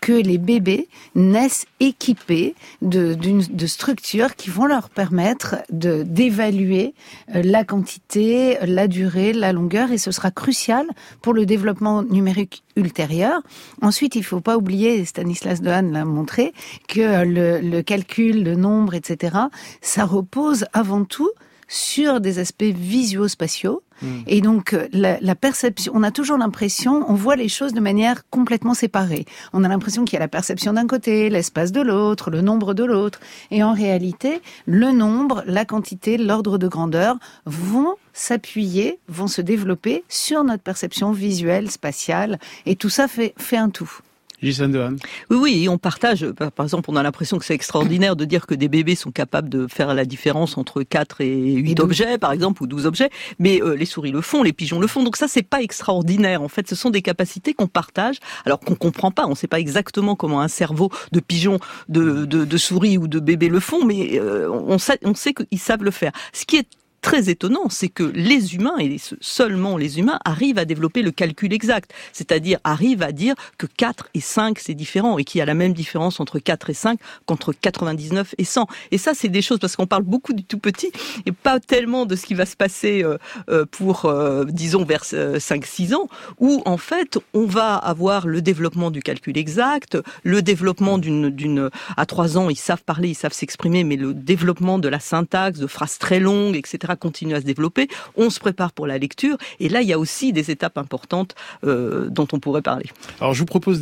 que 0.00 0.12
les 0.12 0.38
bébés 0.38 0.88
naissent 1.14 1.66
équipés 1.80 2.54
de, 2.82 3.14
de 3.14 3.66
structures 3.66 4.36
qui 4.36 4.50
vont 4.50 4.66
leur 4.66 4.90
permettre 4.90 5.56
de, 5.70 6.02
d'évaluer 6.02 6.94
euh, 7.34 7.42
la 7.44 7.64
quantité, 7.64 8.58
la 8.62 8.86
durée, 8.86 9.32
la 9.32 9.52
longueur, 9.52 9.90
et 9.90 9.98
ce 9.98 10.10
sera 10.10 10.30
crucial 10.30 10.86
pour 11.22 11.34
le 11.34 11.46
développement 11.46 12.02
numérique 12.02 12.62
ultérieur. 12.76 13.42
Ensuite, 13.82 14.14
il 14.14 14.24
faut 14.24 14.40
pas 14.40 14.56
oublier, 14.56 15.04
Stanislas 15.04 15.60
Dehaene 15.60 15.92
l'a 15.92 16.04
montré, 16.04 16.52
que 16.86 17.24
le, 17.24 17.60
le 17.60 17.82
calcul, 17.82 18.44
le 18.44 18.54
nombre, 18.54 18.94
etc., 18.94 19.36
ça 19.80 20.04
repose 20.04 20.66
avant 20.72 21.04
tout 21.04 21.30
sur 21.68 22.20
des 22.20 22.38
aspects 22.38 22.64
visuospatiaux. 22.64 23.82
Et 24.28 24.40
donc, 24.40 24.74
euh, 24.74 24.86
la, 24.92 25.18
la 25.20 25.34
perception, 25.34 25.92
on 25.94 26.04
a 26.04 26.12
toujours 26.12 26.38
l'impression, 26.38 27.04
on 27.08 27.14
voit 27.14 27.34
les 27.34 27.48
choses 27.48 27.72
de 27.72 27.80
manière 27.80 28.28
complètement 28.30 28.74
séparée. 28.74 29.26
On 29.52 29.64
a 29.64 29.68
l'impression 29.68 30.04
qu'il 30.04 30.14
y 30.14 30.16
a 30.18 30.20
la 30.20 30.28
perception 30.28 30.72
d'un 30.72 30.86
côté, 30.86 31.28
l'espace 31.30 31.72
de 31.72 31.80
l'autre, 31.80 32.30
le 32.30 32.40
nombre 32.40 32.74
de 32.74 32.84
l'autre. 32.84 33.18
Et 33.50 33.64
en 33.64 33.72
réalité, 33.72 34.40
le 34.66 34.92
nombre, 34.92 35.42
la 35.46 35.64
quantité, 35.64 36.16
l'ordre 36.16 36.58
de 36.58 36.68
grandeur 36.68 37.16
vont 37.44 37.96
s'appuyer, 38.12 39.00
vont 39.08 39.26
se 39.26 39.40
développer 39.40 40.04
sur 40.08 40.44
notre 40.44 40.62
perception 40.62 41.10
visuelle, 41.10 41.68
spatiale. 41.68 42.38
Et 42.66 42.76
tout 42.76 42.90
ça 42.90 43.08
fait, 43.08 43.34
fait 43.36 43.56
un 43.56 43.70
tout. 43.70 43.98
Gisèle 44.42 44.96
Oui, 45.30 45.36
oui, 45.36 45.68
on 45.68 45.78
partage. 45.78 46.26
Par 46.30 46.64
exemple, 46.64 46.90
on 46.90 46.96
a 46.96 47.02
l'impression 47.02 47.38
que 47.38 47.44
c'est 47.44 47.54
extraordinaire 47.54 48.14
de 48.16 48.24
dire 48.24 48.46
que 48.46 48.54
des 48.54 48.68
bébés 48.68 48.94
sont 48.94 49.10
capables 49.10 49.48
de 49.48 49.66
faire 49.66 49.94
la 49.94 50.04
différence 50.04 50.56
entre 50.56 50.82
4 50.82 51.20
et 51.22 51.54
8 51.54 51.70
Et 51.70 51.74
douze. 51.74 51.84
objets, 51.84 52.18
par 52.18 52.32
exemple, 52.32 52.62
ou 52.62 52.66
12 52.66 52.86
objets. 52.86 53.10
Mais 53.38 53.60
euh, 53.62 53.74
les 53.74 53.84
souris 53.86 54.12
le 54.12 54.20
font, 54.20 54.42
les 54.42 54.52
pigeons 54.52 54.78
le 54.78 54.86
font. 54.86 55.02
Donc 55.02 55.16
ça, 55.16 55.26
c'est 55.28 55.42
pas 55.42 55.60
extraordinaire. 55.62 56.42
En 56.42 56.48
fait, 56.48 56.68
ce 56.68 56.74
sont 56.76 56.90
des 56.90 57.02
capacités 57.02 57.52
qu'on 57.54 57.66
partage, 57.66 58.16
alors 58.44 58.60
qu'on 58.60 58.74
comprend 58.76 59.10
pas. 59.10 59.26
On 59.26 59.34
sait 59.34 59.48
pas 59.48 59.60
exactement 59.60 60.14
comment 60.14 60.40
un 60.40 60.48
cerveau 60.48 60.90
de 61.12 61.20
pigeon, 61.20 61.58
de, 61.88 62.24
de, 62.24 62.44
de 62.44 62.56
souris 62.56 62.98
ou 62.98 63.08
de 63.08 63.18
bébé 63.20 63.48
le 63.48 63.60
font, 63.60 63.84
mais 63.84 64.18
euh, 64.20 64.48
on 64.50 64.78
sait, 64.78 64.98
on 65.02 65.14
sait 65.14 65.34
qu'ils 65.34 65.58
savent 65.58 65.82
le 65.82 65.90
faire. 65.90 66.12
Ce 66.32 66.44
qui 66.44 66.56
est 66.56 66.68
très 67.00 67.28
étonnant, 67.28 67.68
c'est 67.68 67.88
que 67.88 68.02
les 68.02 68.54
humains, 68.54 68.78
et 68.78 68.96
seulement 69.20 69.76
les 69.76 69.98
humains, 69.98 70.18
arrivent 70.24 70.58
à 70.58 70.64
développer 70.64 71.02
le 71.02 71.10
calcul 71.10 71.52
exact. 71.52 71.92
C'est-à-dire 72.12 72.58
arrivent 72.64 73.02
à 73.02 73.12
dire 73.12 73.34
que 73.56 73.66
4 73.66 74.08
et 74.14 74.20
5, 74.20 74.58
c'est 74.58 74.74
différent, 74.74 75.18
et 75.18 75.24
qu'il 75.24 75.38
y 75.38 75.42
a 75.42 75.44
la 75.44 75.54
même 75.54 75.72
différence 75.72 76.20
entre 76.20 76.38
4 76.38 76.70
et 76.70 76.74
5 76.74 76.98
qu'entre 77.26 77.52
99 77.52 78.34
et 78.38 78.44
100. 78.44 78.66
Et 78.90 78.98
ça, 78.98 79.12
c'est 79.14 79.28
des 79.28 79.42
choses, 79.42 79.58
parce 79.58 79.76
qu'on 79.76 79.86
parle 79.86 80.02
beaucoup 80.02 80.32
du 80.32 80.44
tout 80.44 80.58
petit, 80.58 80.90
et 81.26 81.32
pas 81.32 81.60
tellement 81.60 82.06
de 82.06 82.16
ce 82.16 82.26
qui 82.26 82.34
va 82.34 82.46
se 82.46 82.56
passer 82.56 83.02
euh, 83.04 83.18
euh, 83.48 83.64
pour, 83.70 84.06
euh, 84.06 84.44
disons, 84.44 84.84
vers 84.84 85.04
5-6 85.04 85.94
ans, 85.94 86.08
où 86.38 86.62
en 86.64 86.78
fait, 86.78 87.18
on 87.34 87.46
va 87.46 87.76
avoir 87.76 88.26
le 88.26 88.42
développement 88.42 88.90
du 88.90 89.02
calcul 89.02 89.36
exact, 89.38 89.98
le 90.24 90.42
développement 90.42 90.98
d'une... 90.98 91.30
d'une 91.30 91.70
à 91.96 92.06
3 92.06 92.38
ans, 92.38 92.50
ils 92.50 92.56
savent 92.56 92.82
parler, 92.82 93.10
ils 93.10 93.14
savent 93.14 93.32
s'exprimer, 93.32 93.84
mais 93.84 93.96
le 93.96 94.14
développement 94.14 94.78
de 94.78 94.88
la 94.88 95.00
syntaxe, 95.00 95.58
de 95.58 95.66
phrases 95.66 95.98
très 95.98 96.20
longues, 96.20 96.56
etc., 96.56 96.87
etc., 96.88 96.98
continue 96.98 97.34
à 97.34 97.40
se 97.40 97.46
développer. 97.46 97.88
On 98.16 98.30
se 98.30 98.40
prépare 98.40 98.72
pour 98.72 98.86
la 98.86 98.98
lecture. 98.98 99.36
Et 99.60 99.68
là, 99.68 99.82
il 99.82 99.88
y 99.88 99.92
a 99.92 99.98
aussi 99.98 100.32
des 100.32 100.50
étapes 100.50 100.78
importantes 100.78 101.34
euh, 101.64 102.08
dont 102.10 102.28
on 102.32 102.40
pourrait 102.40 102.62
parler. 102.62 102.86
Alors, 103.20 103.34
je 103.34 103.40
vous 103.40 103.46
propose 103.46 103.80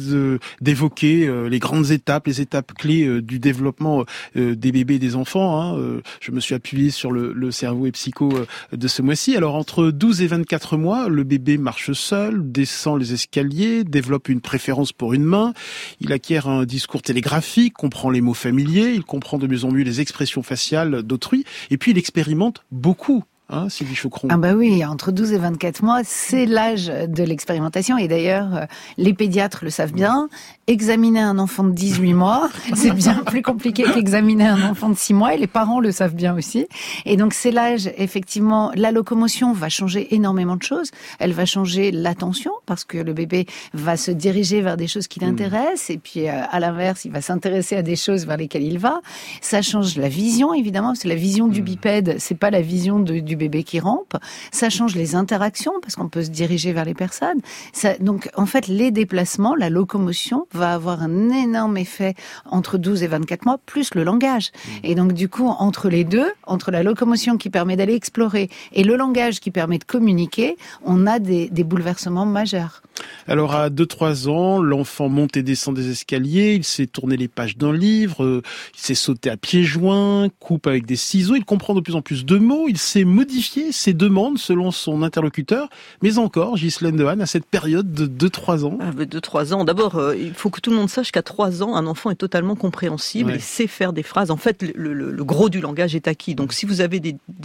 d'évoquer 0.60 1.26
euh, 1.26 1.48
les 1.48 1.58
grandes 1.58 1.90
étapes, 1.90 2.26
les 2.26 2.40
étapes 2.40 2.72
clés 2.74 3.06
euh, 3.06 3.22
du 3.22 3.38
développement 3.38 4.04
des 4.34 4.72
bébés 4.72 4.96
et 4.96 4.98
des 4.98 5.16
enfants. 5.16 5.60
Hein. 5.60 6.00
je 6.20 6.30
me 6.30 6.40
suis 6.40 6.54
appuyé 6.54 6.90
sur 6.90 7.10
le, 7.12 7.32
le 7.32 7.50
cerveau 7.50 7.86
et 7.86 7.92
psycho 7.92 8.32
de 8.72 8.88
ce 8.88 9.02
mois-ci. 9.02 9.36
Alors, 9.36 9.54
entre 9.54 9.90
12 9.90 10.22
et 10.22 10.26
24 10.26 10.76
mois, 10.76 11.08
le 11.08 11.24
bébé 11.24 11.58
marche 11.58 11.92
seul, 11.92 12.50
descend 12.50 12.98
les 12.98 13.12
escaliers, 13.12 13.84
développe 13.84 14.28
une 14.28 14.40
préférence 14.40 14.92
pour 14.92 15.14
une 15.14 15.24
main. 15.24 15.54
Il 16.00 16.12
acquiert 16.12 16.48
un 16.48 16.64
discours 16.64 17.02
télégraphique, 17.02 17.74
comprend 17.74 18.10
les 18.10 18.20
mots 18.20 18.34
familiers, 18.34 18.92
il 18.94 19.04
comprend 19.04 19.38
de 19.38 19.46
mieux 19.46 19.64
en 19.64 19.70
mieux 19.70 19.84
les 19.84 20.00
expressions 20.00 20.42
faciales 20.42 21.02
d'autrui, 21.02 21.44
et 21.70 21.78
puis 21.78 21.92
il 21.92 21.98
expérimente 21.98 22.64
beaucoup 22.70 22.95
beaucoup. 22.96 23.22
Hein, 23.48 23.68
Sylvie 23.68 23.94
Choucron 23.94 24.26
Ah 24.28 24.38
bah 24.38 24.54
oui, 24.54 24.84
entre 24.84 25.12
12 25.12 25.32
et 25.32 25.38
24 25.38 25.82
mois, 25.82 26.00
c'est 26.04 26.46
l'âge 26.46 26.88
de 26.88 27.22
l'expérimentation. 27.22 27.96
Et 27.96 28.08
d'ailleurs, 28.08 28.56
euh, 28.56 28.64
les 28.96 29.14
pédiatres 29.14 29.60
le 29.62 29.70
savent 29.70 29.92
bien. 29.92 30.28
Examiner 30.66 31.20
un 31.20 31.38
enfant 31.38 31.62
de 31.62 31.70
18 31.70 32.12
mois, 32.14 32.48
c'est 32.74 32.90
bien 32.90 33.22
plus 33.24 33.42
compliqué 33.42 33.84
qu'examiner 33.84 34.48
un 34.48 34.70
enfant 34.70 34.88
de 34.88 34.96
6 34.96 35.14
mois. 35.14 35.34
Et 35.34 35.38
les 35.38 35.46
parents 35.46 35.78
le 35.78 35.92
savent 35.92 36.16
bien 36.16 36.34
aussi. 36.34 36.66
Et 37.04 37.16
donc 37.16 37.34
c'est 37.34 37.52
l'âge, 37.52 37.88
effectivement, 37.96 38.72
la 38.74 38.90
locomotion 38.90 39.52
va 39.52 39.68
changer 39.68 40.12
énormément 40.16 40.56
de 40.56 40.64
choses. 40.64 40.90
Elle 41.20 41.32
va 41.32 41.46
changer 41.46 41.92
l'attention 41.92 42.50
parce 42.66 42.84
que 42.84 42.98
le 42.98 43.12
bébé 43.12 43.46
va 43.74 43.96
se 43.96 44.10
diriger 44.10 44.60
vers 44.60 44.76
des 44.76 44.88
choses 44.88 45.06
qui 45.06 45.20
hmm. 45.20 45.28
l'intéressent. 45.28 45.90
Et 45.90 45.98
puis, 45.98 46.28
euh, 46.28 46.42
à 46.50 46.58
l'inverse, 46.58 47.04
il 47.04 47.12
va 47.12 47.20
s'intéresser 47.20 47.76
à 47.76 47.82
des 47.82 47.94
choses 47.94 48.26
vers 48.26 48.38
lesquelles 48.38 48.64
il 48.64 48.80
va. 48.80 49.02
Ça 49.40 49.62
change 49.62 49.96
la 49.96 50.08
vision, 50.08 50.52
évidemment, 50.52 50.88
parce 50.88 51.04
que 51.04 51.08
la 51.08 51.14
vision 51.14 51.46
du 51.46 51.62
hmm. 51.62 51.64
bipède, 51.64 52.16
c'est 52.18 52.34
pas 52.34 52.50
la 52.50 52.60
vision 52.60 52.98
de, 52.98 53.20
du 53.20 53.35
bébé 53.36 53.62
qui 53.62 53.80
rampe. 53.80 54.16
Ça 54.52 54.70
change 54.70 54.94
les 54.94 55.14
interactions 55.14 55.74
parce 55.80 55.96
qu'on 55.96 56.08
peut 56.08 56.24
se 56.24 56.30
diriger 56.30 56.72
vers 56.72 56.84
les 56.84 56.94
personnes. 56.94 57.40
Ça, 57.72 57.96
donc, 57.98 58.30
en 58.36 58.46
fait, 58.46 58.66
les 58.66 58.90
déplacements, 58.90 59.54
la 59.54 59.70
locomotion 59.70 60.46
va 60.52 60.74
avoir 60.74 61.02
un 61.02 61.30
énorme 61.30 61.76
effet 61.76 62.14
entre 62.44 62.78
12 62.78 63.02
et 63.02 63.06
24 63.06 63.44
mois, 63.44 63.58
plus 63.64 63.94
le 63.94 64.04
langage. 64.04 64.50
Mmh. 64.52 64.70
Et 64.84 64.94
donc, 64.94 65.12
du 65.12 65.28
coup, 65.28 65.46
entre 65.46 65.88
les 65.88 66.04
deux, 66.04 66.30
entre 66.44 66.70
la 66.70 66.82
locomotion 66.82 67.36
qui 67.36 67.50
permet 67.50 67.76
d'aller 67.76 67.94
explorer 67.94 68.50
et 68.72 68.84
le 68.84 68.96
langage 68.96 69.40
qui 69.40 69.50
permet 69.50 69.78
de 69.78 69.84
communiquer, 69.84 70.56
on 70.84 71.06
a 71.06 71.18
des, 71.18 71.48
des 71.48 71.64
bouleversements 71.64 72.26
majeurs. 72.26 72.82
Alors, 73.28 73.54
à 73.54 73.68
2-3 73.68 74.28
ans, 74.28 74.62
l'enfant 74.62 75.08
monte 75.08 75.36
et 75.36 75.42
descend 75.42 75.74
des 75.74 75.90
escaliers, 75.90 76.54
il 76.54 76.64
sait 76.64 76.86
tourner 76.86 77.16
les 77.16 77.28
pages 77.28 77.56
d'un 77.56 77.72
livre, 77.72 78.24
euh, 78.24 78.42
il 78.74 78.80
sait 78.80 78.94
sauter 78.94 79.30
à 79.30 79.36
pieds 79.36 79.64
joints, 79.64 80.28
coupe 80.38 80.66
avec 80.66 80.86
des 80.86 80.96
ciseaux, 80.96 81.36
il 81.36 81.44
comprend 81.44 81.74
de 81.74 81.80
plus 81.80 81.94
en 81.94 82.02
plus 82.02 82.24
de 82.24 82.38
mots, 82.38 82.66
il 82.68 82.78
sait 82.78 83.04
modifier 83.04 83.25
ses 83.72 83.94
demandes 83.94 84.38
selon 84.38 84.70
son 84.70 85.02
interlocuteur, 85.02 85.68
mais 86.02 86.18
encore, 86.18 86.56
Ghislaine 86.56 86.96
Dehaene, 86.96 87.20
à 87.20 87.26
cette 87.26 87.46
période 87.46 87.92
de 87.92 88.06
2-3 88.06 88.64
ans. 88.64 88.78
Ah, 88.80 88.90
2-3 88.90 89.54
ans, 89.54 89.64
d'abord, 89.64 89.96
euh, 89.96 90.16
il 90.16 90.34
faut 90.34 90.50
que 90.50 90.60
tout 90.60 90.70
le 90.70 90.76
monde 90.76 90.90
sache 90.90 91.12
qu'à 91.12 91.22
3 91.22 91.62
ans, 91.62 91.76
un 91.76 91.86
enfant 91.86 92.10
est 92.10 92.16
totalement 92.16 92.56
compréhensible 92.56 93.32
et 93.32 93.38
sait 93.38 93.66
faire 93.66 93.92
des 93.92 94.02
phrases. 94.02 94.30
En 94.30 94.36
fait, 94.36 94.62
le, 94.62 95.24
gros 95.24 95.48
du 95.48 95.60
langage 95.60 95.94
est 95.94 96.08
acquis. 96.08 96.34
Donc, 96.34 96.52
si 96.52 96.66
vous 96.66 96.80
avez 96.80 97.00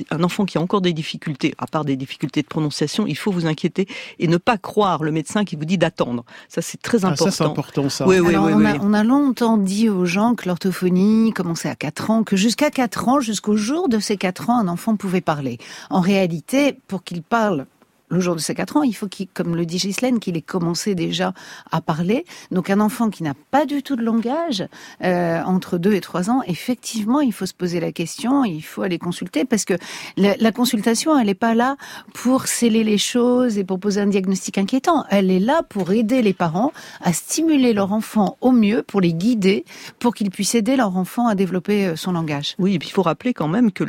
un 0.09 0.23
enfant 0.23 0.45
qui 0.45 0.57
a 0.57 0.61
encore 0.61 0.81
des 0.81 0.93
difficultés, 0.93 1.53
à 1.57 1.67
part 1.67 1.85
des 1.85 1.95
difficultés 1.95 2.41
de 2.41 2.47
prononciation, 2.47 3.07
il 3.07 3.17
faut 3.17 3.31
vous 3.31 3.45
inquiéter 3.45 3.87
et 4.19 4.27
ne 4.27 4.37
pas 4.37 4.57
croire 4.57 5.03
le 5.03 5.11
médecin 5.11 5.45
qui 5.45 5.55
vous 5.55 5.65
dit 5.65 5.77
d'attendre. 5.77 6.25
Ça, 6.49 6.61
c'est 6.61 6.81
très 6.81 7.05
important. 7.05 7.25
Ah, 7.27 7.31
ça, 7.31 7.37
c'est 7.37 7.49
important, 7.49 7.89
ça. 7.89 8.07
Oui, 8.07 8.19
oui, 8.19 8.35
oui, 8.35 8.53
on, 8.53 8.65
a, 8.65 8.77
on, 8.79 8.93
a, 8.93 9.03
longtemps 9.03 9.57
dit 9.57 9.89
aux 9.89 10.05
gens 10.05 10.35
que 10.35 10.47
l'orthophonie 10.47 11.31
commençait 11.33 11.69
à 11.69 11.75
4 11.75 12.09
ans, 12.09 12.23
que 12.23 12.35
jusqu'à 12.35 12.69
4 12.69 13.07
ans, 13.07 13.19
jusqu'au 13.19 13.55
jour 13.55 13.89
de 13.89 13.99
ces 13.99 14.17
4 14.17 14.49
ans, 14.49 14.59
un 14.59 14.67
enfant 14.67 14.95
pouvait 14.95 15.21
parler. 15.21 15.57
En 15.89 16.01
réalité, 16.01 16.73
pour 16.87 17.03
qu'il 17.03 17.23
parle 17.23 17.65
le 18.11 18.19
jour 18.19 18.35
de 18.35 18.41
ses 18.41 18.53
4 18.53 18.77
ans, 18.77 18.83
il 18.83 18.93
faut 18.93 19.07
qu'il, 19.07 19.27
comme 19.27 19.55
le 19.55 19.65
dit 19.65 19.77
Ghislaine, 19.77 20.19
qu'il 20.19 20.37
ait 20.37 20.41
commencé 20.41 20.95
déjà 20.95 21.33
à 21.71 21.81
parler. 21.81 22.25
Donc 22.51 22.69
un 22.69 22.79
enfant 22.79 23.09
qui 23.09 23.23
n'a 23.23 23.33
pas 23.51 23.65
du 23.65 23.81
tout 23.81 23.95
de 23.95 24.03
langage, 24.03 24.65
euh, 25.03 25.41
entre 25.43 25.77
2 25.77 25.93
et 25.93 26.01
3 26.01 26.29
ans, 26.29 26.41
effectivement, 26.45 27.21
il 27.21 27.31
faut 27.31 27.45
se 27.45 27.53
poser 27.53 27.79
la 27.79 27.91
question, 27.91 28.43
il 28.43 28.61
faut 28.61 28.81
aller 28.81 28.99
consulter, 28.99 29.45
parce 29.45 29.65
que 29.65 29.75
la, 30.17 30.51
consultation, 30.51 31.17
elle 31.17 31.27
n'est 31.27 31.33
pas 31.33 31.55
là 31.55 31.77
pour 32.13 32.47
sceller 32.47 32.83
les 32.83 32.97
choses 32.97 33.57
et 33.57 33.63
pour 33.63 33.79
poser 33.79 34.01
un 34.01 34.07
diagnostic 34.07 34.57
inquiétant. 34.57 35.05
Elle 35.09 35.31
est 35.31 35.39
là 35.39 35.63
pour 35.63 35.91
aider 35.91 36.21
les 36.21 36.33
parents 36.33 36.73
à 36.99 37.13
stimuler 37.13 37.71
leur 37.71 37.93
enfant 37.93 38.37
au 38.41 38.51
mieux, 38.51 38.83
pour 38.83 38.99
les 38.99 39.13
guider, 39.13 39.63
pour 39.99 40.13
qu'ils 40.13 40.29
puissent 40.29 40.55
aider 40.55 40.75
leur 40.75 40.97
enfant 40.97 41.27
à 41.27 41.35
développer 41.35 41.87
euh, 41.87 41.95
son 41.95 42.11
langage. 42.11 42.55
Oui, 42.59 42.75
et 42.75 42.79
puis 42.79 42.89
il 42.89 42.91
faut 42.91 43.03
rappeler 43.03 43.33
quand 43.33 43.47
même 43.47 43.71
que 43.71 43.81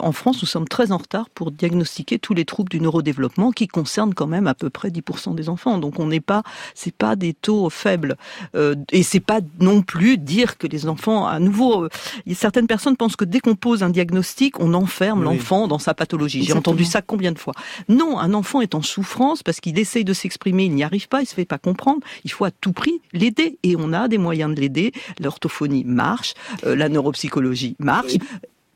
en 0.00 0.12
France, 0.12 0.42
nous 0.42 0.48
sommes 0.48 0.68
très 0.68 0.92
en 0.92 0.98
retard 0.98 1.30
pour 1.30 1.50
diagnostiquer 1.50 2.18
tous 2.18 2.34
les 2.34 2.44
troubles 2.44 2.70
du 2.70 2.80
neurodéveloppement 2.80 3.52
qui 3.54 3.68
concerne 3.68 4.14
quand 4.14 4.26
même 4.26 4.46
à 4.46 4.54
peu 4.54 4.70
près 4.70 4.90
10% 4.90 5.34
des 5.34 5.48
enfants. 5.48 5.78
Donc 5.78 5.98
on 5.98 6.06
n'est 6.06 6.20
pas, 6.20 6.42
c'est 6.74 6.94
pas 6.94 7.16
des 7.16 7.34
taux 7.34 7.70
faibles. 7.70 8.16
Euh, 8.54 8.74
et 8.92 9.02
c'est 9.02 9.20
pas 9.20 9.40
non 9.60 9.82
plus 9.82 10.18
dire 10.18 10.58
que 10.58 10.66
les 10.66 10.86
enfants, 10.86 11.26
à 11.26 11.38
nouveau, 11.38 11.84
euh, 11.84 11.88
certaines 12.34 12.66
personnes 12.66 12.96
pensent 12.96 13.16
que 13.16 13.24
dès 13.24 13.40
qu'on 13.40 13.54
pose 13.54 13.82
un 13.82 13.90
diagnostic, 13.90 14.60
on 14.60 14.74
enferme 14.74 15.22
l'enfant 15.22 15.68
dans 15.68 15.78
sa 15.78 15.94
pathologie. 15.94 16.44
J'ai 16.44 16.52
entendu 16.52 16.84
ça 16.84 17.02
combien 17.02 17.32
de 17.32 17.38
fois? 17.38 17.54
Non, 17.88 18.18
un 18.18 18.34
enfant 18.34 18.60
est 18.60 18.74
en 18.74 18.82
souffrance 18.82 19.42
parce 19.42 19.60
qu'il 19.60 19.78
essaye 19.78 20.04
de 20.04 20.12
s'exprimer, 20.12 20.64
il 20.64 20.74
n'y 20.74 20.84
arrive 20.84 21.08
pas, 21.08 21.22
il 21.22 21.26
se 21.26 21.34
fait 21.34 21.44
pas 21.44 21.58
comprendre. 21.58 22.00
Il 22.24 22.30
faut 22.30 22.44
à 22.44 22.50
tout 22.50 22.72
prix 22.72 23.00
l'aider 23.12 23.58
et 23.62 23.76
on 23.76 23.92
a 23.92 24.08
des 24.08 24.18
moyens 24.18 24.54
de 24.54 24.60
l'aider. 24.60 24.92
L'orthophonie 25.20 25.84
marche, 25.84 26.34
euh, 26.64 26.74
la 26.76 26.88
neuropsychologie 26.88 27.76
marche. 27.78 28.14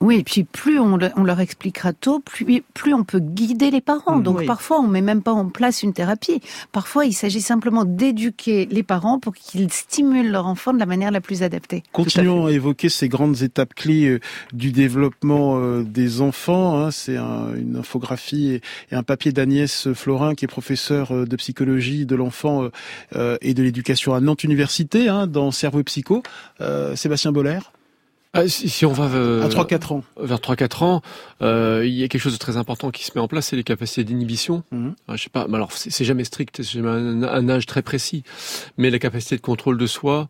Oui, 0.01 0.19
et 0.19 0.23
puis 0.23 0.45
plus 0.45 0.79
on, 0.79 0.97
leur 0.97 1.41
expliquera 1.41 1.93
tôt, 1.93 2.21
plus, 2.21 2.63
plus 2.75 2.95
on 2.95 3.03
peut 3.03 3.19
guider 3.19 3.71
les 3.71 3.81
parents. 3.81 4.19
Donc 4.19 4.47
parfois, 4.47 4.79
on 4.81 4.87
met 4.87 5.01
même 5.01 5.23
pas 5.23 5.33
en 5.33 5.49
place 5.49 5.83
une 5.83 5.93
thérapie. 5.93 6.41
Parfois, 6.71 7.05
il 7.05 7.13
s'agit 7.13 7.41
simplement 7.41 7.85
d'éduquer 7.85 8.69
les 8.71 8.83
parents 8.83 9.19
pour 9.19 9.35
qu'ils 9.35 9.73
stimulent 9.73 10.31
leur 10.31 10.47
enfant 10.47 10.73
de 10.73 10.79
la 10.79 10.87
manière 10.87 11.11
la 11.11 11.21
plus 11.21 11.43
adaptée. 11.43 11.83
Continuons 11.93 12.47
à, 12.47 12.53
évoquer 12.53 12.89
ces 12.89 13.09
grandes 13.09 13.43
étapes 13.43 13.75
clés 13.75 14.09
euh, 14.09 14.21
du 14.53 14.71
développement 14.71 15.59
euh, 15.59 15.83
des 15.83 16.21
enfants. 16.21 16.79
Hein. 16.79 16.91
C'est 16.91 17.17
une 17.17 17.77
infographie 17.77 18.61
et, 18.91 18.95
un 18.95 19.03
papier 19.03 19.33
d'Agnès 19.33 19.93
Florin, 19.95 20.35
qui 20.35 20.45
est 20.45 20.49
professeure 20.49 21.13
euh, 21.13 21.25
de 21.25 21.37
psychologie 21.37 22.07
de 22.07 22.15
l'enfant 22.17 22.69
et 23.15 23.55
de 23.55 23.63
l'éducation 23.63 24.15
à 24.15 24.21
Nantes 24.21 24.45
Université, 24.45 25.09
hein, 25.09 25.27
dans 25.27 25.51
Cerveau 25.51 25.81
et 25.81 25.85
Psycho. 25.85 26.23
Sébastien 26.95 27.33
Boller 27.33 27.59
ah, 28.35 28.47
si, 28.47 28.85
on 28.85 28.93
va 28.93 29.05
euh, 29.05 29.43
à 29.43 29.49
3-4 29.49 29.95
ans, 29.95 30.05
vers 30.21 30.39
3-4 30.39 30.85
ans, 30.85 31.03
euh, 31.43 31.85
il 31.85 31.95
y 31.95 32.03
a 32.03 32.09
quelque 32.09 32.21
chose 32.21 32.33
de 32.33 32.39
très 32.39 32.57
important 32.57 32.91
qui 32.91 33.05
se 33.05 33.13
met 33.15 33.21
en 33.21 33.29
place, 33.29 33.47
c'est 33.47 33.57
les 33.57 33.65
capacités 33.65 34.05
d'inhibition. 34.05 34.65
Mhm. 34.73 34.95
Ah, 35.07 35.17
je 35.17 35.25
sais 35.25 35.31
pas, 35.31 35.47
alors 35.53 35.73
c'est 35.73 36.05
jamais 36.05 36.25
strict, 36.25 36.57
c'est 36.63 36.79
jamais 36.79 36.89
un, 36.89 37.49
âge 37.49 37.67
très 37.67 37.83
précis, 37.83 38.23
mais 38.77 38.91
la 38.91 38.99
capacité 38.99 39.37
de 39.37 39.41
contrôle 39.41 39.79
de 39.79 39.87
soi, 39.87 40.29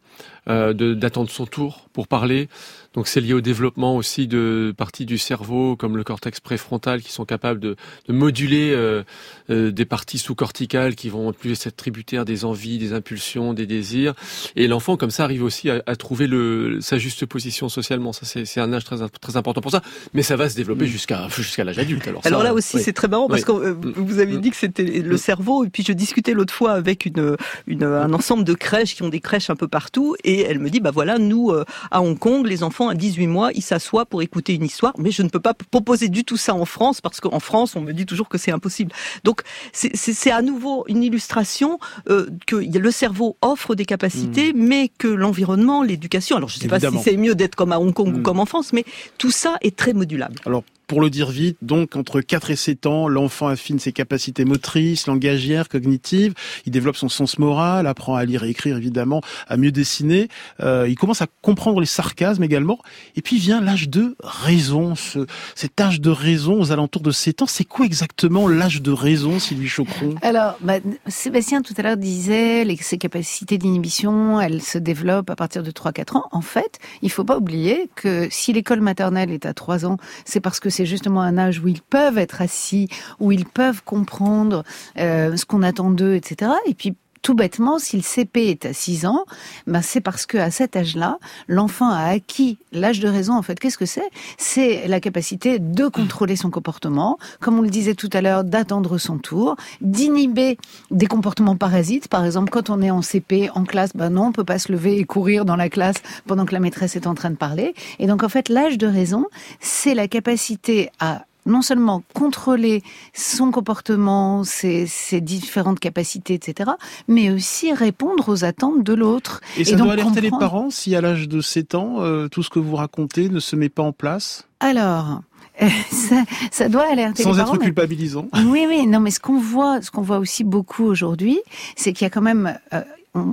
euh, 0.48 0.72
d'attendre 0.72 1.30
son 1.30 1.46
tour 1.46 1.88
pour 1.92 2.08
parler. 2.08 2.48
Donc 2.94 3.06
c'est 3.06 3.20
lié 3.20 3.34
au 3.34 3.40
développement 3.40 3.94
aussi 3.96 4.26
de 4.26 4.72
parties 4.76 5.04
du 5.04 5.18
cerveau 5.18 5.76
comme 5.76 5.96
le 5.96 6.04
cortex 6.04 6.40
préfrontal 6.40 7.02
qui 7.02 7.12
sont 7.12 7.26
capables 7.26 7.60
de, 7.60 7.76
de 8.08 8.12
moduler 8.14 8.72
euh, 8.72 9.02
euh, 9.50 9.70
des 9.70 9.84
parties 9.84 10.18
sous-corticales 10.18 10.94
qui 10.94 11.10
vont 11.10 11.32
plus 11.34 11.66
être 11.66 11.76
tributaires 11.76 12.24
des 12.24 12.46
envies, 12.46 12.78
des 12.78 12.94
impulsions, 12.94 13.52
des 13.52 13.66
désirs. 13.66 14.14
Et 14.56 14.66
l'enfant 14.68 14.96
comme 14.96 15.10
ça 15.10 15.24
arrive 15.24 15.44
aussi 15.44 15.68
à, 15.68 15.82
à 15.86 15.96
trouver 15.96 16.26
le, 16.26 16.78
sa 16.80 16.96
juste 16.96 17.26
position 17.26 17.68
socialement. 17.68 18.14
Ça 18.14 18.24
c'est 18.24 18.60
un 18.60 18.72
âge 18.72 18.84
très, 18.84 18.96
très 19.20 19.36
important 19.36 19.60
pour 19.60 19.70
ça, 19.70 19.82
mais 20.14 20.22
ça 20.22 20.36
va 20.36 20.48
se 20.48 20.56
développer 20.56 20.86
mm. 20.86 20.88
Jusqu'à 20.98 21.28
jusqu'à 21.28 21.64
l'âge 21.64 21.78
adulte. 21.78 22.06
Alors, 22.06 22.20
alors 22.24 22.42
là 22.42 22.52
aussi 22.52 22.78
c'est 22.80 22.92
très 22.92 23.08
marrant 23.08 23.28
parce 23.28 23.44
que 23.44 23.52
euh, 23.52 23.74
mm. 23.74 23.92
vous 23.96 24.18
avez 24.18 24.36
dit 24.38 24.50
que 24.50 24.56
c'était 24.56 24.84
le 24.84 25.14
mm. 25.14 25.18
cerveau 25.18 25.64
et 25.64 25.70
puis 25.70 25.84
je 25.86 25.92
discutais 25.92 26.34
l'autre 26.34 26.52
fois 26.52 26.72
avec 26.72 27.06
une, 27.06 27.36
une, 27.66 27.84
un 27.84 28.12
ensemble 28.12 28.44
de 28.44 28.54
crèches 28.54 28.94
qui 28.94 29.02
ont 29.02 29.08
des 29.08 29.20
crèches 29.20 29.50
un 29.50 29.56
peu 29.56 29.68
partout 29.68 30.16
et 30.24 30.42
elle 30.42 30.58
me 30.58 30.70
dit, 30.70 30.80
bah 30.80 30.90
voilà, 30.90 31.18
nous, 31.18 31.50
euh, 31.50 31.64
à 31.90 32.02
Hong 32.02 32.18
Kong, 32.18 32.46
les 32.46 32.62
enfants 32.62 32.88
à 32.88 32.94
18 32.94 33.26
mois, 33.26 33.50
ils 33.54 33.62
s'assoient 33.62 34.06
pour 34.06 34.22
écouter 34.22 34.54
une 34.54 34.64
histoire, 34.64 34.94
mais 34.98 35.10
je 35.10 35.22
ne 35.22 35.28
peux 35.28 35.40
pas 35.40 35.54
proposer 35.54 36.08
du 36.08 36.24
tout 36.24 36.36
ça 36.36 36.54
en 36.54 36.64
France, 36.64 37.00
parce 37.00 37.20
qu'en 37.20 37.40
France, 37.40 37.76
on 37.76 37.80
me 37.80 37.92
dit 37.92 38.06
toujours 38.06 38.28
que 38.28 38.38
c'est 38.38 38.50
impossible. 38.50 38.92
Donc, 39.24 39.42
c'est 39.72 40.30
à 40.30 40.42
nouveau 40.42 40.84
une 40.88 41.02
illustration 41.02 41.78
euh, 42.08 42.26
que 42.46 42.56
le 42.56 42.90
cerveau 42.90 43.36
offre 43.42 43.74
des 43.74 43.84
capacités, 43.84 44.52
mais 44.54 44.90
que 44.98 45.08
l'environnement, 45.08 45.82
l'éducation, 45.82 46.36
alors 46.36 46.48
je 46.48 46.56
ne 46.56 46.62
sais 46.62 46.68
pas 46.68 46.80
si 46.80 46.98
c'est 47.02 47.16
mieux 47.16 47.34
d'être 47.34 47.54
comme 47.54 47.72
à 47.72 47.78
Hong 47.78 47.92
Kong 47.92 48.16
ou 48.16 48.22
comme 48.22 48.40
en 48.40 48.46
France, 48.46 48.72
mais 48.72 48.84
tout 49.18 49.30
ça 49.30 49.56
est 49.60 49.76
très 49.76 49.92
modulable. 49.92 50.36
Alors, 50.46 50.64
pour 50.88 51.02
le 51.02 51.10
dire 51.10 51.30
vite, 51.30 51.58
donc 51.62 51.94
entre 51.96 52.20
4 52.22 52.50
et 52.50 52.56
7 52.56 52.86
ans, 52.86 53.08
l'enfant 53.08 53.46
affine 53.46 53.78
ses 53.78 53.92
capacités 53.92 54.44
motrices, 54.44 55.06
langagières, 55.06 55.68
cognitives, 55.68 56.32
il 56.66 56.72
développe 56.72 56.96
son 56.96 57.10
sens 57.10 57.38
moral, 57.38 57.86
apprend 57.86 58.16
à 58.16 58.24
lire 58.24 58.42
et 58.42 58.48
écrire 58.48 58.76
évidemment, 58.78 59.20
à 59.48 59.58
mieux 59.58 59.70
dessiner, 59.70 60.28
euh, 60.60 60.86
il 60.88 60.96
commence 60.96 61.20
à 61.20 61.26
comprendre 61.42 61.80
les 61.80 61.86
sarcasmes 61.86 62.42
également, 62.42 62.78
et 63.16 63.22
puis 63.22 63.38
vient 63.38 63.60
l'âge 63.60 63.90
de 63.90 64.16
raison, 64.20 64.94
ce, 64.94 65.26
cet 65.54 65.78
âge 65.78 66.00
de 66.00 66.10
raison 66.10 66.58
aux 66.60 66.72
alentours 66.72 67.02
de 67.02 67.10
7 67.10 67.42
ans, 67.42 67.46
c'est 67.46 67.64
quoi 67.64 67.84
exactement 67.84 68.48
l'âge 68.48 68.80
de 68.80 68.90
raison, 68.90 69.38
Sylvie 69.38 69.68
Chocron 69.68 70.14
Alors, 70.22 70.56
bah, 70.62 70.78
Sébastien 71.06 71.60
tout 71.60 71.74
à 71.76 71.82
l'heure 71.82 71.98
disait, 71.98 72.64
les, 72.64 72.76
ses 72.76 72.96
capacités 72.96 73.58
d'inhibition, 73.58 74.40
elles 74.40 74.62
se 74.62 74.78
développent 74.78 75.28
à 75.28 75.36
partir 75.36 75.62
de 75.62 75.70
3-4 75.70 76.16
ans. 76.16 76.28
En 76.32 76.40
fait, 76.40 76.78
il 77.02 77.10
faut 77.10 77.24
pas 77.24 77.36
oublier 77.36 77.90
que 77.94 78.26
si 78.30 78.54
l'école 78.54 78.80
maternelle 78.80 79.30
est 79.30 79.44
à 79.44 79.52
3 79.52 79.84
ans, 79.84 79.98
c'est 80.24 80.40
parce 80.40 80.60
que 80.60 80.70
c'est 80.78 80.86
justement 80.86 81.22
un 81.22 81.38
âge 81.38 81.58
où 81.58 81.66
ils 81.66 81.82
peuvent 81.82 82.18
être 82.18 82.40
assis, 82.40 82.88
où 83.18 83.32
ils 83.32 83.46
peuvent 83.46 83.82
comprendre 83.82 84.62
euh, 84.96 85.36
ce 85.36 85.44
qu'on 85.44 85.64
attend 85.64 85.90
d'eux, 85.90 86.14
etc. 86.14 86.52
Et 86.66 86.74
puis 86.74 86.94
tout 87.22 87.34
bêtement, 87.34 87.78
si 87.78 87.96
le 87.96 88.02
CP 88.02 88.48
est 88.48 88.66
à 88.66 88.72
6 88.72 89.06
ans, 89.06 89.24
ben 89.66 89.82
c'est 89.82 90.00
parce 90.00 90.26
que 90.26 90.38
à 90.38 90.50
cet 90.50 90.76
âge-là, 90.76 91.18
l'enfant 91.46 91.90
a 91.90 92.04
acquis 92.04 92.58
l'âge 92.72 93.00
de 93.00 93.08
raison. 93.08 93.34
En 93.34 93.42
fait, 93.42 93.58
qu'est-ce 93.58 93.78
que 93.78 93.86
c'est? 93.86 94.08
C'est 94.36 94.86
la 94.88 95.00
capacité 95.00 95.58
de 95.58 95.88
contrôler 95.88 96.36
son 96.36 96.50
comportement, 96.50 97.18
comme 97.40 97.58
on 97.58 97.62
le 97.62 97.70
disait 97.70 97.94
tout 97.94 98.10
à 98.12 98.20
l'heure, 98.20 98.44
d'attendre 98.44 98.98
son 98.98 99.18
tour, 99.18 99.56
d'inhiber 99.80 100.58
des 100.90 101.06
comportements 101.06 101.56
parasites. 101.56 102.08
Par 102.08 102.24
exemple, 102.24 102.50
quand 102.50 102.70
on 102.70 102.82
est 102.82 102.90
en 102.90 103.02
CP, 103.02 103.50
en 103.54 103.64
classe, 103.64 103.90
ben 103.94 104.10
non, 104.10 104.26
on 104.26 104.32
peut 104.32 104.44
pas 104.44 104.58
se 104.58 104.72
lever 104.72 104.98
et 104.98 105.04
courir 105.04 105.44
dans 105.44 105.56
la 105.56 105.68
classe 105.68 105.96
pendant 106.26 106.46
que 106.46 106.52
la 106.52 106.60
maîtresse 106.60 106.96
est 106.96 107.06
en 107.06 107.14
train 107.14 107.30
de 107.30 107.36
parler. 107.36 107.74
Et 107.98 108.06
donc, 108.06 108.22
en 108.22 108.28
fait, 108.28 108.48
l'âge 108.48 108.78
de 108.78 108.86
raison, 108.86 109.26
c'est 109.60 109.94
la 109.94 110.08
capacité 110.08 110.90
à 111.00 111.24
non 111.48 111.62
seulement 111.62 112.02
contrôler 112.14 112.82
son 113.12 113.50
comportement, 113.50 114.44
ses, 114.44 114.86
ses, 114.86 115.20
différentes 115.20 115.80
capacités, 115.80 116.34
etc., 116.34 116.70
mais 117.08 117.30
aussi 117.30 117.72
répondre 117.72 118.28
aux 118.28 118.44
attentes 118.44 118.84
de 118.84 118.94
l'autre. 118.94 119.40
Et 119.56 119.64
ça 119.64 119.76
doit 119.76 119.92
alerter 119.92 120.20
les 120.20 120.30
parents 120.30 120.70
si 120.70 120.94
à 120.94 121.00
l'âge 121.00 121.28
de 121.28 121.40
7 121.40 121.74
ans, 121.74 121.96
euh, 121.98 122.28
tout 122.28 122.42
ce 122.42 122.50
que 122.50 122.58
vous 122.58 122.76
racontez 122.76 123.28
ne 123.28 123.40
se 123.40 123.56
met 123.56 123.68
pas 123.68 123.82
en 123.82 123.92
place? 123.92 124.46
Alors, 124.60 125.22
ça, 125.90 126.24
ça, 126.50 126.68
doit 126.68 126.90
alerter 126.90 127.22
Sans 127.22 127.32
les 127.32 127.38
parents. 127.38 127.54
être 127.54 127.62
culpabilisant. 127.62 128.28
Mais... 128.34 128.44
Oui, 128.44 128.64
oui, 128.68 128.86
non, 128.86 129.00
mais 129.00 129.10
ce 129.10 129.20
qu'on 129.20 129.38
voit, 129.38 129.82
ce 129.82 129.90
qu'on 129.90 130.02
voit 130.02 130.18
aussi 130.18 130.44
beaucoup 130.44 130.84
aujourd'hui, 130.84 131.40
c'est 131.76 131.92
qu'il 131.92 132.04
y 132.04 132.06
a 132.06 132.10
quand 132.10 132.22
même 132.22 132.58
euh, 132.72 132.82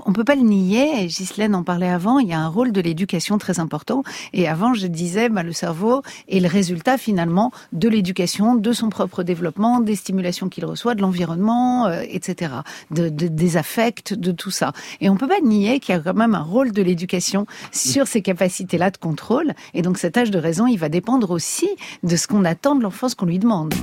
on 0.05 0.09
ne 0.09 0.15
peut 0.15 0.23
pas 0.23 0.35
le 0.35 0.41
nier, 0.41 1.03
et 1.03 1.07
Ghislaine 1.07 1.55
en 1.55 1.63
parlait 1.63 1.89
avant, 1.89 2.19
il 2.19 2.27
y 2.27 2.33
a 2.33 2.39
un 2.39 2.47
rôle 2.47 2.71
de 2.71 2.81
l'éducation 2.81 3.37
très 3.37 3.59
important. 3.59 4.03
Et 4.33 4.47
avant, 4.47 4.73
je 4.73 4.87
disais, 4.87 5.29
bah, 5.29 5.43
le 5.43 5.53
cerveau 5.53 6.01
est 6.27 6.39
le 6.39 6.47
résultat 6.47 6.97
finalement 6.97 7.51
de 7.73 7.89
l'éducation, 7.89 8.55
de 8.55 8.71
son 8.71 8.89
propre 8.89 9.23
développement, 9.23 9.79
des 9.79 9.95
stimulations 9.95 10.49
qu'il 10.49 10.65
reçoit, 10.65 10.95
de 10.95 11.01
l'environnement, 11.01 11.87
euh, 11.87 12.01
etc., 12.07 12.53
de, 12.91 13.09
de, 13.09 13.27
des 13.27 13.57
affects, 13.57 14.13
de 14.13 14.31
tout 14.31 14.51
ça. 14.51 14.73
Et 15.01 15.09
on 15.09 15.15
peut 15.15 15.27
pas 15.27 15.41
nier 15.41 15.79
qu'il 15.79 15.95
y 15.95 15.97
a 15.97 16.01
quand 16.01 16.13
même 16.13 16.35
un 16.35 16.43
rôle 16.43 16.71
de 16.71 16.81
l'éducation 16.81 17.45
sur 17.71 18.07
ces 18.07 18.21
capacités-là 18.21 18.91
de 18.91 18.97
contrôle. 18.97 19.53
Et 19.73 19.81
donc 19.81 19.97
cet 19.97 20.17
âge 20.17 20.31
de 20.31 20.39
raison, 20.39 20.67
il 20.67 20.77
va 20.77 20.89
dépendre 20.89 21.31
aussi 21.31 21.69
de 22.03 22.15
ce 22.15 22.27
qu'on 22.27 22.45
attend 22.45 22.75
de 22.75 22.83
l'enfant, 22.83 23.09
ce 23.09 23.15
qu'on 23.15 23.25
lui 23.25 23.39
demande. 23.39 23.73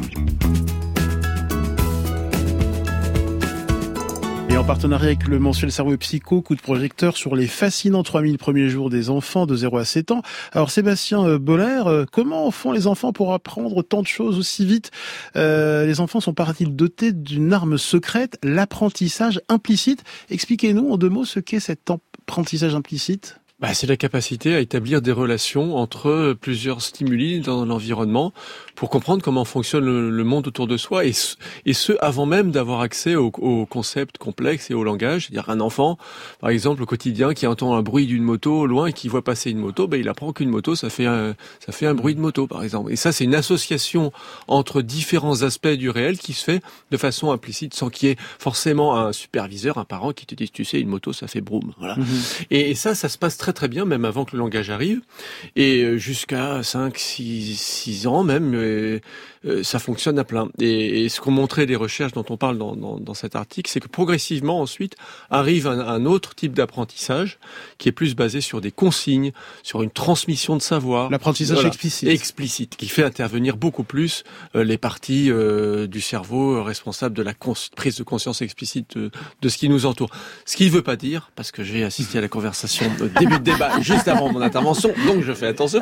Et 4.52 4.58
en 4.58 4.64
partenariat 4.64 5.06
avec 5.06 5.28
le 5.28 5.38
mensuel 5.38 5.72
Cerveau 5.72 5.96
Psycho, 5.96 6.42
coup 6.42 6.54
de 6.54 6.60
projecteur 6.60 7.16
sur 7.16 7.34
les 7.34 7.46
fascinants 7.46 8.02
3000 8.02 8.36
premiers 8.36 8.68
jours 8.68 8.90
des 8.90 9.08
enfants 9.08 9.46
de 9.46 9.56
0 9.56 9.78
à 9.78 9.86
7 9.86 10.10
ans. 10.10 10.20
Alors 10.52 10.70
Sébastien 10.70 11.38
Boller, 11.38 12.04
comment 12.12 12.50
font 12.50 12.70
les 12.70 12.86
enfants 12.86 13.14
pour 13.14 13.32
apprendre 13.32 13.82
tant 13.82 14.02
de 14.02 14.06
choses 14.06 14.38
aussi 14.38 14.66
vite? 14.66 14.90
Euh, 15.36 15.86
Les 15.86 16.00
enfants 16.00 16.20
sont 16.20 16.34
paraît-il 16.34 16.76
dotés 16.76 17.12
d'une 17.12 17.54
arme 17.54 17.78
secrète, 17.78 18.38
l'apprentissage 18.42 19.40
implicite. 19.48 20.04
Expliquez-nous 20.28 20.90
en 20.90 20.98
deux 20.98 21.08
mots 21.08 21.24
ce 21.24 21.40
qu'est 21.40 21.58
cet 21.58 21.90
apprentissage 21.90 22.74
implicite. 22.74 23.38
Bah, 23.62 23.74
c'est 23.74 23.86
la 23.86 23.96
capacité 23.96 24.56
à 24.56 24.58
établir 24.58 25.00
des 25.02 25.12
relations 25.12 25.76
entre 25.76 26.36
plusieurs 26.40 26.82
stimuli 26.82 27.38
dans 27.38 27.64
l'environnement 27.64 28.32
pour 28.74 28.90
comprendre 28.90 29.22
comment 29.22 29.44
fonctionne 29.44 29.84
le, 29.84 30.10
le, 30.10 30.24
monde 30.24 30.48
autour 30.48 30.66
de 30.66 30.76
soi 30.76 31.04
et 31.04 31.12
ce, 31.12 31.36
et 31.64 31.72
ce 31.72 31.92
avant 32.00 32.26
même 32.26 32.50
d'avoir 32.50 32.80
accès 32.80 33.14
aux 33.14 33.30
au 33.38 33.64
concepts 33.66 34.18
complexes 34.18 34.72
et 34.72 34.74
au 34.74 34.82
langage. 34.82 35.26
C'est-à-dire 35.26 35.48
un 35.48 35.60
enfant, 35.60 35.96
par 36.40 36.50
exemple, 36.50 36.82
au 36.82 36.86
quotidien, 36.86 37.34
qui 37.34 37.46
entend 37.46 37.76
un 37.76 37.82
bruit 37.82 38.06
d'une 38.08 38.24
moto 38.24 38.52
au 38.52 38.66
loin 38.66 38.86
et 38.86 38.92
qui 38.92 39.06
voit 39.06 39.22
passer 39.22 39.52
une 39.52 39.58
moto, 39.58 39.86
ben, 39.86 40.00
il 40.00 40.08
apprend 40.08 40.32
qu'une 40.32 40.48
moto, 40.48 40.74
ça 40.74 40.90
fait 40.90 41.06
un, 41.06 41.36
ça 41.64 41.70
fait 41.70 41.86
un 41.86 41.94
bruit 41.94 42.16
de 42.16 42.20
moto, 42.20 42.48
par 42.48 42.64
exemple. 42.64 42.90
Et 42.90 42.96
ça, 42.96 43.12
c'est 43.12 43.22
une 43.22 43.36
association 43.36 44.10
entre 44.48 44.82
différents 44.82 45.42
aspects 45.42 45.68
du 45.68 45.88
réel 45.88 46.18
qui 46.18 46.32
se 46.32 46.42
fait 46.42 46.62
de 46.90 46.96
façon 46.96 47.30
implicite 47.30 47.74
sans 47.74 47.90
qu'il 47.90 48.08
y 48.08 48.12
ait 48.12 48.16
forcément 48.40 48.98
un 48.98 49.12
superviseur, 49.12 49.78
un 49.78 49.84
parent 49.84 50.12
qui 50.12 50.26
te 50.26 50.34
dise, 50.34 50.50
tu 50.50 50.64
sais, 50.64 50.80
une 50.80 50.88
moto, 50.88 51.12
ça 51.12 51.28
fait 51.28 51.40
broum. 51.40 51.72
Voilà. 51.78 51.94
Mmh. 51.94 52.06
Et, 52.50 52.70
et 52.70 52.74
ça, 52.74 52.96
ça 52.96 53.08
se 53.08 53.18
passe 53.18 53.36
très 53.36 53.51
très 53.52 53.68
bien, 53.68 53.84
même 53.84 54.04
avant 54.04 54.24
que 54.24 54.32
le 54.32 54.38
langage 54.38 54.70
arrive. 54.70 55.00
Et 55.56 55.98
jusqu'à 55.98 56.62
5, 56.62 56.96
6, 56.96 57.58
6 57.58 58.06
ans 58.06 58.22
même, 58.24 58.54
euh, 59.44 59.62
ça 59.64 59.78
fonctionne 59.78 60.18
à 60.18 60.24
plein. 60.24 60.48
Et, 60.60 61.04
et 61.04 61.08
ce 61.08 61.20
qu'ont 61.20 61.32
montré 61.32 61.66
les 61.66 61.74
recherches 61.74 62.12
dont 62.12 62.24
on 62.30 62.36
parle 62.36 62.58
dans, 62.58 62.76
dans, 62.76 62.98
dans 62.98 63.14
cet 63.14 63.34
article, 63.34 63.70
c'est 63.70 63.80
que 63.80 63.88
progressivement 63.88 64.60
ensuite 64.60 64.94
arrive 65.30 65.66
un, 65.66 65.80
un 65.80 66.04
autre 66.04 66.34
type 66.34 66.52
d'apprentissage 66.52 67.38
qui 67.78 67.88
est 67.88 67.92
plus 67.92 68.14
basé 68.14 68.40
sur 68.40 68.60
des 68.60 68.70
consignes, 68.70 69.32
sur 69.62 69.82
une 69.82 69.90
transmission 69.90 70.56
de 70.56 70.62
savoir. 70.62 71.10
L'apprentissage 71.10 71.56
voilà, 71.56 71.68
explicite. 71.68 72.08
Explicite, 72.08 72.76
qui 72.76 72.86
fait 72.86 73.02
intervenir 73.02 73.56
beaucoup 73.56 73.84
plus 73.84 74.22
euh, 74.54 74.62
les 74.62 74.78
parties 74.78 75.30
euh, 75.30 75.86
du 75.86 76.00
cerveau 76.00 76.62
responsables 76.62 77.16
de 77.16 77.22
la 77.22 77.34
prise 77.34 77.96
de 77.96 78.02
conscience 78.04 78.42
explicite 78.42 78.96
de, 78.96 79.10
de, 79.40 79.48
ce 79.48 79.58
qui 79.58 79.68
nous 79.68 79.86
entoure. 79.86 80.10
Ce 80.44 80.56
qui 80.56 80.66
ne 80.66 80.70
veut 80.70 80.82
pas 80.82 80.96
dire, 80.96 81.30
parce 81.34 81.50
que 81.50 81.64
j'ai 81.64 81.82
assisté 81.82 82.18
à 82.18 82.20
la 82.20 82.28
conversation 82.28 82.90
au 83.00 83.08
début 83.08 83.40
débat 83.42 83.80
juste 83.80 84.08
avant 84.08 84.32
mon 84.32 84.40
intervention, 84.40 84.90
donc 85.06 85.22
je 85.22 85.32
fais 85.32 85.46
attention, 85.48 85.80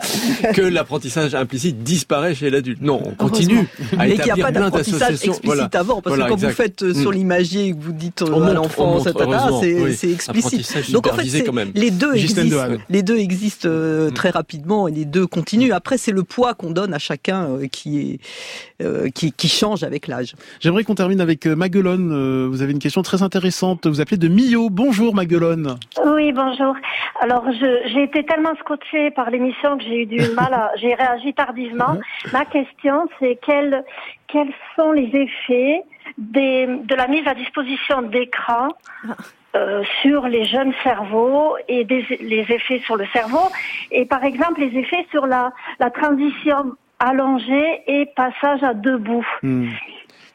que 0.54 0.62
l'apprentissage 0.62 1.34
implicite 1.34 1.82
disparaît 1.82 2.34
chez 2.34 2.50
l'adulte. 2.50 2.80
Non, 2.82 3.00
on 3.04 3.11
continue 3.12 3.68
à 3.98 4.06
Mais 4.06 4.14
qu'il 4.16 4.24
n'y 4.24 4.30
a 4.30 4.36
pas 4.46 4.50
plein 4.52 4.61
d'apprentissage 4.62 5.11
explicite 5.12 5.44
voilà. 5.44 5.68
avant, 5.74 6.00
parce 6.00 6.16
voilà, 6.16 6.24
que 6.24 6.30
quand 6.30 6.36
exact. 6.36 6.48
vous 6.50 6.54
faites 6.56 6.82
euh, 6.82 6.94
sur 6.94 7.11
Mm. 7.11 7.14
l'imagier 7.14 7.66
et 7.66 7.72
que 7.72 7.80
vous 7.80 7.92
dites 7.92 8.22
On 8.22 8.26
euh, 8.26 8.34
à 8.34 8.38
montre, 8.38 8.54
l'enfant, 8.54 8.94
on 8.96 9.61
c'est 9.61 9.80
oui. 9.80 9.94
c'est 9.94 10.11
explicite. 10.11 10.90
Donc 10.92 11.06
en 11.06 11.14
fait, 11.14 11.42
quand 11.42 11.52
même. 11.52 11.70
les 11.74 11.90
deux 11.90 12.14
existent, 12.14 12.42
les 12.88 13.02
deux 13.02 13.18
existent 13.18 13.68
euh, 13.68 14.11
Mm. 14.11 14.14
très 14.14 14.30
rapidement 14.30 14.88
et 14.88 14.92
les 14.92 15.04
deux 15.04 15.26
continuent. 15.26 15.72
Après, 15.72 15.98
c'est 15.98 16.12
le 16.12 16.22
poids 16.22 16.54
qu'on 16.54 16.70
donne 16.70 16.94
à 16.94 16.98
chacun 16.98 17.44
euh, 17.48 17.66
qui 17.66 17.98
est 18.00 18.20
euh, 18.82 19.08
qui, 19.11 19.32
qui 19.32 19.48
change 19.48 19.82
avec 19.84 20.06
l'âge. 20.06 20.34
J'aimerais 20.61 20.84
qu'on 20.84 20.94
termine 20.94 21.20
avec 21.20 21.46
Maguelone. 21.46 22.48
Vous 22.48 22.62
avez 22.62 22.72
une 22.72 22.78
question 22.78 23.02
très 23.02 23.22
intéressante. 23.22 23.86
Vous 23.86 24.00
appelez 24.00 24.16
de 24.16 24.28
Millau. 24.28 24.70
Bonjour 24.70 25.14
Maguelone. 25.14 25.76
Oui, 26.06 26.32
bonjour. 26.32 26.74
Alors, 27.20 27.44
j'ai 27.53 28.03
été 28.03 28.24
tellement 28.24 28.55
scotchée 28.61 29.11
par 29.11 29.30
l'émission 29.30 29.78
que 29.78 29.84
j'ai 29.84 30.03
eu 30.03 30.07
du 30.07 30.20
mal 30.34 30.53
à... 30.53 30.72
J'ai 30.76 30.94
réagi 30.94 31.34
tardivement. 31.34 31.98
Ma 32.32 32.44
question, 32.44 33.09
c'est 33.18 33.38
quels, 33.44 33.84
quels 34.28 34.53
sont 34.76 34.92
les 34.92 35.11
effets 35.14 35.82
des, 36.18 36.66
de 36.66 36.94
la 36.94 37.09
mise 37.09 37.26
à 37.26 37.34
disposition 37.34 38.03
d'écrans 38.03 38.68
euh, 39.57 39.82
sur 40.03 40.28
les 40.28 40.44
jeunes 40.44 40.72
cerveaux 40.82 41.57
et 41.68 41.84
des, 41.84 42.05
les 42.20 42.46
effets 42.48 42.80
sur 42.84 42.96
le 42.96 43.07
cerveau 43.12 43.51
et 43.90 44.05
par 44.05 44.24
exemple 44.24 44.61
les 44.61 44.78
effets 44.78 45.07
sur 45.11 45.26
la, 45.26 45.53
la 45.78 45.90
transition 45.90 46.76
allongée 47.01 47.82
et 47.86 48.07
passage 48.14 48.62
à 48.62 48.74
debout? 48.74 49.26
Hmm. 49.42 49.70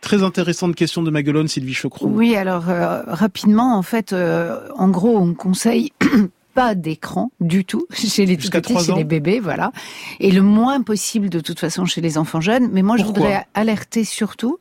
Très 0.02 0.22
intéressante 0.22 0.76
question 0.76 1.02
de 1.02 1.10
Maguelone, 1.10 1.48
Sylvie 1.48 1.74
Chocron. 1.74 2.08
Oui, 2.08 2.36
alors 2.36 2.70
euh, 2.70 3.02
rapidement, 3.08 3.76
en 3.76 3.82
fait, 3.82 4.14
euh, 4.14 4.60
en 4.78 4.90
gros, 4.90 5.18
on 5.18 5.34
conseille 5.34 5.94
pas 6.56 6.74
d'écran 6.74 7.32
du 7.40 7.66
tout 7.66 7.86
chez 7.94 8.26
les 8.26 8.38
tout 8.38 8.50
petits, 8.50 8.80
chez 8.80 8.94
les 8.96 9.04
bébés, 9.04 9.40
voilà, 9.40 9.72
et 10.20 10.32
le 10.32 10.42
moins 10.42 10.82
possible 10.82 11.30
de 11.30 11.40
toute 11.40 11.60
façon 11.60 11.86
chez 11.86 12.02
les 12.02 12.18
enfants 12.18 12.42
jeunes. 12.42 12.70
Mais 12.72 12.82
moi, 12.82 12.98
je 12.98 13.04
voudrais 13.04 13.46
alerter 13.54 14.04
surtout 14.04 14.58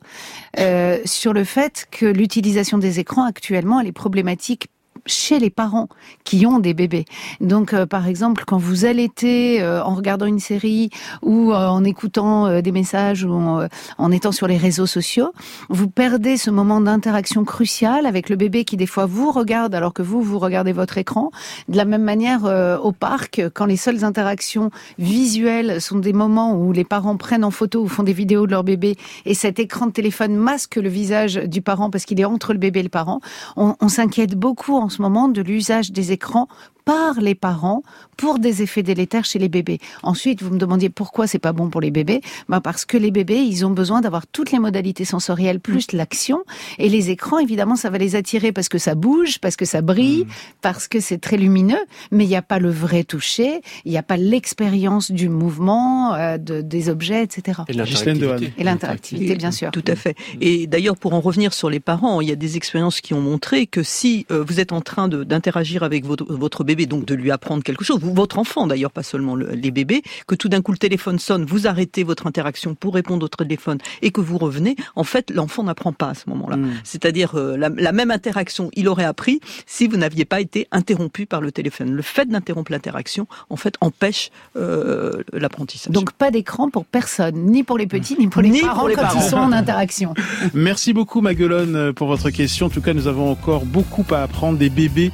euh, 0.59 0.99
sur 1.05 1.33
le 1.33 1.43
fait 1.43 1.87
que 1.89 2.05
l'utilisation 2.05 2.77
des 2.77 2.99
écrans 2.99 3.25
actuellement, 3.25 3.79
elle 3.79 3.87
est 3.87 3.91
problématique 3.91 4.67
chez 5.05 5.39
les 5.39 5.49
parents 5.49 5.87
qui 6.23 6.45
ont 6.45 6.59
des 6.59 6.73
bébés. 6.73 7.05
Donc, 7.41 7.73
euh, 7.73 7.85
par 7.85 8.07
exemple, 8.07 8.43
quand 8.45 8.57
vous 8.57 8.85
allaitez 8.85 9.61
euh, 9.61 9.83
en 9.83 9.95
regardant 9.95 10.25
une 10.25 10.39
série 10.39 10.89
ou 11.21 11.51
euh, 11.51 11.67
en 11.67 11.83
écoutant 11.83 12.47
euh, 12.47 12.61
des 12.61 12.71
messages 12.71 13.23
ou 13.23 13.31
en, 13.31 13.61
euh, 13.61 13.67
en 13.97 14.11
étant 14.11 14.31
sur 14.31 14.47
les 14.47 14.57
réseaux 14.57 14.85
sociaux, 14.85 15.31
vous 15.69 15.89
perdez 15.89 16.37
ce 16.37 16.49
moment 16.49 16.81
d'interaction 16.81 17.43
crucial 17.43 18.05
avec 18.05 18.29
le 18.29 18.35
bébé 18.35 18.65
qui 18.65 18.77
des 18.77 18.87
fois 18.87 19.05
vous 19.05 19.31
regarde 19.31 19.75
alors 19.75 19.93
que 19.93 20.01
vous 20.01 20.21
vous 20.21 20.39
regardez 20.39 20.73
votre 20.73 20.97
écran. 20.97 21.31
De 21.69 21.77
la 21.77 21.85
même 21.85 22.03
manière 22.03 22.43
au 22.83 22.91
parc, 22.91 23.41
quand 23.53 23.65
les 23.65 23.77
seules 23.77 24.03
interactions 24.03 24.71
visuelles 24.97 25.81
sont 25.81 25.99
des 25.99 26.13
moments 26.13 26.55
où 26.55 26.71
les 26.71 26.83
parents 26.83 27.17
prennent 27.17 27.43
en 27.43 27.51
photo 27.51 27.81
ou 27.83 27.87
font 27.87 28.03
des 28.03 28.13
vidéos 28.13 28.45
de 28.45 28.51
leur 28.51 28.63
bébé 28.63 28.95
et 29.25 29.33
cet 29.33 29.59
écran 29.59 29.87
de 29.87 29.91
téléphone 29.91 30.35
masque 30.35 30.75
le 30.75 30.89
visage 30.89 31.35
du 31.35 31.61
parent 31.61 31.89
parce 31.89 32.05
qu'il 32.05 32.19
est 32.19 32.25
entre 32.25 32.53
le 32.53 32.59
bébé 32.59 32.79
et 32.81 32.83
le 32.83 32.89
parent, 32.89 33.19
on, 33.55 33.75
on 33.79 33.89
s'inquiète 33.89 34.35
beaucoup 34.35 34.75
en 34.75 34.89
moment 35.01 35.27
de 35.27 35.41
l'usage 35.41 35.91
des 35.91 36.11
écrans 36.11 36.47
par 36.85 37.19
les 37.19 37.35
parents 37.35 37.81
pour 38.15 38.39
des 38.39 38.61
effets 38.61 38.83
délétères 38.83 39.25
chez 39.25 39.39
les 39.39 39.49
bébés. 39.49 39.79
Ensuite, 40.03 40.41
vous 40.43 40.51
me 40.53 40.57
demandiez 40.59 40.89
pourquoi 40.89 41.27
c'est 41.27 41.39
pas 41.39 41.51
bon 41.51 41.69
pour 41.69 41.81
les 41.81 41.91
bébés. 41.91 42.21
Ben 42.47 42.61
parce 42.61 42.85
que 42.85 42.97
les 42.97 43.11
bébés, 43.11 43.39
ils 43.41 43.65
ont 43.65 43.71
besoin 43.71 44.01
d'avoir 44.01 44.27
toutes 44.27 44.51
les 44.51 44.59
modalités 44.59 45.03
sensorielles 45.05 45.59
plus 45.59 45.91
l'action. 45.91 46.43
Et 46.77 46.87
les 46.87 47.09
écrans, 47.09 47.39
évidemment, 47.39 47.75
ça 47.75 47.89
va 47.89 47.97
les 47.97 48.15
attirer 48.15 48.51
parce 48.51 48.69
que 48.69 48.77
ça 48.77 48.95
bouge, 48.95 49.39
parce 49.39 49.55
que 49.55 49.65
ça 49.65 49.81
brille, 49.81 50.27
parce 50.61 50.87
que 50.87 50.99
c'est 50.99 51.17
très 51.17 51.37
lumineux. 51.37 51.83
Mais 52.11 52.23
il 52.25 52.29
n'y 52.29 52.35
a 52.35 52.41
pas 52.43 52.59
le 52.59 52.69
vrai 52.69 53.03
toucher, 53.03 53.61
il 53.83 53.91
n'y 53.91 53.97
a 53.97 54.03
pas 54.03 54.17
l'expérience 54.17 55.11
du 55.11 55.27
mouvement, 55.27 56.13
euh, 56.13 56.37
de, 56.37 56.61
des 56.61 56.89
objets, 56.89 57.23
etc. 57.23 57.61
Et 57.67 57.73
l'interactivité. 57.73 58.53
Et 58.57 58.63
l'interactivité, 58.63 59.35
bien 59.35 59.51
sûr. 59.51 59.71
Tout 59.71 59.83
à 59.87 59.95
fait. 59.95 60.15
Et 60.39 60.67
d'ailleurs, 60.67 60.97
pour 60.97 61.13
en 61.13 61.19
revenir 61.21 61.53
sur 61.53 61.69
les 61.69 61.79
parents, 61.79 62.21
il 62.21 62.29
y 62.29 62.31
a 62.31 62.35
des 62.35 62.57
expériences 62.57 63.01
qui 63.01 63.13
ont 63.15 63.21
montré 63.21 63.65
que 63.65 63.81
si 63.83 64.25
euh, 64.31 64.43
vous 64.47 64.59
êtes 64.59 64.71
en 64.71 64.81
train 64.81 65.07
de- 65.07 65.23
d'interagir 65.23 65.81
avec 65.83 66.05
votre, 66.05 66.25
votre 66.31 66.63
bébé 66.63 66.74
bébé, 66.75 66.85
donc 66.85 67.05
de 67.05 67.15
lui 67.15 67.31
apprendre 67.31 67.63
quelque 67.63 67.83
chose, 67.83 67.99
votre 68.01 68.37
enfant 68.37 68.67
d'ailleurs, 68.67 68.91
pas 68.91 69.03
seulement 69.03 69.35
les 69.35 69.71
bébés, 69.71 70.01
que 70.27 70.35
tout 70.35 70.49
d'un 70.49 70.61
coup 70.61 70.71
le 70.71 70.77
téléphone 70.77 71.19
sonne, 71.19 71.45
vous 71.45 71.67
arrêtez 71.67 72.03
votre 72.03 72.27
interaction 72.27 72.75
pour 72.75 72.93
répondre 72.93 73.25
au 73.25 73.29
téléphone 73.29 73.77
et 74.01 74.11
que 74.11 74.21
vous 74.21 74.37
revenez, 74.37 74.75
en 74.95 75.03
fait 75.03 75.31
l'enfant 75.31 75.63
n'apprend 75.63 75.93
pas 75.93 76.09
à 76.09 76.13
ce 76.13 76.29
moment-là. 76.29 76.57
Mm. 76.57 76.71
C'est-à-dire 76.83 77.35
euh, 77.35 77.57
la, 77.57 77.69
la, 77.69 77.91
même 77.91 78.11
interaction, 78.11 78.69
il 78.73 78.87
aurait 78.87 79.05
appris 79.05 79.39
si 79.65 79.87
vous 79.87 79.97
n'aviez 79.97 80.25
pas 80.25 80.41
été 80.41 80.67
interrompu 80.71 81.25
par 81.25 81.41
le 81.41 81.51
téléphone. 81.51 81.91
Le 81.91 82.01
fait 82.01 82.27
d'interrompre 82.27 82.71
l'interaction, 82.71 83.27
en 83.49 83.55
fait, 83.55 83.75
empêche 83.81 84.31
euh, 84.57 85.23
l'apprentissage. 85.33 85.91
Donc 85.91 86.11
pas 86.11 86.31
d'écran 86.31 86.69
pour 86.69 86.85
personne, 86.85 87.35
ni 87.45 87.63
pour 87.63 87.77
les 87.77 87.87
petits, 87.87 88.17
ni 88.17 88.27
pour 88.27 88.41
les 88.41 88.61
parents 88.61 88.87
quand 88.93 89.15
ils 89.15 89.21
sont 89.21 89.37
en 89.37 89.51
interaction. 89.51 90.13
Merci 90.53 90.93
beaucoup 90.93 91.21
Maguelone 91.21 91.93
pour 91.93 92.07
votre 92.07 92.29
question. 92.29 92.67
En 92.67 92.69
tout 92.69 92.81
cas, 92.81 92.93
nous 92.93 93.07
avons 93.07 93.29
encore 93.29 93.65
beaucoup 93.65 94.05
à 94.11 94.23
apprendre 94.23 94.57
des 94.57 94.69
bébés 94.69 95.11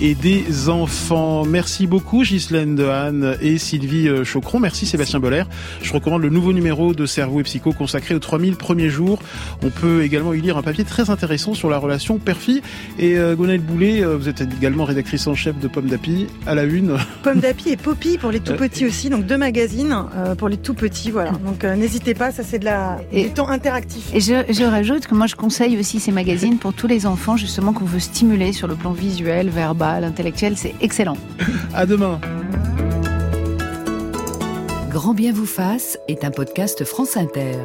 et 0.00 0.14
des 0.14 0.68
enfants. 0.68 1.01
Merci 1.46 1.86
beaucoup 1.86 2.22
Ghislaine 2.22 2.74
Dehaene 2.74 3.36
et 3.40 3.58
Sylvie 3.58 4.08
euh, 4.08 4.24
Chocron. 4.24 4.60
Merci 4.60 4.86
Sébastien 4.86 5.20
Boller. 5.20 5.44
Je 5.82 5.92
recommande 5.92 6.22
le 6.22 6.30
nouveau 6.30 6.52
numéro 6.52 6.94
de 6.94 7.04
Cerveau 7.04 7.40
et 7.40 7.42
Psycho 7.42 7.72
consacré 7.72 8.14
aux 8.14 8.18
3000 8.18 8.56
premiers 8.56 8.88
jours. 8.88 9.18
On 9.62 9.68
peut 9.68 10.02
également 10.02 10.32
y 10.32 10.40
lire 10.40 10.56
un 10.56 10.62
papier 10.62 10.84
très 10.84 11.10
intéressant 11.10 11.54
sur 11.54 11.68
la 11.68 11.78
relation 11.78 12.18
père-fille. 12.18 12.62
Et 12.98 13.18
euh, 13.18 13.36
Boulet, 13.36 14.02
euh, 14.02 14.16
vous 14.16 14.28
êtes 14.28 14.40
également 14.40 14.84
rédactrice 14.84 15.26
en 15.26 15.34
chef 15.34 15.58
de 15.58 15.68
Pomme 15.68 15.86
d'Api 15.86 16.26
à 16.46 16.54
la 16.54 16.64
une. 16.64 16.96
Pomme 17.22 17.40
d'Api 17.40 17.70
et 17.70 17.76
Poppy 17.76 18.18
pour 18.18 18.30
les 18.30 18.40
tout 18.40 18.54
petits 18.54 18.86
aussi, 18.86 19.10
donc 19.10 19.26
deux 19.26 19.36
magazines 19.36 19.94
euh, 20.14 20.34
pour 20.34 20.48
les 20.48 20.56
tout 20.56 20.74
petits, 20.74 21.10
voilà. 21.10 21.32
Donc 21.32 21.64
euh, 21.64 21.76
n'hésitez 21.76 22.14
pas, 22.14 22.30
ça 22.30 22.42
c'est 22.42 22.58
de 22.58 22.64
la 22.64 23.00
du 23.12 23.30
temps 23.30 23.48
interactif. 23.48 24.14
Et 24.14 24.20
je, 24.20 24.44
je, 24.48 24.64
rajoute 24.64 25.06
que 25.06 25.14
moi 25.14 25.26
je 25.26 25.34
conseille 25.34 25.78
aussi 25.78 26.00
ces 26.00 26.12
magazines 26.12 26.58
pour 26.58 26.72
tous 26.72 26.86
les 26.86 27.06
enfants 27.06 27.36
justement 27.36 27.72
qu'on 27.72 27.84
veut 27.84 28.00
stimuler 28.00 28.52
sur 28.52 28.68
le 28.68 28.74
plan 28.74 28.92
visuel, 28.92 29.50
verbal, 29.50 30.04
intellectuel, 30.04 30.56
c'est 30.56 30.74
excellent. 30.92 31.16
À 31.74 31.86
demain. 31.86 32.20
Grand 34.90 35.14
bien 35.14 35.32
vous 35.32 35.46
fasse 35.46 35.98
est 36.06 36.22
un 36.22 36.30
podcast 36.30 36.84
France 36.84 37.16
Inter. 37.16 37.56